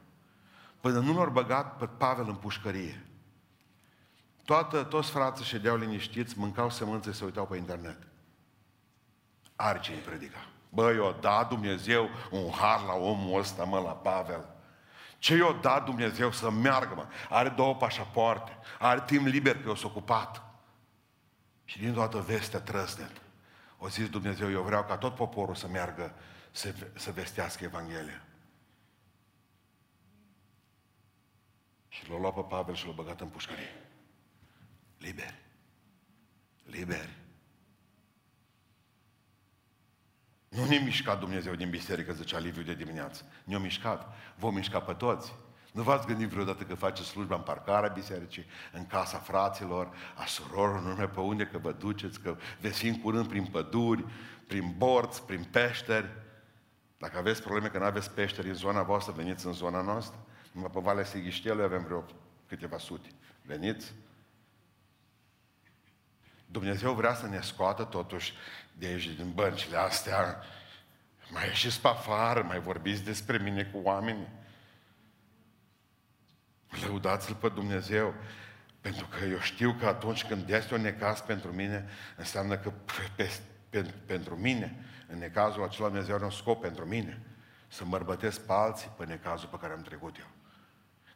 Până 0.80 1.00
nu 1.00 1.14
l-au 1.14 1.30
băgat 1.30 1.78
pe 1.78 1.86
Pavel 1.86 2.28
în 2.28 2.36
pușcărie. 2.36 3.06
Toată, 4.46 4.84
toți 4.84 5.12
frații 5.12 5.46
ședeau 5.46 5.78
liniștiți, 5.78 6.40
mâncau 6.40 6.70
sămânțe 6.70 7.12
și 7.12 7.18
se 7.18 7.26
uitau 7.26 7.48
pe 7.48 7.58
internet. 7.58 7.98
Arce 9.56 9.92
îi 9.92 10.00
predica. 10.00 10.48
Băi, 10.78 10.96
eu 10.96 11.18
da 11.22 11.44
Dumnezeu 11.44 12.10
un 12.32 12.52
har 12.52 12.82
la 12.82 12.94
omul 12.94 13.40
ăsta, 13.40 13.64
mă, 13.64 13.80
la 13.80 13.92
Pavel. 13.92 14.50
Ce 15.18 15.36
i-a 15.36 15.52
dat 15.52 15.86
Dumnezeu 15.86 16.32
să 16.32 16.50
meargă, 16.50 16.94
mă? 16.96 17.08
Are 17.30 17.50
două 17.50 17.76
pașapoarte, 17.76 18.58
are 18.80 19.04
timp 19.06 19.26
liber 19.26 19.62
că 19.64 19.70
e 19.70 19.80
ocupat. 19.84 20.44
Și 21.66 21.80
din 21.80 21.94
toată 21.94 22.20
vestea 22.20 22.60
trăsnet, 22.60 23.12
o 23.78 23.90
zis 23.90 24.10
Dumnezeu, 24.10 24.52
eu 24.52 24.62
vreau 24.62 24.84
ca 24.84 24.98
tot 24.98 25.16
poporul 25.16 25.56
să 25.56 25.68
meargă 25.68 26.14
să, 26.52 26.74
să 26.94 27.12
vestească 27.12 27.64
Evanghelia. 27.64 28.22
Și 31.88 32.10
l-a 32.10 32.20
luat 32.20 32.34
pe 32.34 32.42
Pavel 32.42 32.76
și 32.76 32.86
l-a 32.86 32.92
băgat 32.92 33.22
în 33.22 33.28
pușcărie. 33.28 33.76
Liber. 34.98 35.34
Liber. 36.64 37.10
Nu 40.50 40.66
ne-a 40.66 40.82
mișcat 40.84 41.20
Dumnezeu 41.20 41.56
din 41.56 41.70
biserică, 41.70 42.14
zicea 42.14 42.38
Liviu 42.38 42.62
de 42.62 42.74
dimineață. 42.74 43.24
Ne-a 43.44 43.60
mișcat. 43.60 44.16
Vom 44.36 44.54
mișca 44.54 44.80
pe 44.80 44.94
toți. 44.94 45.34
Nu 45.72 45.84
v-ați 45.84 46.08
gândit 46.08 46.28
vreodată 46.28 46.64
că 46.64 46.76
faceți 46.76 47.08
slujba 47.08 47.36
în 47.36 47.42
parcarea 47.42 47.90
bisericii, 47.90 48.46
în 48.72 48.86
casa 48.86 49.18
fraților, 49.18 49.90
a 50.16 50.26
surorilor, 50.26 50.82
nu 50.82 50.88
numai 50.88 51.10
pe 51.10 51.20
unde 51.20 51.46
că 51.46 51.58
vă 51.58 51.72
duceți, 51.72 52.20
că 52.20 52.36
veți 52.60 52.80
fi 52.80 52.88
în 52.88 53.02
curând 53.02 53.28
prin 53.28 53.46
păduri, 53.46 54.06
prin 54.48 54.74
borți, 54.78 55.24
prin 55.24 55.48
peșteri. 55.52 56.10
Dacă 56.98 57.18
aveți 57.18 57.42
probleme 57.42 57.68
că 57.68 57.78
nu 57.78 57.84
aveți 57.84 58.12
peșteri 58.12 58.48
în 58.48 58.54
zona 58.54 58.84
voastră, 58.84 59.14
veniți 59.18 59.46
în 59.46 59.54
zona 59.54 59.82
noastră. 59.82 60.20
Numai 60.52 60.70
pe 60.74 60.80
Valea 60.80 61.04
Sighiștelui 61.04 61.64
avem 61.64 61.84
vreo 61.84 62.06
câteva 62.48 62.78
sute. 62.78 63.10
Veniți? 63.42 63.94
Dumnezeu 66.48 66.94
vrea 66.94 67.14
să 67.14 67.28
ne 67.28 67.42
scoată 67.42 67.84
totuși 67.84 68.34
de 68.74 68.86
aici, 68.86 69.08
din 69.08 69.32
băncile 69.34 69.78
astea. 69.78 70.44
Mai 71.30 71.48
ieșiți 71.48 71.82
pe 71.82 71.88
afară, 71.88 72.42
mai 72.42 72.60
vorbiți 72.60 73.04
despre 73.04 73.38
mine 73.38 73.64
cu 73.64 73.80
oameni. 73.84 74.28
Lăudați-L 76.86 77.34
pe 77.34 77.50
Dumnezeu. 77.50 78.14
Pentru 78.82 79.08
că 79.08 79.26
eu 79.26 79.40
știu 79.40 79.76
că 79.80 79.86
atunci 79.86 80.26
când 80.26 80.50
este 80.50 80.74
un 80.74 80.82
necaz 80.82 81.20
pentru 81.20 81.52
mine, 81.52 81.90
înseamnă 82.18 82.58
că 82.58 82.72
pe, 83.16 83.30
pe, 83.70 83.94
pentru 84.06 84.36
mine, 84.36 84.86
în 85.08 85.18
necazul 85.18 85.64
acela 85.64 85.88
Dumnezeu 85.88 86.16
are 86.16 86.24
un 86.24 86.32
scop 86.32 86.62
pentru 86.62 86.86
mine. 86.86 87.22
Să 87.68 87.86
mărbătesc 87.86 88.46
pe 88.46 88.54
alții 88.54 88.92
pe 88.98 89.06
necazul 89.06 89.50
pe 89.50 89.58
care 89.62 89.74
am 89.74 89.82
trecut 89.82 90.18
eu. 90.18 90.37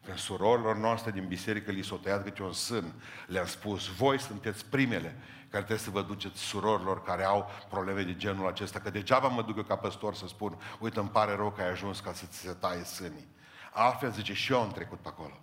Când 0.06 0.18
surorilor 0.18 0.76
noastre 0.76 1.12
din 1.12 1.28
biserică 1.28 1.72
li 1.72 1.84
s-o 1.84 1.96
tăiat 1.96 2.24
câte 2.24 2.44
un 2.44 2.54
sân, 2.54 2.94
le-am 3.28 3.46
spus, 3.46 3.88
voi 3.88 4.20
sunteți 4.20 4.66
primele 4.66 5.16
care 5.52 5.64
trebuie 5.64 5.86
să 5.86 5.90
vă 5.90 6.02
duceți 6.02 6.40
surorilor 6.40 7.04
care 7.04 7.24
au 7.24 7.50
probleme 7.70 8.04
de 8.04 8.16
genul 8.16 8.48
acesta, 8.48 8.80
că 8.80 8.90
degeaba 8.90 9.28
mă 9.28 9.42
duc 9.42 9.58
eu 9.58 9.64
ca 9.64 9.76
păstor 9.76 10.16
să 10.16 10.28
spun, 10.28 10.58
uite, 10.80 11.00
îmi 11.00 11.10
pare 11.10 11.36
rău 11.36 11.52
că 11.52 11.62
ai 11.62 11.70
ajuns 11.70 12.00
ca 12.00 12.14
să 12.14 12.26
ți 12.26 12.38
se 12.38 12.54
taie 12.54 12.84
sânii. 12.84 13.28
Altfel 13.72 14.12
zice, 14.12 14.34
și 14.34 14.52
eu 14.52 14.62
am 14.62 14.72
trecut 14.72 15.00
pe 15.00 15.08
acolo. 15.08 15.40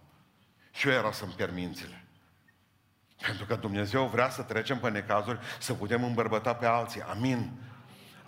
Și 0.73 0.89
eu 0.89 0.95
era 0.95 1.13
să-mi 1.13 1.33
pierd 1.33 1.55
mințile. 1.55 2.05
Pentru 3.27 3.45
că 3.45 3.55
Dumnezeu 3.55 4.07
vrea 4.07 4.31
să 4.31 4.43
trecem 4.43 4.79
pe 4.79 4.91
necazuri, 4.91 5.39
să 5.59 5.75
putem 5.75 6.05
îmbărbăta 6.05 6.55
pe 6.55 6.67
alții. 6.67 7.03
Amin. 7.03 7.51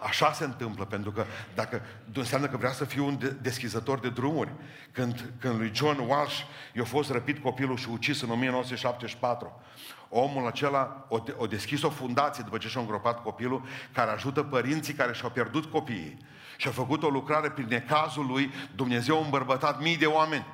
Așa 0.03 0.33
se 0.33 0.45
întâmplă, 0.45 0.85
pentru 0.85 1.11
că 1.11 1.25
dacă 1.55 1.83
înseamnă 2.15 2.47
că 2.47 2.57
vrea 2.57 2.73
să 2.73 2.85
fiu 2.85 3.07
un 3.07 3.19
deschizător 3.41 3.99
de 3.99 4.09
drumuri. 4.09 4.53
Când, 4.93 5.33
când 5.39 5.59
lui 5.59 5.71
John 5.75 5.99
Walsh 6.09 6.41
i-a 6.73 6.85
fost 6.85 7.11
răpit 7.11 7.43
copilul 7.43 7.77
și 7.77 7.89
ucis 7.89 8.23
în 8.23 8.31
1974, 8.31 9.61
omul 10.09 10.47
acela 10.47 11.07
o, 11.09 11.19
o 11.37 11.47
deschis 11.47 11.83
o 11.83 11.91
fundație 11.91 12.43
după 12.45 12.59
ce 12.59 12.69
și-a 12.69 12.81
îngropat 12.81 13.23
copilul, 13.23 13.63
care 13.93 14.11
ajută 14.11 14.43
părinții 14.43 14.95
care 14.95 15.13
și-au 15.13 15.31
pierdut 15.31 15.65
copiii. 15.65 16.19
Și 16.57 16.69
a 16.69 16.71
făcut 16.71 17.03
o 17.03 17.09
lucrare 17.09 17.51
prin 17.51 17.67
necazul 17.69 18.27
lui, 18.27 18.53
Dumnezeu 18.75 19.17
a 19.21 19.25
îmbărbătat 19.25 19.81
mii 19.81 19.97
de 19.97 20.07
oameni. 20.07 20.47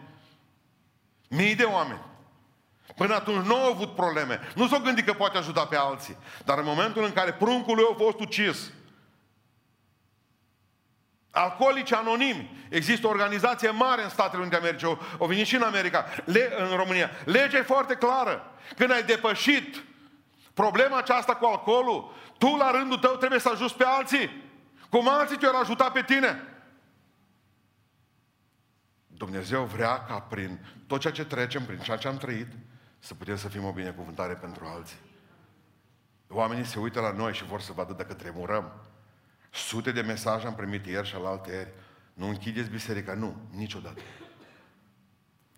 Mii 1.28 1.54
de 1.54 1.62
oameni. 1.62 2.00
Până 2.96 3.14
atunci 3.14 3.46
nu 3.46 3.54
au 3.54 3.72
avut 3.72 3.94
probleme. 3.94 4.40
Nu 4.54 4.68
s-au 4.68 4.80
gândit 4.80 5.04
că 5.04 5.12
poate 5.12 5.38
ajuta 5.38 5.64
pe 5.66 5.76
alții. 5.76 6.16
Dar 6.44 6.58
în 6.58 6.64
momentul 6.64 7.04
în 7.04 7.12
care 7.12 7.32
pruncul 7.32 7.74
lui 7.74 7.84
a 7.92 7.94
fost 7.94 8.20
ucis, 8.20 8.70
Alcoolici 11.36 11.92
anonimi. 11.92 12.66
Există 12.68 13.06
o 13.06 13.10
organizație 13.10 13.70
mare 13.70 14.02
în 14.02 14.08
Statele 14.08 14.40
Unite 14.40 14.56
Americii, 14.56 14.86
o, 14.86 14.96
o 15.18 15.26
venit 15.26 15.46
și 15.46 15.54
în 15.54 15.62
America, 15.62 16.04
le, 16.24 16.52
în 16.58 16.76
România. 16.76 17.10
Legea 17.24 17.58
e 17.58 17.62
foarte 17.62 17.94
clară. 17.94 18.52
Când 18.76 18.90
ai 18.90 19.02
depășit 19.02 19.84
problema 20.54 20.98
aceasta 20.98 21.34
cu 21.34 21.44
alcoolul, 21.44 22.14
tu 22.38 22.56
la 22.56 22.70
rândul 22.70 22.98
tău 22.98 23.16
trebuie 23.16 23.40
să 23.40 23.48
ajuți 23.48 23.74
pe 23.74 23.84
alții. 23.84 24.44
Cum 24.90 25.08
alții 25.08 25.36
te-au 25.36 25.60
ajutat 25.60 25.92
pe 25.92 26.02
tine. 26.02 26.42
Dumnezeu 29.06 29.64
vrea 29.64 30.04
ca 30.04 30.20
prin 30.20 30.58
tot 30.86 31.00
ceea 31.00 31.12
ce 31.12 31.24
trecem, 31.24 31.64
prin 31.64 31.78
ceea 31.78 31.96
ce 31.96 32.08
am 32.08 32.16
trăit, 32.16 32.48
să 32.98 33.14
putem 33.14 33.36
să 33.36 33.48
fim 33.48 33.64
o 33.64 33.72
binecuvântare 33.72 34.34
pentru 34.34 34.64
alții. 34.74 34.98
Oamenii 36.28 36.64
se 36.64 36.78
uită 36.78 37.00
la 37.00 37.12
noi 37.12 37.34
și 37.34 37.44
vor 37.44 37.60
să 37.60 37.72
vadă 37.72 37.92
dacă 37.92 38.14
tremurăm. 38.14 38.72
Sute 39.52 39.92
de 39.92 40.00
mesaje 40.00 40.46
am 40.46 40.54
primit 40.54 40.86
ieri 40.86 41.06
și 41.06 41.14
alaltă 41.14 41.50
ieri. 41.50 41.72
Nu 42.14 42.28
închideți 42.28 42.70
biserica. 42.70 43.14
Nu, 43.14 43.48
niciodată. 43.50 44.00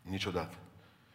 Niciodată. 0.02 0.56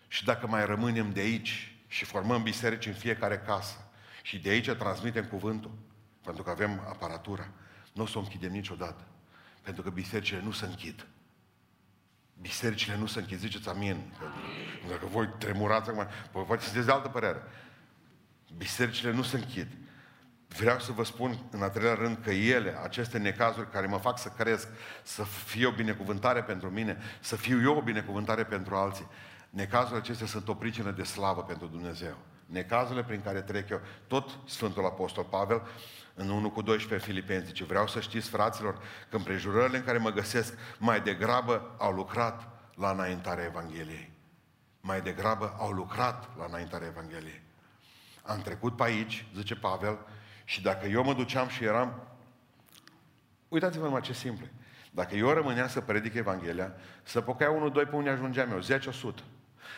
Și 0.08 0.24
dacă 0.24 0.48
mai 0.48 0.66
rămânem 0.66 1.12
de 1.12 1.20
aici 1.20 1.76
și 1.88 2.06
formăm 2.06 2.44
biserici 2.44 2.86
în 2.86 2.94
fiecare 2.94 3.38
casă 3.38 3.92
și 4.22 4.40
de 4.40 4.50
aici 4.50 4.70
transmitem 4.70 5.26
cuvântul, 5.26 5.72
pentru 6.24 6.44
că 6.44 6.50
avem 6.50 6.80
aparatura, 6.80 7.50
nu 7.94 8.04
o 8.04 8.06
să 8.06 8.18
o 8.18 8.22
închidem 8.22 8.52
niciodată. 8.52 9.08
Pentru 9.62 9.84
că 9.84 9.90
bisericile 9.90 10.42
nu 10.42 10.52
se 10.52 10.66
închid. 10.66 11.08
Bisericile 12.42 12.98
nu 12.98 13.06
se 13.06 13.20
închid. 13.20 13.40
Ziceți 13.40 13.70
amin. 13.70 14.14
Dacă 14.90 15.06
voi 15.06 15.30
tremurați 15.38 15.90
acum, 15.90 16.08
voi 16.32 16.60
sunteți 16.60 16.86
de 16.86 16.92
altă 16.92 17.08
părere. 17.08 17.42
Bisericile 18.58 19.12
nu 19.12 19.24
se 19.24 19.38
închid. 19.38 19.68
Vreau 20.58 20.80
să 20.80 20.92
vă 20.92 21.04
spun 21.04 21.38
în 21.52 21.62
al 21.62 21.70
treilea 21.70 21.94
rând 21.94 22.18
că 22.24 22.32
ele, 22.32 22.80
aceste 22.84 23.18
necazuri 23.18 23.70
care 23.70 23.88
mă 23.88 23.98
fac 23.98 24.20
să 24.20 24.32
cresc, 24.38 24.68
să 25.04 25.24
fie 25.24 25.66
o 25.66 25.72
binecuvântare 25.72 26.44
pentru 26.44 26.70
mine, 26.70 26.98
să 27.20 27.36
fiu 27.36 27.62
eu 27.62 27.78
o 27.78 27.82
binecuvântare 27.82 28.44
pentru 28.44 28.76
alții, 28.76 29.08
necazurile 29.50 30.00
acestea 30.00 30.28
sunt 30.28 30.48
o 30.48 30.54
pricină 30.54 30.92
de 30.92 31.04
slavă 31.04 31.44
pentru 31.44 31.68
Dumnezeu. 31.68 32.18
Necazurile 32.46 33.04
prin 33.04 33.22
care 33.22 33.42
trec 33.42 33.70
eu, 33.70 33.82
tot 34.08 34.38
Sfântul 34.46 34.86
Apostol 34.86 35.24
Pavel, 35.24 35.62
în 36.14 36.30
1 36.30 36.50
cu 36.50 36.62
12 36.62 37.10
Filipeni, 37.10 37.46
zice, 37.46 37.64
vreau 37.64 37.88
să 37.88 38.00
știți, 38.00 38.30
fraților, 38.30 38.78
că 39.10 39.16
împrejurările 39.16 39.78
în 39.78 39.84
care 39.84 39.98
mă 39.98 40.10
găsesc 40.10 40.54
mai 40.78 41.02
degrabă 41.02 41.76
au 41.78 41.92
lucrat 41.92 42.48
la 42.76 42.90
înaintarea 42.90 43.46
Evangheliei. 43.46 44.12
Mai 44.82 45.02
degrabă 45.02 45.56
au 45.58 45.72
lucrat 45.72 46.30
la 46.38 46.46
înaintarea 46.46 46.88
Evangheliei. 46.88 47.42
Am 48.24 48.42
trecut 48.42 48.76
pe 48.76 48.84
aici, 48.84 49.26
zice 49.36 49.56
Pavel, 49.56 50.00
și 50.44 50.62
dacă 50.62 50.88
eu 50.88 51.04
mă 51.04 51.14
duceam 51.14 51.48
și 51.48 51.64
eram... 51.64 52.08
Uitați-vă 53.48 53.86
numai 53.86 54.02
ce 54.02 54.14
simplu. 54.14 54.46
Dacă 54.92 55.16
eu 55.16 55.30
rămâneam 55.30 55.68
să 55.68 55.82
predic 55.82 56.14
Evanghelia, 56.14 56.74
să 57.04 57.22
pocăia 57.22 57.52
unul, 57.52 57.72
doi 57.72 57.86
pe 57.86 57.96
unde 57.96 58.10
ajungeam 58.10 58.52
eu, 58.52 58.80
10-100. 58.80 59.24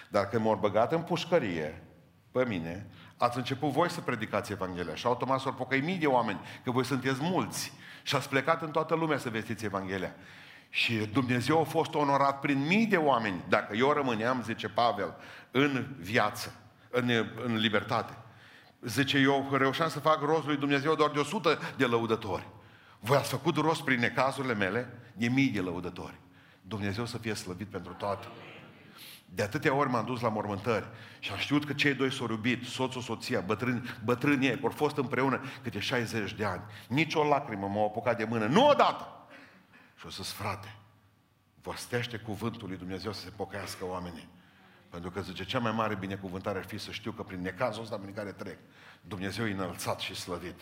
Dar 0.10 0.30
când 0.30 0.44
m-au 0.44 0.56
băgat 0.56 0.92
în 0.92 1.02
pușcărie, 1.02 1.84
pe 2.32 2.46
mine, 2.46 2.88
ați 3.18 3.38
început 3.38 3.70
voi 3.70 3.90
să 3.90 4.02
predicați 4.02 4.52
Evanghelia 4.52 4.96
și 4.96 5.06
automat 5.06 5.40
s-au 5.40 5.54
pocăi 5.54 5.82
mii 5.82 5.98
de 5.98 6.08
oameni, 6.08 6.40
că 6.64 6.72
voi 6.72 6.86
sunteți 6.86 7.20
mulți 7.22 7.74
și 8.04 8.16
ați 8.16 8.30
plecat 8.30 8.62
în 8.62 8.72
toată 8.72 8.96
lumea 8.96 9.18
să 9.18 9.30
vestiți 9.30 9.66
Evanghelia. 9.66 10.16
Și 10.70 10.96
Dumnezeu 10.96 11.60
a 11.60 11.64
fost 11.64 11.94
onorat 11.94 12.40
prin 12.40 12.66
mii 12.66 12.86
de 12.86 12.98
oameni. 12.98 13.44
Dacă 13.50 13.76
eu 13.76 13.92
rămâneam, 13.92 14.44
zice 14.44 14.70
Pavel, 14.70 15.16
în 15.52 15.96
viață, 16.00 16.54
în, 16.90 17.10
în 17.46 17.56
libertate. 17.56 18.18
Zice, 18.86 19.18
eu 19.18 19.50
reușeam 19.52 19.90
să 19.90 20.00
fac 20.00 20.22
rost 20.22 20.46
lui 20.46 20.58
Dumnezeu 20.58 20.96
doar 20.96 21.12
de 21.12 21.20
100 21.20 21.60
de 21.78 21.86
lăudători. 21.86 22.48
Voi 23.00 23.18
ați 23.18 23.30
făcut 23.30 23.56
rost 23.56 23.82
prin 23.82 24.00
necazurile 24.00 24.54
mele 24.54 25.00
de 25.14 25.28
mii 25.28 25.50
de 25.50 25.60
lăudători. 25.60 26.20
Dumnezeu 26.62 27.06
să 27.06 27.18
fie 27.18 27.34
slăvit 27.34 27.68
pentru 27.68 27.94
toate. 27.94 28.28
De 29.26 29.44
atâtea 29.44 29.74
ori 29.74 29.90
m-am 29.90 30.06
dus 30.06 30.22
la 30.22 30.30
mormântări 30.30 30.88
și 31.20 31.32
am 31.32 31.38
știut 31.38 31.66
că 31.66 31.74
cei 31.74 31.94
doi 31.94 32.12
s-au 32.12 32.28
iubit, 32.30 32.64
soțul, 32.64 33.02
soția, 33.02 33.40
bătrâni, 33.40 33.82
bătrâni 34.04 34.46
ei, 34.46 34.60
au 34.64 34.70
fost 34.70 34.98
împreună 34.98 35.42
câte 35.64 35.80
60 35.80 36.34
de 36.34 36.46
ani. 36.46 36.62
Nici 36.88 37.14
o 37.14 37.24
lacrimă 37.24 37.68
m-a 37.68 37.84
apucat 37.84 38.18
de 38.18 38.24
mână, 38.24 38.46
nu 38.46 38.68
odată! 38.68 39.08
Și 40.00 40.06
o 40.06 40.10
să-s 40.10 40.32
frate, 40.32 40.76
văstește 41.62 42.18
cuvântul 42.18 42.68
lui 42.68 42.78
Dumnezeu 42.78 43.12
să 43.12 43.22
se 43.22 43.32
pocăiască 43.36 43.86
oamenii. 43.86 44.28
Pentru 44.96 45.14
că 45.14 45.22
zice, 45.22 45.46
cea 45.46 45.60
mai 45.60 45.72
mare 45.72 45.96
binecuvântare 45.96 46.58
ar 46.58 46.66
fi 46.66 46.78
să 46.78 46.92
știu 46.92 47.12
că 47.12 47.24
prin 47.24 47.42
necazul 47.42 47.84
ăsta 47.84 47.98
prin 47.98 48.14
care 48.14 48.32
trec, 48.32 48.58
Dumnezeu 49.02 49.48
e 49.48 49.52
înălțat 49.52 50.00
și 50.00 50.16
slăvit. 50.16 50.56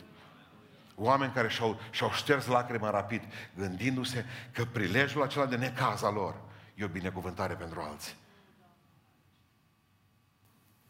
Oameni 0.96 1.32
care 1.32 1.48
și-au, 1.48 1.80
și-au 1.91 2.12
șters 2.12 2.46
lacrima 2.46 2.89
rapid, 2.89 3.22
gândindu-se 3.56 4.26
că 4.52 4.65
prilejul 4.65 5.22
acela 5.22 5.46
de 5.46 5.56
necaz 5.56 6.04
al 6.04 6.13
lor 6.13 6.41
e 6.76 6.84
o 6.84 6.88
binecuvântare 6.88 7.54
pentru 7.54 7.80
alții. 7.82 8.15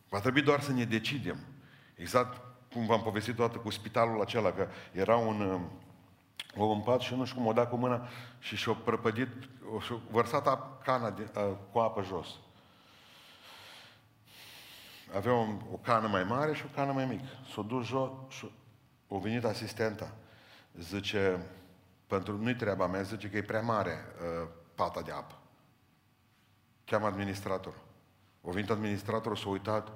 Va 0.10 0.20
trebui 0.20 0.42
doar 0.42 0.62
să 0.62 0.72
ne 0.72 0.86
decidem. 0.86 1.38
Exact 1.96 2.42
cum 2.72 2.86
v-am 2.86 3.02
povestit 3.02 3.36
toată 3.36 3.58
cu 3.58 3.70
spitalul 3.70 4.22
acela, 4.22 4.52
că 4.52 4.68
era 4.92 5.16
un, 5.16 5.68
o 6.56 6.66
în 6.66 6.82
pat 6.82 7.00
și 7.00 7.16
nu 7.16 7.26
știu 7.26 7.38
cum 7.38 7.48
o 7.48 7.54
dat 7.54 7.70
cu 7.70 7.76
mâna 7.76 8.08
și 8.40 8.56
și-o 8.56 8.74
prăpădit, 8.74 9.30
și-o 9.86 9.98
vărsat 10.12 10.82
cana 10.84 11.10
de, 11.10 11.32
uh, 11.36 11.52
cu 11.72 11.80
apă 11.80 12.04
jos. 12.04 12.28
Avea 15.16 15.34
o, 15.34 15.46
o 15.72 15.78
cană 15.82 16.08
mai 16.08 16.24
mare 16.24 16.54
și 16.54 16.64
o 16.66 16.76
cană 16.76 16.92
mai 16.92 17.06
mică. 17.06 17.24
S-o 17.52 17.62
dus 17.62 17.86
jos 17.86 18.10
și 18.28 18.52
o 19.08 19.20
venit 19.20 19.44
asistenta. 19.44 20.12
Zice, 20.80 21.46
pentru 22.08 22.38
nu-i 22.38 22.56
treaba 22.56 22.88
mea, 22.88 23.02
zice 23.02 23.30
că 23.30 23.38
e 23.38 23.42
prea 23.42 23.62
mare 23.62 23.92
uh, 23.92 24.48
pata 24.76 25.02
de 25.02 25.12
apă. 25.12 25.38
Cheamă 26.86 27.06
administratorul. 27.06 27.82
O 28.42 28.52
venit 28.52 28.70
administratorul, 28.70 29.38
s-a 29.38 29.50
uitat, 29.50 29.92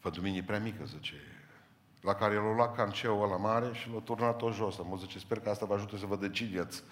pe 0.00 0.10
dumini 0.10 0.42
prea 0.42 0.58
mică, 0.58 0.84
zice, 0.84 1.14
la 2.00 2.14
care 2.14 2.34
l-a 2.34 2.54
luat 2.54 2.76
canceul 2.76 3.22
ăla 3.22 3.36
mare 3.36 3.72
și 3.72 3.90
l-a 3.90 4.00
turnat-o 4.00 4.50
jos. 4.50 4.76
Mă 4.76 4.96
zice, 4.96 5.18
sper 5.18 5.40
că 5.40 5.50
asta 5.50 5.66
vă 5.66 5.74
ajută 5.74 5.96
să 5.96 6.06
vă 6.06 6.16
decideți 6.16 6.82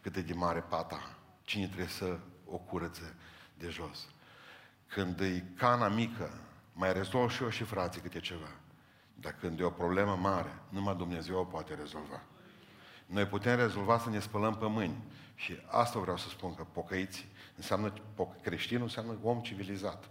cât 0.00 0.16
e 0.16 0.20
de 0.20 0.32
mare 0.32 0.60
pata. 0.60 1.16
Cine 1.42 1.66
trebuie 1.66 1.86
să 1.86 2.18
o 2.46 2.56
curățe 2.56 3.14
de 3.58 3.68
jos. 3.68 4.08
Când 4.94 5.20
e 5.20 5.44
cana 5.56 5.88
mică, 5.88 6.30
mai 6.72 6.92
rezolv 6.92 7.30
și 7.30 7.42
eu 7.42 7.48
și 7.48 7.64
frații 7.64 8.00
câte 8.00 8.20
ceva. 8.20 8.48
Dar 9.14 9.36
când 9.40 9.60
e 9.60 9.64
o 9.64 9.70
problemă 9.70 10.16
mare, 10.16 10.58
numai 10.68 10.96
Dumnezeu 10.96 11.38
o 11.38 11.44
poate 11.44 11.74
rezolva. 11.74 12.22
Noi 13.06 13.26
putem 13.26 13.56
rezolva 13.56 13.98
să 13.98 14.10
ne 14.10 14.20
spălăm 14.20 14.56
pe 14.56 14.66
mâini. 14.66 15.04
Și 15.34 15.56
asta 15.66 15.98
vreau 15.98 16.16
să 16.16 16.28
spun, 16.28 16.54
că 16.54 16.66
pocăiți 16.72 17.26
înseamnă, 17.56 17.92
creștinul 18.42 18.82
înseamnă 18.82 19.18
om 19.22 19.40
civilizat. 19.40 20.10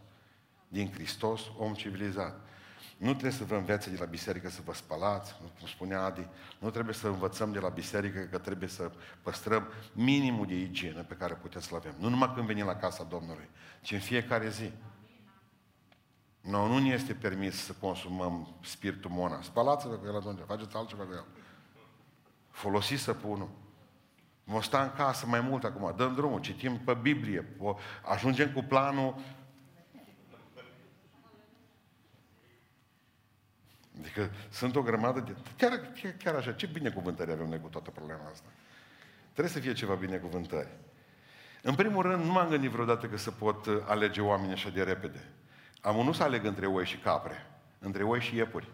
Din 0.68 0.92
Hristos, 0.92 1.42
om 1.58 1.74
civilizat. 1.74 2.40
Nu 3.02 3.10
trebuie 3.10 3.32
să 3.32 3.44
vă 3.44 3.56
învețe 3.56 3.90
de 3.90 3.98
la 4.00 4.06
biserică 4.06 4.50
să 4.50 4.62
vă 4.66 4.74
spălați, 4.74 5.36
cum 5.60 5.68
spunea 5.68 6.04
Adi. 6.04 6.28
Nu 6.60 6.70
trebuie 6.70 6.94
să 6.94 7.08
învățăm 7.08 7.52
de 7.52 7.60
la 7.60 7.70
biserică 7.70 8.20
că 8.20 8.38
trebuie 8.38 8.70
să 8.70 8.92
păstrăm 9.22 9.68
minimul 9.94 10.46
de 10.46 10.56
igienă 10.56 11.02
pe 11.02 11.14
care 11.14 11.34
puteți 11.34 11.66
să-l 11.66 11.78
avem. 11.78 11.96
Nu 11.98 12.10
numai 12.10 12.34
când 12.34 12.46
venim 12.46 12.66
la 12.66 12.76
casa 12.76 13.04
Domnului, 13.04 13.50
ci 13.82 13.92
în 13.92 14.00
fiecare 14.00 14.50
zi. 14.50 14.72
No, 16.42 16.68
nu 16.68 16.78
ne 16.78 16.90
este 16.90 17.14
permis 17.14 17.56
să 17.56 17.74
consumăm 17.80 18.56
spiritul 18.64 19.12
mona. 19.12 19.42
Spălați-vă 19.42 19.94
cu 19.94 20.06
el 20.06 20.16
atunci, 20.16 20.40
faceți 20.48 20.76
altceva 20.76 21.04
cu 21.04 21.12
el. 21.14 21.26
Folosiți 22.50 23.02
săpunul. 23.02 23.50
Vom 24.44 24.62
sta 24.62 24.82
în 24.82 24.92
casă 24.96 25.26
mai 25.26 25.42
mult 25.42 25.64
acum, 25.64 25.94
dăm 25.98 26.16
drumul, 26.16 26.40
citim 26.40 26.80
pe 26.80 26.94
Biblie, 26.94 27.58
ajungem 28.04 28.52
cu 28.52 28.62
planul 28.62 29.16
Adică 34.02 34.30
sunt 34.50 34.76
o 34.76 34.82
grămadă 34.82 35.20
de... 35.20 35.36
Chiar, 35.58 35.92
chiar, 36.02 36.12
chiar 36.24 36.36
așa, 36.36 36.52
ce 36.52 36.66
binecuvântări 36.66 37.32
avem 37.32 37.48
noi 37.48 37.62
cu 37.62 37.68
toată 37.68 37.92
problema 37.92 38.30
asta? 38.32 38.48
Trebuie 39.32 39.54
să 39.54 39.60
fie 39.60 39.74
ceva 39.74 39.94
binecuvântări. 39.94 40.68
În 41.62 41.76
primul 41.76 42.02
rând, 42.02 42.24
nu 42.24 42.32
m-am 42.32 42.50
gândit 42.50 42.70
vreodată 42.70 43.08
că 43.08 43.18
să 43.18 43.32
pot 43.32 43.66
uh, 43.66 43.84
alege 43.86 44.22
oameni 44.22 44.52
așa 44.52 44.70
de 44.70 44.84
repede. 44.84 45.28
Am 45.82 45.98
unul 45.98 46.14
să 46.14 46.24
aleg 46.24 46.46
între 46.46 46.66
oi 46.66 46.86
și 46.86 46.98
capre, 46.98 47.46
între 47.80 48.04
oi 48.04 48.20
și 48.20 48.36
iepuri. 48.36 48.70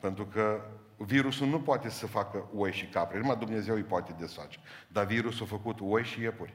Pentru 0.00 0.26
că 0.26 0.64
virusul 0.96 1.46
nu 1.46 1.60
poate 1.60 1.88
să 1.88 2.06
facă 2.06 2.48
oi 2.54 2.72
și 2.72 2.86
capre, 2.86 3.18
numai 3.18 3.36
Dumnezeu 3.36 3.74
îi 3.74 3.82
poate 3.82 4.14
desface. 4.18 4.58
Dar 4.88 5.06
virusul 5.06 5.44
a 5.44 5.48
făcut 5.48 5.78
oi 5.80 6.04
și 6.04 6.20
iepuri. 6.20 6.54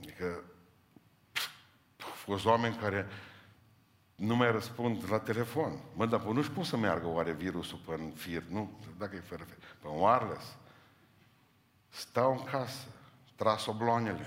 Adică 0.00 0.44
fost 2.24 2.44
oameni 2.44 2.76
care 2.76 3.06
nu 4.14 4.36
mai 4.36 4.52
răspund 4.52 5.10
la 5.10 5.18
telefon. 5.18 5.80
Mă, 5.94 6.06
dar 6.06 6.22
nu-și 6.22 6.50
pot 6.50 6.64
să 6.64 6.76
meargă 6.76 7.06
oare 7.06 7.32
virusul 7.32 7.78
pe 7.86 7.92
în 7.92 8.10
fir, 8.10 8.42
nu? 8.42 8.80
Dacă 8.98 9.16
e 9.16 9.20
fără 9.20 9.42
fir. 9.42 9.58
Pe 9.80 9.88
wireless. 9.88 10.56
Stau 11.88 12.32
în 12.32 12.44
casă, 12.44 12.86
tras 13.36 13.66
obloanele. 13.66 14.26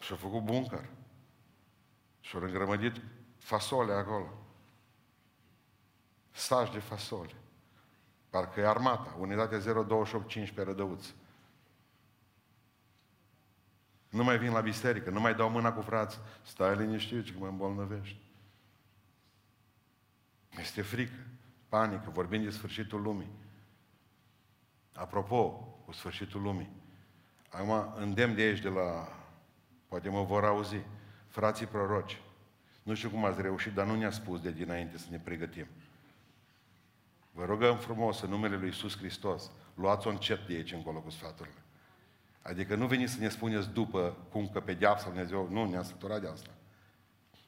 Și-a 0.00 0.16
făcut 0.16 0.42
buncăr. 0.42 0.84
Și-a 2.20 2.38
îngrămădit 2.42 3.00
fasole 3.36 3.92
acolo. 3.92 4.32
Saj 6.30 6.70
de 6.70 6.78
fasole. 6.78 7.34
Parcă 8.30 8.60
e 8.60 8.66
armata, 8.66 9.16
unitatea 9.18 9.58
0285 9.58 10.50
pe 10.50 10.62
Rădăuți. 10.62 11.14
Nu 14.08 14.24
mai 14.24 14.38
vin 14.38 14.52
la 14.52 14.60
biserică, 14.60 15.10
nu 15.10 15.20
mai 15.20 15.34
dau 15.34 15.50
mâna 15.50 15.72
cu 15.72 15.80
frați. 15.80 16.18
Stai 16.42 16.76
liniștit, 16.76 17.30
că 17.30 17.38
mă 17.38 17.46
îmbolnăvești. 17.46 18.20
Este 20.58 20.82
frică, 20.82 21.26
panică, 21.68 22.10
vorbim 22.10 22.42
de 22.42 22.50
sfârșitul 22.50 23.02
lumii. 23.02 23.30
Apropo, 24.94 25.48
cu 25.84 25.92
sfârșitul 25.92 26.42
lumii. 26.42 26.70
Acum 27.50 27.94
îndemn 27.96 28.34
de 28.34 28.42
aici, 28.42 28.60
de 28.60 28.68
la... 28.68 29.08
Poate 29.88 30.08
mă 30.08 30.22
vor 30.22 30.44
auzi. 30.44 30.76
Frații 31.26 31.66
proroci. 31.66 32.20
Nu 32.82 32.94
știu 32.94 33.10
cum 33.10 33.24
ați 33.24 33.42
reușit, 33.42 33.72
dar 33.72 33.86
nu 33.86 33.96
ne-a 33.96 34.10
spus 34.10 34.40
de 34.40 34.50
dinainte 34.50 34.98
să 34.98 35.06
ne 35.10 35.18
pregătim. 35.18 35.66
Vă 37.30 37.44
rugăm 37.44 37.76
frumos 37.76 38.20
în 38.20 38.30
numele 38.30 38.56
Lui 38.56 38.66
Iisus 38.66 38.96
Hristos, 38.96 39.50
luați-o 39.74 40.10
încet 40.10 40.46
de 40.46 40.54
aici 40.54 40.72
încolo 40.72 41.00
cu 41.00 41.10
sfaturile. 41.10 41.62
Adică 42.48 42.74
nu 42.74 42.86
veniți 42.86 43.12
să 43.12 43.20
ne 43.20 43.28
spuneți 43.28 43.70
după 43.70 44.16
cum 44.30 44.48
că 44.48 44.60
pedeapsa 44.60 45.08
Dumnezeu, 45.08 45.48
nu, 45.50 45.70
ne-a 45.70 45.82
săturat 45.82 46.20
de 46.20 46.28
asta. 46.28 46.50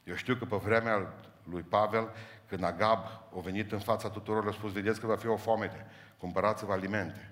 Eu 0.03 0.15
știu 0.15 0.35
că 0.35 0.45
pe 0.45 0.55
vremea 0.55 1.13
lui 1.43 1.61
Pavel, 1.61 2.09
când 2.47 2.63
Agab 2.63 3.05
a 3.35 3.39
venit 3.43 3.71
în 3.71 3.79
fața 3.79 4.09
tuturor, 4.09 4.43
le-a 4.43 4.53
spus, 4.53 4.71
vedeți 4.71 4.99
că 4.99 5.07
va 5.07 5.15
fi 5.15 5.27
o 5.27 5.35
foamete, 5.35 5.85
cumpărați-vă 6.17 6.71
alimente. 6.71 7.31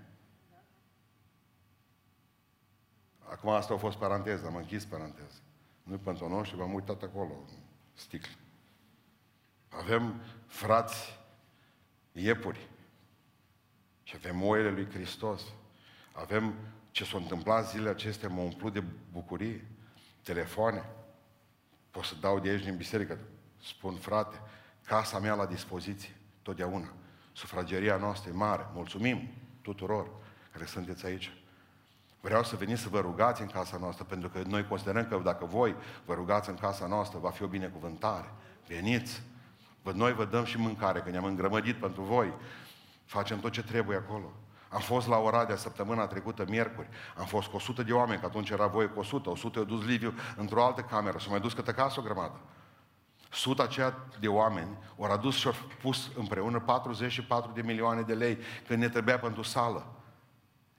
Acum 3.19 3.49
asta 3.49 3.73
a 3.73 3.77
fost 3.77 3.97
paranteză, 3.97 4.45
am 4.45 4.55
închis 4.55 4.85
paranteză. 4.85 5.41
Nu 5.83 5.97
pentru 5.97 6.29
noi 6.29 6.43
și 6.43 6.55
v-am 6.55 6.73
uitat 6.73 7.01
acolo. 7.01 7.45
sticle. 7.93 8.31
Avem 9.69 10.21
frați 10.45 11.19
iepuri. 12.11 12.69
Și 14.03 14.15
avem 14.15 14.43
oile 14.43 14.69
lui 14.69 14.89
Hristos. 14.89 15.41
Avem 16.11 16.53
ce 16.91 17.03
s-a 17.03 17.17
întâmplat 17.17 17.69
zilele 17.69 17.89
acestea, 17.89 18.29
mă 18.29 18.41
umplu 18.41 18.69
de 18.69 18.83
bucurie. 19.11 19.65
Telefoane. 20.23 20.85
Pot 21.91 22.03
să 22.03 22.15
dau 22.21 22.39
de 22.39 22.49
aici 22.49 22.63
din 22.63 22.75
biserică. 22.75 23.17
Spun, 23.63 23.95
frate, 23.95 24.41
casa 24.85 25.19
mea 25.19 25.33
la 25.33 25.45
dispoziție, 25.45 26.15
totdeauna. 26.41 26.93
Sufrageria 27.31 27.97
noastră 27.97 28.29
e 28.29 28.35
mare. 28.35 28.67
Mulțumim 28.73 29.29
tuturor 29.61 30.09
care 30.51 30.65
sunteți 30.65 31.05
aici. 31.05 31.31
Vreau 32.21 32.43
să 32.43 32.55
veniți 32.55 32.81
să 32.81 32.89
vă 32.89 32.99
rugați 32.99 33.41
în 33.41 33.47
casa 33.47 33.77
noastră, 33.77 34.03
pentru 34.03 34.29
că 34.29 34.41
noi 34.47 34.67
considerăm 34.67 35.07
că 35.07 35.21
dacă 35.23 35.45
voi 35.45 35.75
vă 36.05 36.13
rugați 36.13 36.49
în 36.49 36.55
casa 36.55 36.87
noastră, 36.87 37.19
va 37.19 37.29
fi 37.29 37.43
o 37.43 37.47
binecuvântare. 37.47 38.31
Veniți! 38.67 39.21
Noi 39.93 40.13
vă 40.13 40.25
dăm 40.25 40.43
și 40.43 40.57
mâncare, 40.57 40.99
că 40.99 41.09
ne-am 41.09 41.23
îngrămădit 41.23 41.75
pentru 41.75 42.01
voi. 42.01 42.33
Facem 43.05 43.39
tot 43.39 43.51
ce 43.51 43.63
trebuie 43.63 43.97
acolo. 43.97 44.33
Am 44.69 44.79
fost 44.79 45.07
la 45.07 45.17
Oradea 45.17 45.55
săptămâna 45.55 46.07
trecută, 46.07 46.45
miercuri. 46.47 46.87
Am 47.17 47.25
fost 47.25 47.47
cu 47.47 47.55
100 47.55 47.83
de 47.83 47.93
oameni, 47.93 48.19
că 48.19 48.25
atunci 48.25 48.49
era 48.49 48.67
voie 48.67 48.87
cu 48.87 48.99
100. 48.99 49.29
100 49.29 49.59
eu 49.59 49.65
dus 49.65 49.85
Liviu 49.85 50.13
într-o 50.35 50.63
altă 50.63 50.81
cameră 50.81 51.17
și 51.17 51.29
mai 51.29 51.39
dus 51.39 51.53
către 51.53 51.71
casă 51.71 51.99
o 51.99 52.03
grămadă. 52.03 52.39
Suta 53.31 53.63
aceea 53.63 53.95
de 54.19 54.27
oameni 54.27 54.77
au 54.99 55.11
adus 55.11 55.35
și 55.35 55.47
au 55.47 55.53
pus 55.81 56.11
împreună 56.17 56.59
44 56.59 57.51
de 57.51 57.61
milioane 57.61 58.01
de 58.01 58.13
lei 58.13 58.37
când 58.67 58.79
ne 58.79 58.89
trebuia 58.89 59.19
pentru 59.19 59.41
sală. 59.41 59.93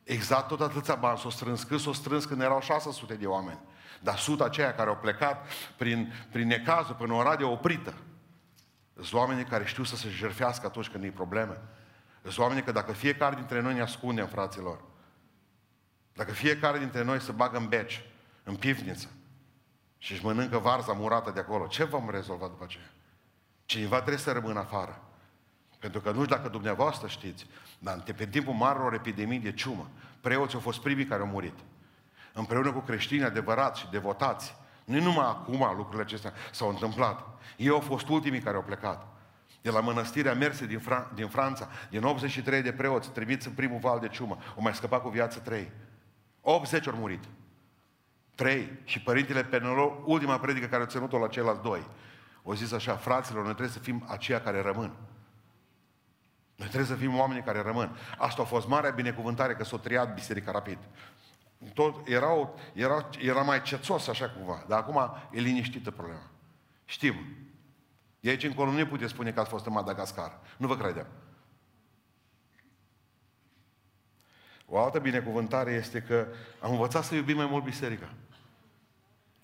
Exact 0.02 0.48
tot 0.48 0.60
atâția 0.60 0.94
bani 0.94 1.18
s-au 1.18 1.30
strâns, 1.30 1.62
cât 1.62 1.80
s-au 1.80 1.92
strâns 1.92 2.24
când 2.24 2.40
erau 2.40 2.60
600 2.60 3.14
de 3.14 3.26
oameni. 3.26 3.58
Dar 4.00 4.16
suta 4.16 4.44
aceia 4.44 4.74
care 4.74 4.88
au 4.88 4.96
plecat 4.96 5.46
prin, 5.76 6.12
prin 6.32 6.46
necazul 6.46 6.94
până 6.94 7.12
Oradea 7.12 7.48
oprită. 7.48 7.94
Sunt 8.94 9.12
oamenii 9.12 9.44
care 9.44 9.64
știu 9.64 9.84
să 9.84 9.96
se 9.96 10.08
jerfească 10.08 10.66
atunci 10.66 10.88
când 10.88 11.04
e 11.04 11.10
probleme. 11.10 11.60
Sunt 12.22 12.38
oamenii 12.38 12.62
că 12.62 12.72
dacă 12.72 12.92
fiecare 12.92 13.34
dintre 13.34 13.60
noi 13.60 13.74
ne 13.74 13.80
ascundem, 13.80 14.26
fraților, 14.26 14.80
dacă 16.14 16.32
fiecare 16.32 16.78
dintre 16.78 17.02
noi 17.02 17.20
se 17.20 17.32
bagă 17.32 17.56
în 17.56 17.68
beci, 17.68 18.02
în 18.44 18.56
pivniță, 18.56 19.08
și 19.98 20.12
își 20.12 20.24
mănâncă 20.24 20.58
varza 20.58 20.92
murată 20.92 21.30
de 21.30 21.40
acolo, 21.40 21.66
ce 21.66 21.84
vom 21.84 22.10
rezolva 22.10 22.46
după 22.46 22.64
aceea? 22.64 22.90
Cineva 23.64 23.96
trebuie 23.96 24.18
să 24.18 24.32
rămână 24.32 24.58
afară. 24.58 25.02
Pentru 25.78 26.00
că 26.00 26.10
nu 26.10 26.22
știu 26.22 26.36
dacă 26.36 26.48
dumneavoastră 26.48 27.08
știți, 27.08 27.46
dar 27.78 28.02
pe 28.16 28.26
timpul 28.26 28.52
marilor 28.52 28.94
epidemii 28.94 29.38
de 29.38 29.52
ciumă, 29.52 29.90
preoții 30.20 30.54
au 30.54 30.60
fost 30.60 30.80
primii 30.80 31.06
care 31.06 31.20
au 31.20 31.26
murit. 31.26 31.58
Împreună 32.32 32.72
cu 32.72 32.78
creștini 32.78 33.24
adevărați 33.24 33.80
și 33.80 33.90
devotați. 33.90 34.54
Nu 34.84 35.00
numai 35.00 35.26
acum 35.26 35.74
lucrurile 35.76 36.02
acestea 36.02 36.32
s-au 36.52 36.68
întâmplat. 36.68 37.26
Ei 37.56 37.68
au 37.68 37.80
fost 37.80 38.08
ultimii 38.08 38.40
care 38.40 38.56
au 38.56 38.62
plecat. 38.62 39.06
De 39.62 39.70
la 39.70 39.80
mănăstirea 39.80 40.34
Merse 40.34 40.66
din, 40.66 40.78
Fran- 40.78 41.14
din 41.14 41.28
Franța, 41.28 41.68
din 41.90 42.02
83 42.02 42.62
de 42.62 42.72
preoți 42.72 43.10
trimiți 43.10 43.46
în 43.46 43.52
primul 43.52 43.78
val 43.78 43.98
de 44.00 44.08
ciumă, 44.08 44.38
au 44.56 44.62
mai 44.62 44.74
scăpat 44.74 45.02
cu 45.02 45.08
viață 45.08 45.38
trei. 45.38 45.70
80 46.40 46.86
au 46.86 46.96
murit. 46.96 47.24
Trei. 48.34 48.78
Și 48.84 49.00
părintele 49.00 49.44
Penelor, 49.44 50.02
ultima 50.04 50.38
predică 50.38 50.66
care 50.66 50.82
a 50.82 50.86
ținut-o 50.86 51.18
la 51.18 51.28
ceilalți 51.28 51.62
doi, 51.62 51.86
au 52.44 52.52
zis 52.52 52.72
așa, 52.72 52.96
fraților, 52.96 53.42
noi 53.42 53.52
trebuie 53.52 53.74
să 53.74 53.78
fim 53.78 54.04
aceia 54.08 54.40
care 54.40 54.62
rămân. 54.62 54.92
Noi 56.56 56.68
trebuie 56.68 56.88
să 56.88 56.94
fim 56.94 57.18
oamenii 57.18 57.42
care 57.42 57.62
rămân. 57.62 57.96
Asta 58.18 58.42
a 58.42 58.44
fost 58.44 58.68
marea 58.68 58.90
binecuvântare 58.90 59.54
că 59.54 59.64
s-a 59.64 59.76
triat 59.78 60.14
biserica 60.14 60.50
rapid. 60.50 60.78
Tot 61.74 62.08
erau, 62.08 62.58
era, 62.72 63.08
era 63.18 63.40
mai 63.42 63.62
cețos 63.62 64.08
așa 64.08 64.30
cumva, 64.30 64.64
dar 64.68 64.78
acum 64.78 65.16
e 65.30 65.40
liniștită 65.40 65.90
problema. 65.90 66.30
Știm. 66.84 67.14
De 68.20 68.30
aici 68.30 68.44
încolo 68.44 68.70
nu 68.70 68.86
puteți 68.86 69.12
spune 69.12 69.32
că 69.32 69.40
ați 69.40 69.50
fost 69.50 69.66
în 69.66 69.72
Madagascar. 69.72 70.38
Nu 70.56 70.66
vă 70.66 70.76
credem. 70.76 71.06
O 74.66 74.78
altă 74.78 74.98
binecuvântare 74.98 75.72
este 75.72 76.00
că 76.00 76.26
am 76.60 76.70
învățat 76.70 77.04
să 77.04 77.14
iubim 77.14 77.36
mai 77.36 77.46
mult 77.46 77.64
biserica. 77.64 78.08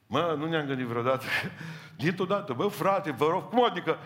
Mă, 0.06 0.34
nu 0.38 0.46
ne-am 0.46 0.66
gândit 0.66 0.86
vreodată. 0.86 1.24
Dintr-o 1.96 2.24
dată, 2.24 2.52
bă, 2.52 2.66
frate, 2.66 3.10
vă 3.10 3.26
rog, 3.26 3.48
cum 3.48 3.64
adică? 3.64 3.98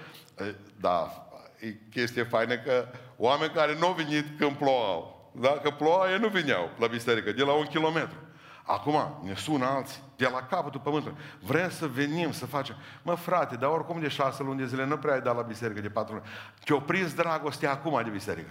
Da, 0.80 1.26
e 1.58 1.74
chestie 1.90 2.22
faină 2.22 2.56
că 2.56 2.88
oameni 3.16 3.52
care 3.52 3.78
nu 3.78 3.86
au 3.86 3.92
venit 3.92 4.38
când 4.38 4.56
plouau. 4.56 5.30
Dacă 5.40 5.70
ploua, 5.70 6.12
ei 6.12 6.18
nu 6.18 6.28
veneau 6.28 6.70
la 6.78 6.86
biserică, 6.86 7.32
de 7.32 7.42
la 7.42 7.52
un 7.52 7.66
kilometru. 7.66 8.16
Acum 8.64 9.20
ne 9.22 9.34
sună 9.34 9.64
alții, 9.64 10.02
de 10.16 10.28
la 10.32 10.42
capătul 10.42 10.80
pământului. 10.80 11.18
Vrem 11.40 11.70
să 11.70 11.86
venim, 11.86 12.32
să 12.32 12.46
facem. 12.46 12.76
Mă, 13.02 13.14
frate, 13.14 13.56
dar 13.56 13.70
oricum 13.70 14.00
de 14.00 14.08
șase 14.08 14.42
luni 14.42 14.58
de 14.58 14.66
zile 14.66 14.84
nu 14.84 14.98
prea 14.98 15.14
ai 15.14 15.20
dat 15.20 15.36
la 15.36 15.42
biserică 15.42 15.80
de 15.80 15.90
patru 15.90 16.14
luni. 16.14 16.26
Te-o 16.64 16.80
prins 16.80 17.14
dragostea 17.14 17.70
acum 17.70 18.00
de 18.04 18.10
biserică. 18.10 18.50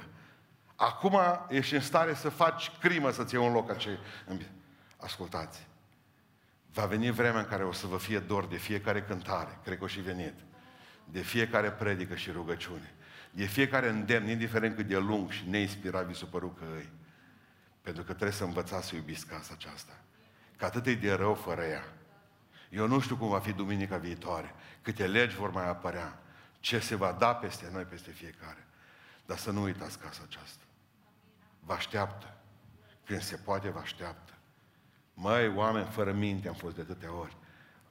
Acum 0.76 1.20
ești 1.48 1.74
în 1.74 1.82
stare 1.82 2.14
să 2.14 2.30
faci 2.30 2.72
crimă 2.80 3.12
să-ți 3.12 3.36
iei 3.36 3.46
un 3.46 3.54
loc 3.54 3.70
acei. 3.70 3.98
Ascultați. 4.98 5.68
Va 6.74 6.86
veni 6.86 7.12
vremea 7.12 7.40
în 7.40 7.48
care 7.48 7.64
o 7.64 7.72
să 7.72 7.88
vă 7.88 7.98
fie 7.98 8.20
dor 8.20 8.46
de 8.46 8.56
fiecare 8.56 9.02
cântare, 9.02 9.60
cred 9.64 9.78
că 9.78 9.84
o 9.84 9.88
și 9.88 10.00
venit, 10.00 10.34
de 11.06 11.20
fiecare 11.20 11.72
predică 11.72 12.16
și 12.16 12.32
rugăciune, 12.32 12.94
de 13.32 13.46
fiecare 13.46 13.90
îndemn, 13.90 14.30
indiferent 14.30 14.76
cât 14.76 14.88
de 14.88 14.98
lung 14.98 15.32
și 15.32 15.50
neinspirat 15.50 16.06
vi 16.06 16.14
s-o 16.14 16.26
părut 16.26 16.58
că 16.58 16.66
îi. 16.76 16.90
Pentru 17.90 18.08
că 18.08 18.14
trebuie 18.14 18.38
să 18.38 18.44
învățați 18.44 18.88
să 18.88 18.96
iubiți 18.96 19.26
casa 19.26 19.54
aceasta. 19.54 19.94
Că 20.58 20.66
atât 20.66 20.86
e 20.86 20.96
de 20.96 21.14
rău 21.14 21.34
fără 21.34 21.62
ea. 21.62 21.84
Eu 22.70 22.88
nu 22.88 23.00
știu 23.00 23.18
cum 23.18 23.30
va 23.30 23.40
fi 23.40 23.52
duminica 23.52 23.98
viitoare, 23.98 24.56
câte 24.82 25.08
legi 25.08 25.36
vor 25.36 25.52
mai 25.52 25.68
apărea, 25.68 26.20
ce 26.60 26.80
se 26.80 26.96
va 26.96 27.12
da 27.12 27.36
peste 27.36 27.70
noi, 27.72 27.84
peste 27.84 28.12
fiecare. 28.12 28.68
Dar 29.26 29.38
să 29.38 29.52
nu 29.52 29.62
uitați 29.62 30.00
casa 30.00 30.22
aceasta. 30.28 30.64
Vă 31.60 31.74
așteaptă. 31.74 32.38
Când 33.06 33.22
se 33.22 33.36
poate, 33.36 33.70
vă 33.70 33.80
așteaptă. 33.80 34.34
Măi, 35.14 35.48
oameni 35.48 35.88
fără 35.88 36.12
minte 36.12 36.48
am 36.48 36.56
fost 36.56 36.76
de 36.76 36.82
atâtea 36.82 37.14
ori. 37.14 37.38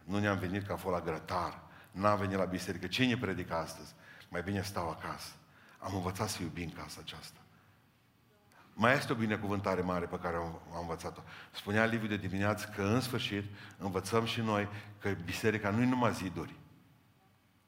Nu 0.04 0.18
ne-am 0.18 0.38
venit 0.38 0.66
ca 0.66 0.76
fost 0.76 0.94
la 0.94 1.00
grătar. 1.00 1.60
N-am 1.90 2.18
venit 2.18 2.36
la 2.36 2.44
biserică. 2.44 2.86
Cine 2.86 3.16
predică 3.16 3.54
astăzi? 3.54 3.94
Mai 4.28 4.42
bine 4.42 4.62
stau 4.62 4.90
acasă. 4.90 5.32
Am 5.78 5.94
învățat 5.94 6.28
să 6.28 6.42
iubim 6.42 6.70
casa 6.70 6.98
aceasta. 7.00 7.38
Mai 8.80 8.94
este 8.94 9.12
o 9.12 9.16
binecuvântare 9.16 9.80
mare 9.80 10.06
pe 10.06 10.18
care 10.22 10.36
am, 10.36 10.60
am 10.74 10.80
învățat-o. 10.80 11.20
Spunea 11.50 11.84
Liviu 11.84 12.08
de 12.08 12.16
dimineață 12.16 12.72
că 12.76 12.82
în 12.82 13.00
sfârșit 13.00 13.44
învățăm 13.78 14.24
și 14.24 14.40
noi 14.40 14.68
că 14.98 15.08
biserica 15.24 15.70
nu 15.70 15.82
e 15.82 15.86
numai 15.86 16.12
ziduri. 16.12 16.54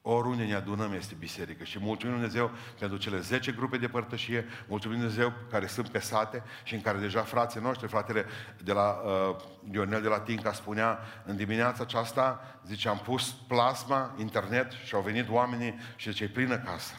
Oriunde 0.02 0.44
ne 0.44 0.54
adunăm 0.54 0.92
este 0.92 1.14
biserică 1.18 1.64
și 1.64 1.78
mulțumim 1.78 2.14
Dumnezeu 2.14 2.50
pentru 2.78 2.98
cele 2.98 3.20
10 3.20 3.52
grupe 3.52 3.76
de 3.76 3.88
părtășie, 3.88 4.44
mulțumim 4.68 4.98
Dumnezeu 4.98 5.32
care 5.50 5.66
sunt 5.66 5.88
pe 5.88 5.98
sate 5.98 6.42
și 6.64 6.74
în 6.74 6.80
care 6.80 6.98
deja 6.98 7.22
frații 7.22 7.60
noștri, 7.60 7.88
fratele 7.88 8.24
de 8.62 8.72
la 8.72 8.90
uh, 8.90 9.36
Ionel 9.72 10.02
de 10.02 10.08
la 10.08 10.20
Tinca 10.20 10.52
spunea 10.52 10.98
în 11.24 11.36
dimineața 11.36 11.82
aceasta, 11.82 12.58
zice, 12.66 12.88
am 12.88 12.98
pus 12.98 13.32
plasma, 13.32 14.14
internet 14.18 14.72
și 14.84 14.94
au 14.94 15.00
venit 15.02 15.28
oamenii 15.28 15.74
și 15.96 16.10
zice, 16.10 16.24
e 16.24 16.28
plină 16.28 16.58
casa. 16.58 16.94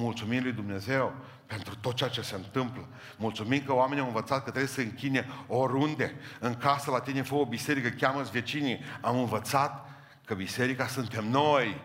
Mulțumim 0.00 0.42
lui 0.42 0.52
Dumnezeu 0.52 1.14
pentru 1.46 1.76
tot 1.76 1.94
ceea 1.94 2.08
ce 2.10 2.22
se 2.22 2.34
întâmplă. 2.34 2.88
Mulțumim 3.16 3.62
că 3.62 3.72
oamenii 3.72 4.02
au 4.02 4.08
învățat 4.08 4.44
că 4.44 4.50
trebuie 4.50 4.70
să 4.70 4.80
închine 4.80 5.26
oriunde. 5.46 6.14
În 6.40 6.54
casă 6.54 6.90
la 6.90 7.00
tine 7.00 7.22
fă 7.22 7.34
o 7.34 7.46
biserică, 7.46 7.88
cheamă 7.88 8.22
vecinii. 8.32 8.80
Am 9.00 9.18
învățat 9.18 9.88
că 10.24 10.34
biserica 10.34 10.86
suntem 10.86 11.30
noi. 11.30 11.80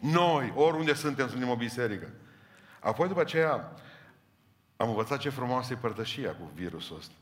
Noi, 0.00 0.52
oriunde 0.56 0.94
suntem, 0.94 1.28
suntem 1.28 1.48
o 1.48 1.56
biserică. 1.56 2.12
Apoi 2.80 3.08
după 3.08 3.20
aceea 3.20 3.72
am 4.76 4.88
învățat 4.88 5.18
ce 5.18 5.28
frumoasă 5.28 5.72
e 5.72 5.76
părtășia 5.76 6.30
cu 6.30 6.50
virusul 6.54 6.96
ăsta. 6.96 7.14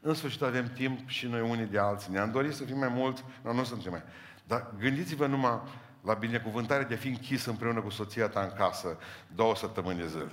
În 0.00 0.14
sfârșit 0.14 0.42
avem 0.42 0.72
timp 0.74 1.08
și 1.08 1.26
noi 1.26 1.40
unii 1.40 1.66
de 1.66 1.78
alții. 1.78 2.12
Ne-am 2.12 2.30
dorit 2.30 2.54
să 2.54 2.64
fim 2.64 2.78
mai 2.78 2.88
mulți, 2.88 3.24
dar 3.42 3.54
nu 3.54 3.64
suntem 3.64 3.90
mai. 3.90 4.02
Dar 4.46 4.66
gândiți-vă 4.78 5.26
numai 5.26 5.60
la 6.02 6.14
binecuvântare 6.14 6.84
de 6.84 6.94
a 6.94 6.96
fi 6.96 7.08
închis 7.08 7.44
împreună 7.44 7.80
cu 7.80 7.90
soția 7.90 8.28
ta 8.28 8.42
în 8.42 8.52
casă 8.52 8.98
două 9.34 9.56
săptămâni 9.56 9.98
de 9.98 10.06
zile. 10.06 10.32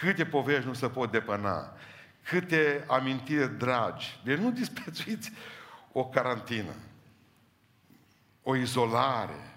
Câte 0.00 0.24
povești 0.26 0.66
nu 0.66 0.72
se 0.72 0.88
pot 0.88 1.10
depăna, 1.10 1.72
câte 2.22 2.84
amintiri 2.88 3.58
dragi. 3.58 4.20
Deci 4.24 4.38
nu 4.38 4.50
disprețuiți 4.50 5.32
o 5.92 6.08
carantină 6.08 6.74
o 8.42 8.56
izolare. 8.56 9.54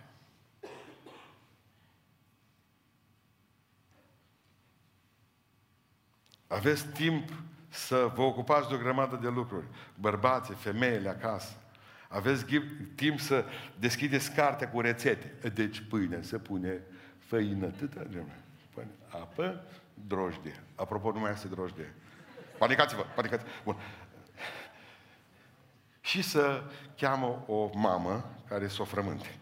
Aveți 6.47 6.87
timp 6.87 7.29
să 7.69 8.11
vă 8.15 8.21
ocupați 8.21 8.67
de 8.67 8.73
o 8.73 8.77
grămadă 8.77 9.15
de 9.15 9.27
lucruri. 9.27 9.65
Bărbații, 9.95 10.55
femeile 10.55 11.09
acasă. 11.09 11.62
Aveți 12.13 12.45
timp 12.95 13.19
să 13.19 13.45
deschideți 13.79 14.31
cartea 14.31 14.69
cu 14.69 14.81
rețete. 14.81 15.49
Deci 15.49 15.83
pâine 15.89 16.21
se 16.21 16.37
pune 16.37 16.81
făină, 17.17 17.65
atâta 17.65 18.05
Pune 18.73 18.87
apă, 19.09 19.63
drojdie. 20.07 20.59
Apropo, 20.75 21.11
nu 21.11 21.19
mai 21.19 21.31
este 21.31 21.47
drojdie. 21.47 21.93
Panicați-vă, 22.57 23.05
panicați 23.15 23.45
Bun. 23.63 23.75
și 26.01 26.21
să 26.21 26.63
cheamă 26.97 27.43
o 27.47 27.69
mamă 27.73 28.35
care 28.47 28.67
să 28.67 28.81
o 28.81 28.85
frământe. 28.85 29.35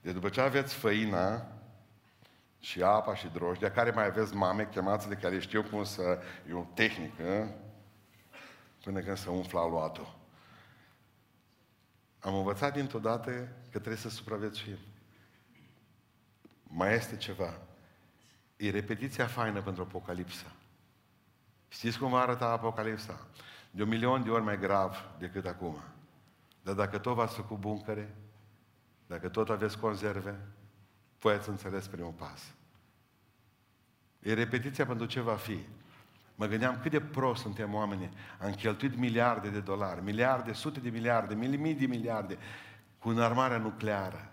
Deci 0.00 0.12
după 0.12 0.28
ce 0.28 0.40
aveți 0.40 0.74
făina 0.74 1.46
și 2.60 2.82
apa 2.82 3.14
și 3.14 3.26
drojdia, 3.32 3.70
care 3.70 3.90
mai 3.90 4.06
aveți 4.06 4.34
mame, 4.34 4.68
chemați 4.72 5.08
de 5.08 5.14
care 5.14 5.38
știu 5.38 5.62
cum 5.62 5.84
să... 5.84 6.18
E 6.50 6.54
o 6.54 6.64
tehnică 6.74 7.54
până 8.82 9.00
când 9.00 9.16
se 9.16 9.30
umfla 9.30 9.60
aluatul. 9.60 10.17
Am 12.20 12.34
învățat 12.34 12.72
dintr-o 12.72 12.98
dată 12.98 13.30
că 13.70 13.78
trebuie 13.78 13.96
să 13.96 14.08
supraviețuim. 14.08 14.78
Mai 16.62 16.94
este 16.94 17.16
ceva. 17.16 17.58
E 18.56 18.70
repetiția 18.70 19.26
faină 19.26 19.62
pentru 19.62 19.82
Apocalipsa. 19.82 20.52
Știți 21.68 21.98
cum 21.98 22.10
va 22.10 22.20
arăta 22.20 22.46
Apocalipsa? 22.46 23.26
De 23.70 23.82
un 23.82 23.88
milion 23.88 24.22
de 24.22 24.30
ori 24.30 24.42
mai 24.42 24.58
grav 24.58 25.08
decât 25.18 25.46
acum. 25.46 25.82
Dar 26.62 26.74
dacă 26.74 26.98
tot 26.98 27.14
v-ați 27.14 27.34
făcut 27.34 27.58
buncăre, 27.58 28.16
dacă 29.06 29.28
tot 29.28 29.48
aveți 29.48 29.78
conserve, 29.78 30.38
voi 31.18 31.34
ați 31.34 31.48
înțeles 31.48 31.86
primul 31.86 32.12
pas. 32.12 32.54
E 34.20 34.34
repetiția 34.34 34.86
pentru 34.86 35.06
ce 35.06 35.20
va 35.20 35.36
fi. 35.36 35.66
Mă 36.38 36.46
gândeam 36.46 36.78
cât 36.80 36.90
de 36.90 37.00
prost 37.00 37.42
suntem 37.42 37.74
oameni. 37.74 38.10
Am 38.40 38.52
cheltuit 38.52 38.96
miliarde 38.96 39.50
de 39.50 39.60
dolari, 39.60 40.02
miliarde, 40.02 40.52
sute 40.52 40.80
de 40.80 40.90
miliarde, 40.90 41.34
mii 41.34 41.74
de 41.74 41.86
miliarde 41.86 42.38
cu 42.98 43.08
înarmarea 43.08 43.58
nucleară. 43.58 44.32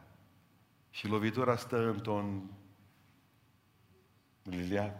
Și 0.89 1.08
lovitura 1.08 1.56
stă 1.56 1.88
într-un 1.88 2.51
liliac. 4.43 4.95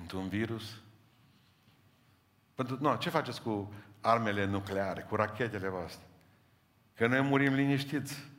Într-un 0.00 0.28
virus. 0.28 0.82
Pentru, 2.54 2.76
nu, 2.80 2.96
ce 2.96 3.10
faceți 3.10 3.42
cu 3.42 3.72
armele 4.00 4.44
nucleare, 4.44 5.02
cu 5.02 5.14
rachetele 5.14 5.68
voastre? 5.68 6.06
Că 6.94 7.06
noi 7.06 7.20
murim 7.20 7.54
liniștiți, 7.54 8.30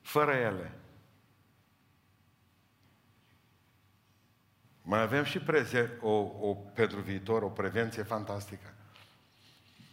fără 0.00 0.32
ele. 0.32 0.81
Mai 4.82 5.00
avem 5.00 5.24
și 5.24 5.38
preze, 5.38 5.98
o, 6.00 6.10
o, 6.40 6.54
pentru 6.54 7.00
viitor 7.00 7.42
o 7.42 7.48
prevenție 7.48 8.02
fantastică. 8.02 8.74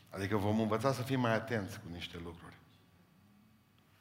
Adică 0.10 0.38
vom 0.38 0.60
învăța 0.60 0.94
să 0.94 1.02
fim 1.02 1.20
mai 1.20 1.34
atenți 1.34 1.80
cu 1.80 1.88
niște 1.92 2.18
lucruri. 2.24 2.58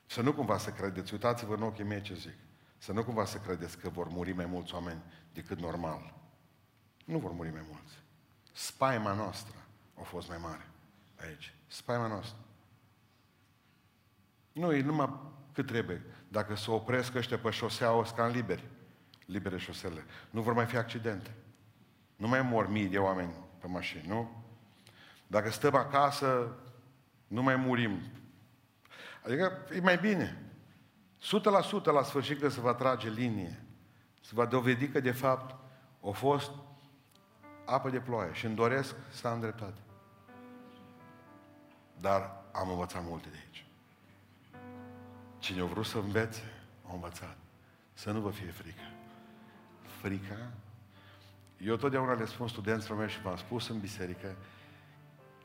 Să 0.07 0.23
nu 0.23 0.33
cumva 0.33 0.59
să 0.59 0.71
credeți, 0.71 1.13
uitați-vă 1.13 1.55
în 1.55 1.63
ochii 1.63 1.85
mei 1.85 2.01
ce 2.01 2.15
zic, 2.15 2.37
să 2.79 2.93
nu 2.93 3.05
cumva 3.05 3.25
să 3.25 3.39
credeți 3.39 3.79
că 3.79 3.89
vor 3.89 4.09
muri 4.09 4.33
mai 4.33 4.47
mulți 4.47 4.75
oameni 4.75 5.03
decât 5.33 5.59
normal. 5.59 6.15
Nu 7.05 7.19
vor 7.19 7.31
muri 7.31 7.51
mai 7.51 7.65
mulți. 7.71 7.95
Spaima 8.53 9.13
noastră 9.13 9.55
a 9.95 10.03
fost 10.03 10.29
mai 10.29 10.39
mare 10.39 10.67
aici. 11.21 11.55
Spaima 11.67 12.07
noastră. 12.07 12.39
Nu, 14.53 14.73
e 14.73 14.83
numai 14.83 15.21
cât 15.53 15.67
trebuie. 15.67 16.03
Dacă 16.29 16.55
se 16.55 16.71
opresc 16.71 17.15
ăștia 17.15 17.39
pe 17.39 17.51
șosea, 17.51 17.93
o 17.93 18.05
scan 18.05 18.31
liberi. 18.31 18.65
Libere 19.29 19.59
șosele. 19.59 20.05
Nu 20.31 20.41
vor 20.41 20.53
mai 20.53 20.67
fi 20.67 20.77
accidente. 20.77 21.35
Nu 22.17 22.29
mai 22.29 22.43
mor 22.43 22.69
mii 22.69 22.87
de 22.87 22.99
oameni 22.99 23.35
pe 23.59 23.67
mașini, 23.67 24.07
nu? 24.07 24.45
Dacă 25.27 25.51
stăm 25.51 25.75
acasă, 25.75 26.57
nu 27.27 27.43
mai 27.43 27.57
murim. 27.57 28.01
Adică 29.25 29.67
e 29.75 29.81
mai 29.81 29.99
bine. 29.99 30.43
100% 31.21 31.85
la 31.85 32.03
sfârșit 32.03 32.41
că 32.41 32.49
se 32.49 32.61
va 32.61 32.75
trage 32.75 33.09
linie. 33.09 33.65
Se 34.21 34.31
va 34.35 34.45
dovedi 34.45 34.89
că 34.89 35.01
de 35.01 35.11
fapt 35.11 35.55
a 36.07 36.11
fost 36.11 36.51
apă 37.65 37.91
de 37.91 38.01
ploaie 38.01 38.33
și 38.33 38.47
îmi 38.47 38.55
doresc 38.55 38.95
să 39.11 39.29
am 39.29 39.41
dreptate. 39.41 39.81
Dar 42.01 42.45
am 42.53 42.71
învățat 42.71 43.03
multe 43.05 43.29
de 43.29 43.37
aici. 43.45 43.67
Cine 45.39 45.61
a 45.61 45.65
vrut 45.65 45.87
să 45.87 45.99
învețe, 45.99 46.43
a 46.89 46.93
învățat. 46.93 47.37
Să 47.93 48.11
nu 48.11 48.21
vă 48.21 48.31
fie 48.31 48.51
frică. 48.51 48.83
Frica? 50.01 50.51
Eu 51.59 51.77
totdeauna 51.77 52.13
le 52.13 52.27
spun 52.27 52.49
studenților 52.49 52.99
mei 52.99 53.09
și 53.09 53.21
v-am 53.21 53.37
spus 53.37 53.69
în 53.69 53.81
biserică, 53.81 54.37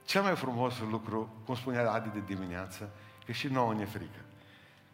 cel 0.05 0.21
mai 0.21 0.35
frumos 0.35 0.79
lucru, 0.79 1.33
cum 1.45 1.55
spunea 1.55 1.91
Adi 1.91 2.09
de 2.09 2.23
dimineață, 2.25 2.89
că 3.25 3.31
și 3.31 3.47
nouă 3.47 3.73
ne 3.73 3.85
frică. 3.85 4.19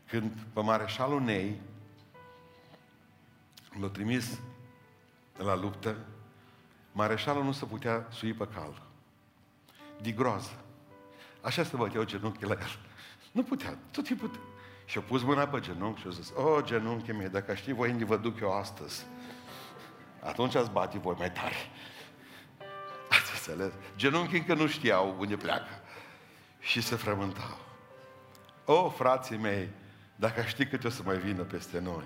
Când 0.08 0.32
pe 0.54 0.62
mareșalul 0.62 1.22
Nei 1.22 1.62
l-a 3.80 3.88
trimis 3.88 4.40
la 5.38 5.56
luptă, 5.56 5.96
mareșalul 6.92 7.44
nu 7.44 7.52
se 7.52 7.66
putea 7.66 8.08
sui 8.10 8.34
pe 8.34 8.48
cal. 8.54 8.82
De 10.02 10.12
groază. 10.12 10.52
Așa 11.42 11.64
se 11.64 11.76
băteau 11.76 12.04
genunchii 12.04 12.48
la 12.48 12.54
el. 12.54 12.80
Nu 13.32 13.44
putea, 13.44 13.78
tot 13.92 14.04
timpul. 14.04 14.32
Și-a 14.86 15.02
pus 15.02 15.24
mâna 15.24 15.48
pe 15.48 15.60
genunchi 15.60 16.02
și 16.02 16.08
a 16.08 16.10
zis, 16.10 16.32
o, 16.36 16.62
genunchi 16.62 17.12
mie, 17.12 17.28
dacă 17.28 17.54
știi 17.54 17.74
voi 17.74 17.92
unde 17.92 18.06
vă 18.06 18.18
duc 18.18 18.40
eu 18.40 18.52
astăzi, 18.52 19.06
atunci 20.24 20.56
ați 20.56 20.72
bate 20.72 20.98
voi 20.98 21.16
mai 21.18 21.32
tare. 21.32 21.56
Ați 23.10 23.32
înțeles? 23.34 23.74
Genunchii 23.96 24.38
încă 24.38 24.54
nu 24.54 24.68
știau 24.68 25.16
unde 25.20 25.38
pleacă. 25.38 25.82
Și 26.60 26.82
se 26.82 26.96
frământau. 26.96 27.58
O, 28.66 28.90
frații 28.90 29.38
mei, 29.38 29.70
dacă 30.16 30.42
știi 30.42 30.68
cât 30.68 30.84
o 30.84 30.90
să 30.90 31.02
mai 31.06 31.18
vină 31.18 31.44
peste 31.44 31.80
noi. 31.80 32.04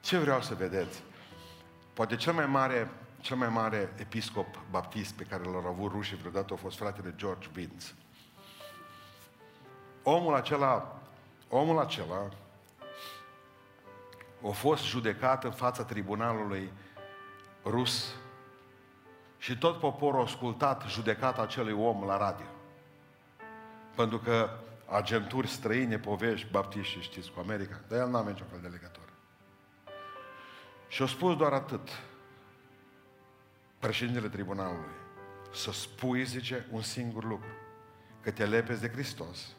Ce 0.00 0.18
vreau 0.18 0.42
să 0.42 0.54
vedeți? 0.54 1.02
Poate 1.94 2.16
cel 2.16 2.32
mai 2.32 2.46
mare, 2.46 2.90
cel 3.20 3.36
mai 3.36 3.48
mare 3.48 3.92
episcop 3.96 4.60
baptist 4.70 5.14
pe 5.14 5.24
care 5.24 5.44
l-au 5.44 5.66
avut 5.66 5.90
rușii 5.90 6.16
vreodată 6.16 6.52
a 6.52 6.56
fost 6.56 6.76
fratele 6.76 7.14
George 7.16 7.48
Vince. 7.52 7.86
Omul 10.02 10.34
acela, 10.34 11.00
omul 11.48 11.78
acela 11.78 12.28
a 14.48 14.50
fost 14.52 14.84
judecat 14.84 15.44
în 15.44 15.50
fața 15.50 15.84
tribunalului 15.84 16.72
rus 17.64 18.14
și 19.38 19.58
tot 19.58 19.78
poporul 19.78 20.20
a 20.20 20.22
ascultat 20.22 20.84
judecata 20.88 21.42
acelui 21.42 21.72
om 21.72 22.04
la 22.04 22.16
radio. 22.16 22.46
Pentru 23.94 24.18
că 24.18 24.50
agenturi 24.86 25.48
străine, 25.48 25.98
povești, 25.98 26.50
baptiști, 26.50 27.00
știți, 27.00 27.30
cu 27.30 27.40
America, 27.40 27.80
dar 27.88 27.98
el 27.98 28.08
n-a 28.08 28.22
niciun 28.22 28.46
fel 28.46 28.60
de 28.60 28.68
legătură. 28.68 29.12
Și 30.88 31.02
a 31.02 31.06
spus 31.06 31.36
doar 31.36 31.52
atât, 31.52 31.88
președintele 33.78 34.28
tribunalului, 34.28 34.94
să 35.52 35.72
spui, 35.72 36.24
zice, 36.24 36.66
un 36.70 36.82
singur 36.82 37.24
lucru, 37.24 37.50
că 38.20 38.30
te 38.30 38.46
lepezi 38.46 38.80
de 38.80 38.88
Hristos 38.88 39.54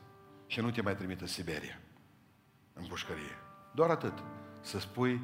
și 0.48 0.60
nu 0.60 0.72
te 0.72 0.82
mai 0.82 0.96
trimite 0.96 1.22
în 1.22 1.28
Siberia, 1.28 1.80
în 2.74 2.86
pușcărie. 2.86 3.38
Doar 3.74 3.90
atât, 3.90 4.24
să 4.66 4.80
spui 4.80 5.22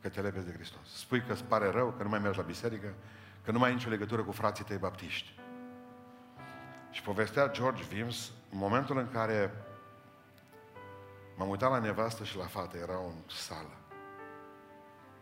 că 0.00 0.08
te 0.08 0.20
lepezi 0.20 0.46
de 0.46 0.52
Hristos. 0.52 0.86
Spui 0.94 1.22
că 1.22 1.32
îți 1.32 1.44
pare 1.44 1.70
rău, 1.70 1.94
că 1.96 2.02
nu 2.02 2.08
mai 2.08 2.18
mergi 2.18 2.38
la 2.38 2.44
biserică, 2.44 2.94
că 3.44 3.50
nu 3.50 3.58
mai 3.58 3.68
ai 3.68 3.74
nicio 3.74 3.88
legătură 3.88 4.22
cu 4.22 4.32
frații 4.32 4.64
tăi 4.64 4.76
baptiști. 4.76 5.38
Și 6.90 7.02
povestea 7.02 7.50
George 7.50 7.82
Vims, 7.82 8.30
în 8.52 8.58
momentul 8.58 8.98
în 8.98 9.10
care 9.10 9.52
m-am 11.36 11.48
uitat 11.48 11.70
la 11.70 11.78
nevastă 11.78 12.24
și 12.24 12.36
la 12.36 12.44
fată, 12.44 12.76
era 12.76 12.96
în 12.96 13.14
sală. 13.26 13.76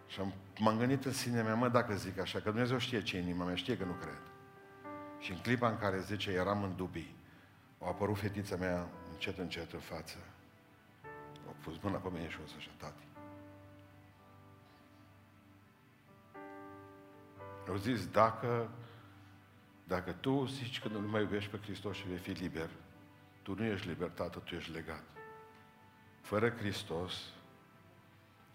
Și 0.07 0.21
am, 0.21 0.33
m-am 0.59 0.79
gândit 0.79 1.05
în 1.05 1.13
sine 1.13 1.43
mea, 1.43 1.55
mă, 1.55 1.69
dacă 1.69 1.95
zic 1.95 2.19
așa, 2.19 2.39
că 2.39 2.51
Dumnezeu 2.51 2.79
știe 2.79 3.03
ce 3.03 3.17
e 3.17 3.21
inima 3.21 3.45
mea, 3.45 3.55
știe 3.55 3.77
că 3.77 3.85
nu 3.85 3.93
cred. 3.93 4.21
Și 5.19 5.33
în 5.33 5.39
clipa 5.39 5.69
în 5.69 5.79
care 5.79 6.01
zice, 6.01 6.31
eram 6.31 6.63
în 6.63 6.77
dubii, 6.77 7.17
a 7.79 7.87
apărut 7.87 8.19
fetița 8.19 8.57
mea 8.57 8.87
încet, 9.13 9.39
încet 9.39 9.73
în 9.73 9.81
față. 9.81 10.17
A 11.49 11.55
pus 11.63 11.75
mâna 11.83 11.97
pe 11.97 12.09
mine 12.13 12.29
și 12.29 12.39
o 12.45 12.47
să 12.47 12.55
așa, 12.59 12.71
tati. 12.77 13.06
Au 17.69 17.77
zis, 17.77 18.07
dacă, 18.07 18.71
dacă 19.85 20.13
tu 20.13 20.45
zici 20.45 20.81
că 20.81 20.89
nu 20.89 21.09
mai 21.09 21.21
iubești 21.21 21.51
pe 21.51 21.59
Hristos 21.63 21.97
și 21.97 22.07
vei 22.07 22.17
fi 22.17 22.31
liber, 22.31 22.71
tu 23.43 23.55
nu 23.55 23.65
ești 23.65 23.89
liber, 23.89 24.09
tată, 24.09 24.39
tu 24.39 24.55
ești 24.55 24.73
legat. 24.73 25.03
Fără 26.21 26.51
Hristos, 26.51 27.13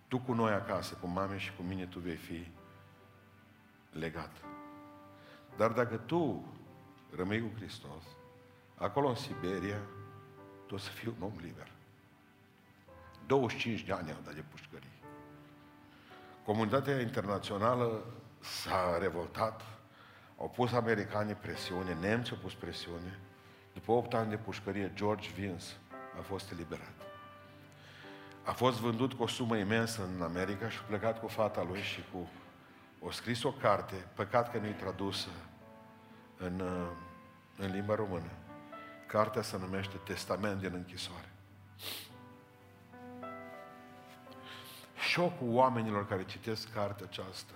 tu 0.08 0.20
cu 0.20 0.34
noi 0.34 0.52
acasă, 0.52 0.96
cu 0.96 1.08
mame 1.08 1.38
și 1.38 1.52
cu 1.56 1.62
mine, 1.62 1.86
tu 1.86 2.00
vei 2.00 2.16
fi 2.16 2.52
legat. 3.92 4.32
Dar 5.58 5.72
dacă 5.72 5.98
tu 5.98 6.46
rămâi 7.16 7.42
cu 7.42 7.56
Hristos, 7.56 8.04
acolo 8.76 9.08
în 9.08 9.16
Siberia, 9.16 9.82
tu 10.68 10.76
o 10.76 10.78
să 10.78 10.90
fii 10.90 11.14
un 11.18 11.24
om 11.24 11.34
liber. 11.42 11.72
25 13.26 13.82
de 13.82 13.92
ani 13.92 14.12
au 14.12 14.18
dat 14.24 14.34
de 14.34 14.44
pușcării. 14.52 14.90
Comunitatea 16.46 17.02
internațională 17.02 18.04
s-a 18.42 18.98
revoltat, 19.00 19.62
au 20.38 20.50
pus 20.50 20.72
americanii 20.72 21.34
presiune, 21.34 21.98
nemții 22.00 22.36
au 22.36 22.42
pus 22.42 22.54
presiune. 22.54 23.20
După 23.74 23.92
8 23.92 24.14
ani 24.14 24.30
de 24.30 24.38
pușcărie, 24.38 24.92
George 24.96 25.30
Vince 25.36 25.66
a 26.20 26.22
fost 26.22 26.52
eliberat. 26.52 26.94
A 28.44 28.52
fost 28.52 28.80
vândut 28.80 29.14
cu 29.14 29.24
o 29.24 29.28
sumă 29.28 29.58
imensă 29.58 30.10
în 30.16 30.22
America 30.22 30.70
și 30.70 30.78
a 30.82 30.88
plecat 30.88 31.20
cu 31.20 31.28
fata 31.28 31.64
lui 31.64 31.82
și 31.82 32.04
cu 32.12 32.30
o 33.00 33.12
scris 33.12 33.44
o 33.44 33.52
carte, 33.52 33.96
păcat 34.14 34.52
că 34.52 34.58
nu 34.58 34.66
e 34.66 34.72
tradusă 34.72 35.30
în, 36.38 36.60
uh, 36.60 36.88
în 37.58 37.72
limba 37.72 37.96
română. 37.96 38.32
Cartea 39.08 39.42
se 39.42 39.58
numește 39.58 39.98
Testament 40.06 40.60
din 40.60 40.74
închisoare. 40.74 41.30
Șocul 45.10 45.54
oamenilor 45.54 46.08
care 46.08 46.26
citesc 46.26 46.74
cartea 46.74 47.06
aceasta 47.10 47.54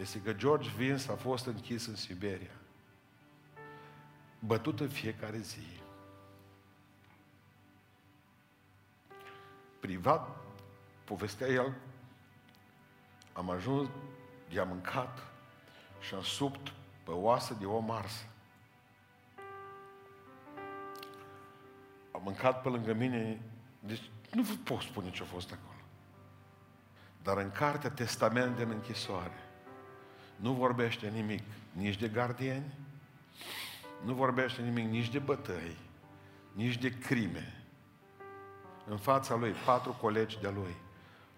este 0.00 0.20
că 0.20 0.32
George 0.32 0.70
Vince 0.76 1.10
a 1.10 1.14
fost 1.14 1.46
închis 1.46 1.86
în 1.86 1.96
Siberia, 1.96 2.54
bătut 4.38 4.80
în 4.80 4.88
fiecare 4.88 5.38
zi. 5.38 5.66
Privat, 9.80 10.36
povestea 11.04 11.46
el, 11.46 11.74
am 13.32 13.50
ajuns, 13.50 13.88
i-am 14.48 14.68
mâncat 14.68 15.26
și 16.00 16.14
am 16.14 16.22
subt 16.22 16.72
pe 17.04 17.10
oasă 17.10 17.56
de 17.58 17.66
om 17.66 17.90
arsă. 17.90 18.24
Am 22.12 22.22
mâncat 22.24 22.62
pe 22.62 22.68
lângă 22.68 22.92
mine, 22.92 23.40
deci 23.80 24.10
nu 24.32 24.42
vă 24.42 24.54
pot 24.64 24.80
spune 24.80 25.10
ce 25.10 25.22
a 25.22 25.26
fost 25.26 25.52
acolo. 25.52 25.78
Dar 27.22 27.36
în 27.36 27.50
cartea 27.50 27.90
Testament 27.90 28.56
din 28.56 28.70
închisoare 28.70 29.47
nu 30.38 30.52
vorbește 30.52 31.08
nimic 31.08 31.42
nici 31.72 31.96
de 31.96 32.08
gardieni, 32.08 32.74
nu 34.04 34.14
vorbește 34.14 34.62
nimic 34.62 34.90
nici 34.90 35.10
de 35.10 35.18
bătăi, 35.18 35.76
nici 36.52 36.78
de 36.78 36.98
crime. 36.98 37.62
În 38.86 38.96
fața 38.96 39.34
lui, 39.34 39.50
patru 39.50 39.92
colegi 40.00 40.38
de 40.40 40.48
lui 40.48 40.76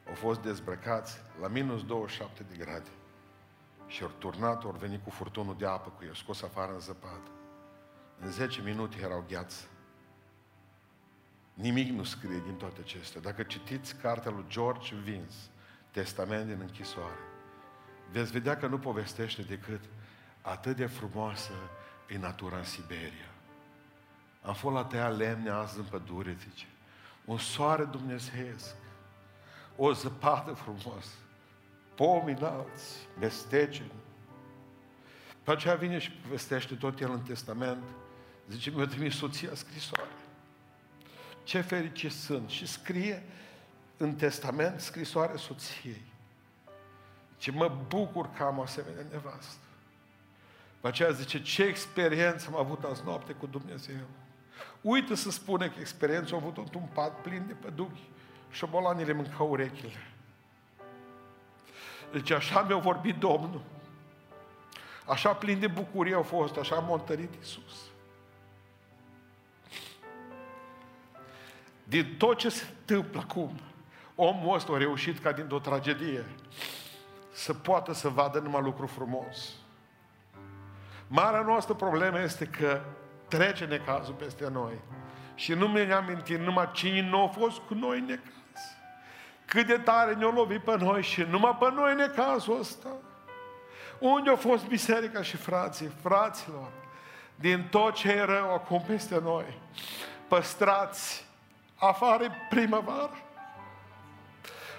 au 0.09 0.15
fost 0.15 0.41
dezbrăcați 0.41 1.21
la 1.41 1.49
minus 1.49 1.85
27 1.85 2.45
de 2.51 2.57
grade 2.65 2.89
și 3.87 4.03
au 4.03 4.11
turnat, 4.19 4.65
au 4.65 4.77
venit 4.79 5.05
cu 5.05 5.11
furtunul 5.11 5.57
de 5.59 5.67
apă 5.67 5.91
cu 5.91 6.03
ei, 6.03 6.09
au 6.09 6.15
scos 6.15 6.43
afară 6.43 6.73
în 6.73 6.81
zăpadă. 6.81 7.31
În 8.21 8.31
10 8.31 8.63
minute 8.63 8.97
erau 9.03 9.25
gheață. 9.29 9.65
Nimic 11.55 11.91
nu 11.91 12.03
scrie 12.03 12.43
din 12.45 12.55
toate 12.55 12.81
acestea. 12.81 13.21
Dacă 13.21 13.43
citiți 13.43 13.97
cartea 13.97 14.31
lui 14.31 14.45
George 14.49 14.95
Vince, 14.97 15.37
Testament 15.91 16.47
din 16.47 16.61
închisoare, 16.61 17.30
veți 18.13 18.33
vedea 18.33 18.57
că 18.57 18.67
nu 18.67 18.79
povestește 18.79 19.43
decât 19.43 19.81
atât 20.41 20.77
de 20.77 20.87
frumoasă 20.87 21.53
e 22.09 22.19
natura 22.19 22.57
în 22.57 22.65
Siberia. 22.65 23.31
Am 24.43 24.55
fost 24.55 24.75
la 24.75 24.85
tăia 24.85 25.09
lemne 25.09 25.51
azi 25.51 25.79
în 25.79 25.85
pădure, 25.85 26.37
zice. 26.49 26.67
Un 27.25 27.39
soare 27.39 27.85
dumnezeiesc, 27.85 28.75
o 29.77 29.93
zăpadă 29.93 30.53
frumoasă, 30.53 31.15
pomi 31.95 32.33
înalți, 32.33 32.97
mestece. 33.19 33.83
Pe 35.43 35.51
aceea 35.51 35.75
vine 35.75 35.99
și 35.99 36.11
povestește 36.11 36.75
tot 36.75 37.01
el 37.01 37.11
în 37.11 37.21
testament. 37.21 37.83
Zice, 38.49 38.71
mi-a 38.71 38.87
trimis 38.87 39.17
soția 39.17 39.55
scrisoare. 39.55 40.11
Ce 41.45 41.61
fericit 41.61 42.13
sunt! 42.13 42.49
Și 42.49 42.67
scrie 42.67 43.23
în 43.97 44.15
testament 44.15 44.81
scrisoare 44.81 45.37
soției. 45.37 46.10
Ce 47.41 47.51
mă 47.51 47.73
bucur 47.89 48.31
că 48.37 48.43
am 48.43 48.59
o 48.59 48.63
asemenea 48.63 49.05
nevastă. 49.11 49.65
După 50.75 50.89
aceea 50.89 51.11
zice, 51.11 51.43
ce 51.43 51.63
experiență 51.63 52.47
am 52.49 52.57
avut 52.57 52.85
azi 52.85 53.03
noapte 53.05 53.33
cu 53.33 53.47
Dumnezeu. 53.47 54.07
Uită 54.81 55.15
să 55.15 55.31
spune 55.31 55.69
că 55.69 55.81
experiența 55.81 56.37
a 56.37 56.39
avut 56.39 56.57
într-un 56.57 56.89
pat 56.93 57.21
plin 57.21 57.45
de 57.47 57.53
păduchi 57.53 58.09
și 58.51 58.67
bolanile 58.67 59.13
mâncau 59.13 59.51
urechile. 59.51 60.13
Deci 62.13 62.31
așa 62.31 62.63
mi-a 62.63 62.77
vorbit 62.77 63.17
Domnul. 63.17 63.63
Așa 65.07 65.33
plin 65.33 65.59
de 65.59 65.67
bucurie 65.67 66.15
au 66.15 66.23
fost, 66.23 66.57
așa 66.57 66.75
m-a 66.75 66.95
întărit 66.95 67.35
Iisus. 67.35 67.81
Din 71.85 72.15
tot 72.19 72.39
ce 72.39 72.49
se 72.49 72.65
întâmplă 72.79 73.21
acum, 73.21 73.61
omul 74.15 74.55
ăsta 74.55 74.73
a 74.73 74.77
reușit 74.77 75.19
ca 75.19 75.33
dintr-o 75.33 75.59
tragedie 75.59 76.25
să 77.33 77.55
poată 77.55 77.93
să 77.93 78.09
vadă 78.09 78.39
numai 78.39 78.63
lucru 78.63 78.87
frumos. 78.87 79.53
Marea 81.07 81.41
noastră 81.41 81.75
problemă 81.75 82.21
este 82.21 82.45
că 82.45 82.81
trece 83.29 83.65
necazul 83.65 84.15
peste 84.15 84.49
noi. 84.49 84.75
Și 85.35 85.53
nu 85.53 85.69
mi-am 85.69 85.93
amintit 85.93 86.39
numai 86.39 86.71
cine 86.73 87.09
nu 87.09 87.23
a 87.23 87.27
fost 87.27 87.59
cu 87.59 87.75
noi 87.75 88.01
necaz. 88.01 88.31
Cât 89.45 89.67
de 89.67 89.79
tare 89.79 90.15
ne-a 90.15 90.31
lovit 90.35 90.63
pe 90.63 90.77
noi 90.77 91.03
și 91.03 91.23
numai 91.23 91.57
pe 91.61 91.71
noi 91.75 91.95
necazul 91.95 92.59
ăsta. 92.59 92.89
Unde 93.99 94.31
a 94.31 94.37
fost 94.37 94.67
biserica 94.67 95.23
și 95.23 95.37
frații? 95.37 95.91
Fraților, 96.03 96.69
din 97.35 97.67
tot 97.71 97.95
ce 97.95 98.09
e 98.09 98.25
rău 98.25 98.53
acum 98.53 98.83
peste 98.87 99.21
noi, 99.21 99.59
păstrați, 100.29 101.27
afară 101.77 102.25
primăvară. 102.49 103.17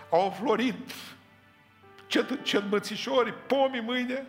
Au 0.10 0.30
florit 0.30 0.92
cet, 2.12 2.44
cetmățișori, 2.44 3.34
pomii 3.34 3.82
mâine, 3.82 4.26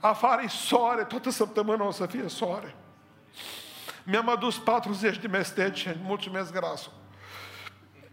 afară 0.00 0.42
soare, 0.48 1.04
toată 1.04 1.30
săptămâna 1.30 1.84
o 1.84 1.90
să 1.90 2.06
fie 2.06 2.28
soare. 2.28 2.74
Mi-am 4.04 4.28
adus 4.28 4.58
40 4.58 5.18
de 5.18 5.26
mestece, 5.26 5.96
mulțumesc 6.02 6.52
grasul. 6.52 6.92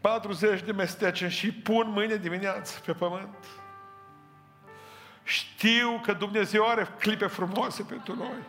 40 0.01 0.61
de 0.61 0.71
mestece 0.71 1.27
și 1.27 1.51
pun 1.51 1.89
mâine 1.89 2.15
dimineață 2.15 2.79
pe 2.85 2.93
pământ. 2.93 3.45
Știu 5.23 5.99
că 6.03 6.13
Dumnezeu 6.13 6.69
are 6.69 6.95
clipe 6.99 7.27
frumoase 7.27 7.83
pentru 7.83 8.15
noi. 8.15 8.43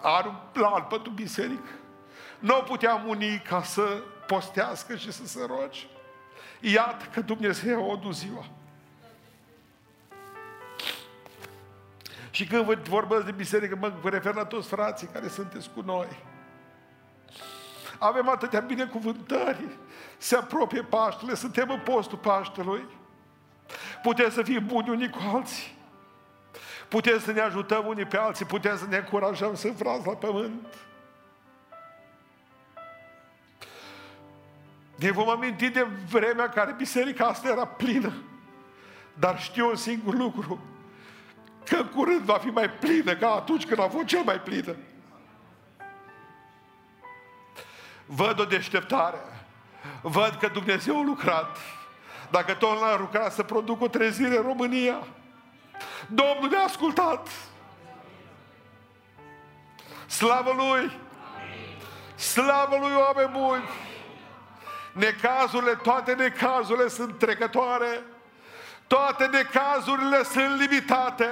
Are 0.00 0.28
un 0.28 0.36
plan 0.52 0.82
pentru 0.82 1.10
biserică. 1.10 1.70
Nu 2.38 2.54
puteam 2.54 3.08
uni 3.08 3.42
ca 3.48 3.62
să 3.62 4.02
postească 4.26 4.96
și 4.96 5.12
să 5.12 5.26
se 5.26 5.46
rogi. 5.46 5.88
Iată 6.60 7.04
că 7.12 7.20
Dumnezeu 7.20 7.92
a 7.92 7.96
dus 7.96 8.18
ziua. 8.18 8.44
Și 12.34 12.46
când 12.46 12.64
vă 12.64 12.78
vorbesc 12.88 13.24
de 13.24 13.32
biserică, 13.32 13.76
mă 13.80 13.92
refer 14.02 14.34
la 14.34 14.44
toți 14.44 14.68
frații 14.68 15.06
care 15.06 15.28
sunteți 15.28 15.70
cu 15.74 15.80
noi. 15.80 16.06
Avem 17.98 18.28
atâtea 18.28 18.60
binecuvântări. 18.60 19.64
Se 20.18 20.36
apropie 20.36 20.82
Paștele, 20.82 21.34
suntem 21.34 21.70
în 21.70 21.80
postul 21.80 22.18
Paștelui. 22.18 22.86
Putem 24.02 24.30
să 24.30 24.42
fim 24.42 24.66
buni 24.66 24.88
unii 24.88 25.10
cu 25.10 25.18
alții. 25.34 25.76
Putem 26.88 27.18
să 27.18 27.32
ne 27.32 27.40
ajutăm 27.40 27.86
unii 27.86 28.04
pe 28.04 28.16
alții, 28.16 28.44
putem 28.44 28.76
să 28.76 28.86
ne 28.88 28.96
încurajăm 28.96 29.54
să 29.54 29.72
frați 29.72 30.06
la 30.06 30.12
pământ. 30.12 30.74
Ne 34.96 35.10
vom 35.10 35.28
aminti 35.28 35.68
de 35.68 35.86
vremea 36.10 36.48
care 36.48 36.72
biserica 36.72 37.26
asta 37.26 37.48
era 37.48 37.66
plină. 37.66 38.12
Dar 39.18 39.40
știu 39.40 39.68
un 39.68 39.76
singur 39.76 40.14
lucru, 40.14 40.73
că 41.68 41.76
în 41.76 41.86
curând 41.86 42.20
va 42.20 42.38
fi 42.38 42.48
mai 42.48 42.70
plină 42.70 43.14
ca 43.14 43.30
atunci 43.30 43.66
când 43.66 43.80
a 43.80 43.88
fost 43.88 44.04
cel 44.04 44.22
mai 44.22 44.40
plină. 44.40 44.76
Văd 48.06 48.40
o 48.40 48.44
deșteptare. 48.44 49.18
Văd 50.02 50.36
că 50.40 50.48
Dumnezeu 50.48 50.98
a 50.98 51.02
lucrat. 51.02 51.56
Dacă 52.30 52.54
tot 52.54 52.80
l-a 52.80 52.96
lucrat 52.98 53.32
să 53.32 53.42
produc 53.42 53.80
o 53.80 53.88
trezire 53.88 54.36
în 54.36 54.42
România, 54.42 55.06
Domnul 56.06 56.48
ne-a 56.50 56.64
ascultat. 56.64 57.28
Slavă 60.06 60.52
Lui! 60.56 60.90
Slavă 62.14 62.76
Lui, 62.80 62.92
oameni 62.94 63.30
buni! 63.32 63.64
Necazurile, 64.92 65.74
toate 65.74 66.14
necazurile 66.14 66.88
sunt 66.88 67.18
trecătoare. 67.18 68.02
Toate 68.86 69.26
necazurile 69.26 70.22
sunt 70.22 70.60
limitate. 70.60 71.30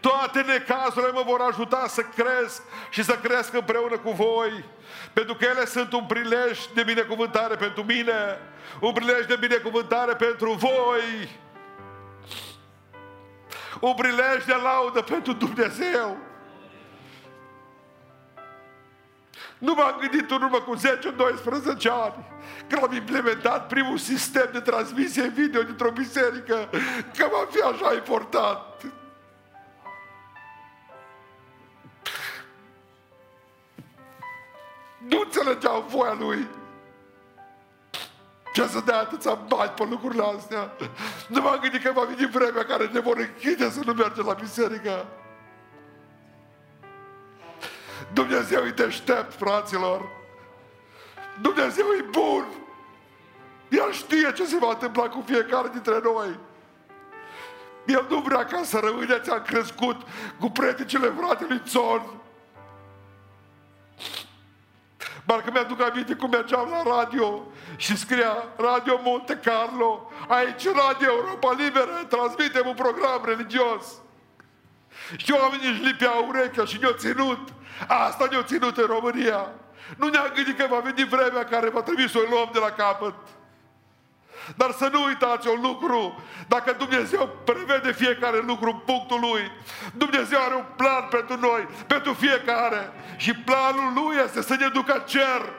Toate 0.00 0.40
necazurile 0.40 1.12
mă 1.12 1.22
vor 1.26 1.40
ajuta 1.40 1.86
să 1.88 2.02
cresc 2.02 2.62
și 2.90 3.02
să 3.02 3.18
cresc 3.22 3.54
împreună 3.54 3.98
cu 3.98 4.10
voi. 4.10 4.64
Pentru 5.12 5.34
că 5.34 5.44
ele 5.44 5.64
sunt 5.64 5.92
un 5.92 6.06
prilej 6.06 6.58
de 6.74 6.82
binecuvântare 6.82 7.56
pentru 7.56 7.82
mine, 7.82 8.38
un 8.80 8.92
prilej 8.92 9.26
de 9.26 9.36
binecuvântare 9.36 10.14
pentru 10.14 10.52
voi, 10.52 11.38
un 13.80 13.94
prilej 13.94 14.44
de 14.44 14.54
laudă 14.62 15.00
pentru 15.00 15.32
Dumnezeu. 15.32 16.29
Nu 19.60 19.74
m-am 19.74 19.96
gândit 20.00 20.30
în 20.30 20.42
urmă 20.42 20.60
cu 20.60 20.76
10-12 20.76 20.80
ani, 21.90 22.24
când 22.68 22.82
am 22.82 22.92
implementat 22.92 23.66
primul 23.66 23.98
sistem 23.98 24.48
de 24.52 24.60
transmisie 24.60 25.28
video 25.28 25.62
dintr-o 25.62 25.90
biserică, 25.90 26.68
că 27.16 27.28
va 27.30 27.46
fi 27.50 27.60
așa 27.60 27.94
important. 27.94 28.92
Nu 35.08 35.20
înțelegeau 35.24 35.84
voia 35.88 36.16
lui. 36.18 36.48
Ce 38.52 38.66
să 38.66 38.82
dea 38.84 38.98
atâția 38.98 39.34
bani 39.34 39.70
pe 39.70 39.84
lucrurile 39.90 40.24
astea? 40.36 40.72
Nu 41.28 41.40
m-am 41.40 41.58
gândit 41.60 41.82
că 41.82 41.92
va 41.94 42.02
veni 42.02 42.30
vremea 42.30 42.64
care 42.64 42.86
ne 42.92 43.00
vor 43.00 43.16
închide 43.16 43.70
să 43.70 43.80
nu 43.84 43.92
mergem 43.92 44.24
la 44.26 44.32
biserică. 44.32 45.06
Dumnezeu 48.12 48.64
e 48.66 48.70
deștept, 48.70 49.34
fraților. 49.34 50.08
Dumnezeu 51.40 51.86
e 51.98 52.02
bun. 52.10 52.44
El 53.68 53.92
știe 53.92 54.32
ce 54.32 54.44
se 54.44 54.56
va 54.56 54.68
întâmpla 54.68 55.08
cu 55.08 55.22
fiecare 55.26 55.68
dintre 55.72 56.00
noi. 56.02 56.38
El 57.86 58.06
nu 58.08 58.16
vrea 58.20 58.44
ca 58.44 58.62
să 58.62 58.78
rămâneți, 58.78 59.30
am 59.30 59.42
crescut 59.42 59.96
cu 60.40 60.50
preticile 60.50 61.12
fratelui 61.18 61.62
Țon. 61.66 62.02
Parcă 65.24 65.50
mi-aduc 65.50 65.80
aminte 65.82 66.14
cum 66.14 66.30
mergeam 66.30 66.68
la 66.70 66.82
radio 66.96 67.42
și 67.76 67.96
scria 67.96 68.48
Radio 68.56 69.00
Monte 69.02 69.40
Carlo, 69.44 70.10
aici 70.28 70.64
Radio 70.64 71.08
Europa 71.10 71.52
Liberă, 71.52 72.06
transmitem 72.08 72.66
un 72.66 72.74
program 72.74 73.22
religios. 73.24 73.84
Și 75.16 75.32
oamenii 75.32 75.70
își 75.70 75.82
lipeau 75.82 76.26
urechea 76.28 76.64
și 76.64 76.78
ne-au 76.80 76.92
ținut. 76.92 77.48
Asta 77.88 78.26
ne-au 78.30 78.42
ținut 78.42 78.76
în 78.76 78.86
România. 78.86 79.48
Nu 79.96 80.08
ne-am 80.08 80.32
gândit 80.34 80.58
că 80.58 80.66
va 80.70 80.78
veni 80.78 81.08
vremea 81.08 81.44
care 81.44 81.68
va 81.68 81.82
trebui 81.82 82.08
să 82.08 82.18
o 82.18 82.28
luăm 82.30 82.48
de 82.52 82.58
la 82.58 82.70
capăt. 82.70 83.14
Dar 84.56 84.70
să 84.70 84.88
nu 84.92 85.04
uitați 85.04 85.48
un 85.48 85.60
lucru, 85.60 86.22
dacă 86.48 86.72
Dumnezeu 86.72 87.36
prevede 87.44 87.92
fiecare 87.92 88.42
lucru 88.46 88.70
în 88.70 88.78
punctul 88.78 89.20
Lui, 89.20 89.52
Dumnezeu 89.94 90.40
are 90.42 90.54
un 90.54 90.64
plan 90.76 91.08
pentru 91.10 91.36
noi, 91.36 91.68
pentru 91.86 92.12
fiecare. 92.12 92.92
Și 93.16 93.34
planul 93.34 93.92
Lui 93.94 94.16
este 94.24 94.42
să 94.42 94.56
ne 94.58 94.68
ducă 94.68 95.04
cer. 95.06 95.52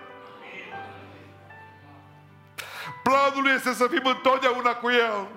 Planul 3.03 3.41
Lui 3.41 3.51
este 3.51 3.73
să 3.73 3.87
fim 3.87 4.05
întotdeauna 4.05 4.73
cu 4.73 4.89
El. 4.89 5.27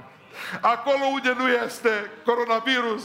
Acolo 0.60 1.04
unde 1.12 1.34
nu 1.38 1.48
este 1.48 2.10
coronavirus, 2.24 3.02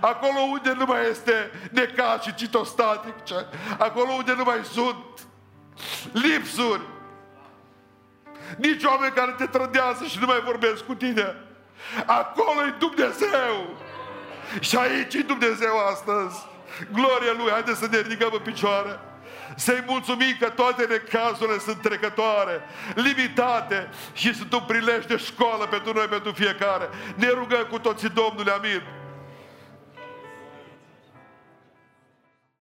acolo 0.00 0.40
unde 0.40 0.74
nu 0.78 0.84
mai 0.84 1.08
este 1.10 1.50
necaz 1.70 2.22
și 2.22 2.34
citostatice, 2.34 3.46
acolo 3.78 4.12
unde 4.12 4.34
nu 4.36 4.44
mai 4.44 4.60
sunt 4.64 5.26
lipsuri, 6.12 6.82
nici 8.56 8.84
oameni 8.84 9.12
care 9.12 9.34
te 9.38 9.46
trădează 9.46 10.04
și 10.04 10.18
nu 10.18 10.26
mai 10.26 10.40
vorbesc 10.44 10.84
cu 10.84 10.94
tine. 10.94 11.36
Acolo 12.06 12.66
e 12.66 12.74
Dumnezeu. 12.78 13.76
Și 14.60 14.76
aici 14.76 15.14
e 15.14 15.22
Dumnezeu 15.22 15.78
astăzi. 15.90 16.46
Gloria 16.92 17.32
Lui, 17.36 17.50
haideți 17.50 17.78
să 17.78 17.88
ne 17.90 17.98
ridicăm 17.98 18.30
în 18.32 18.38
picioare. 18.38 19.00
Să-i 19.56 19.84
mulțumim 19.86 20.36
că 20.40 20.48
toate 20.48 20.86
necazurile 20.86 21.58
sunt 21.58 21.82
trecătoare, 21.82 22.60
limitate 22.94 23.88
și 24.12 24.34
sunt 24.34 24.52
un 24.52 24.62
prilej 24.66 25.04
de 25.04 25.16
școală 25.16 25.66
pentru 25.66 25.92
noi, 25.92 26.06
pentru 26.06 26.32
fiecare. 26.32 26.88
Ne 27.14 27.28
rugăm 27.28 27.66
cu 27.70 27.78
toții 27.78 28.08
Domnule, 28.08 28.50
amin. 28.50 28.82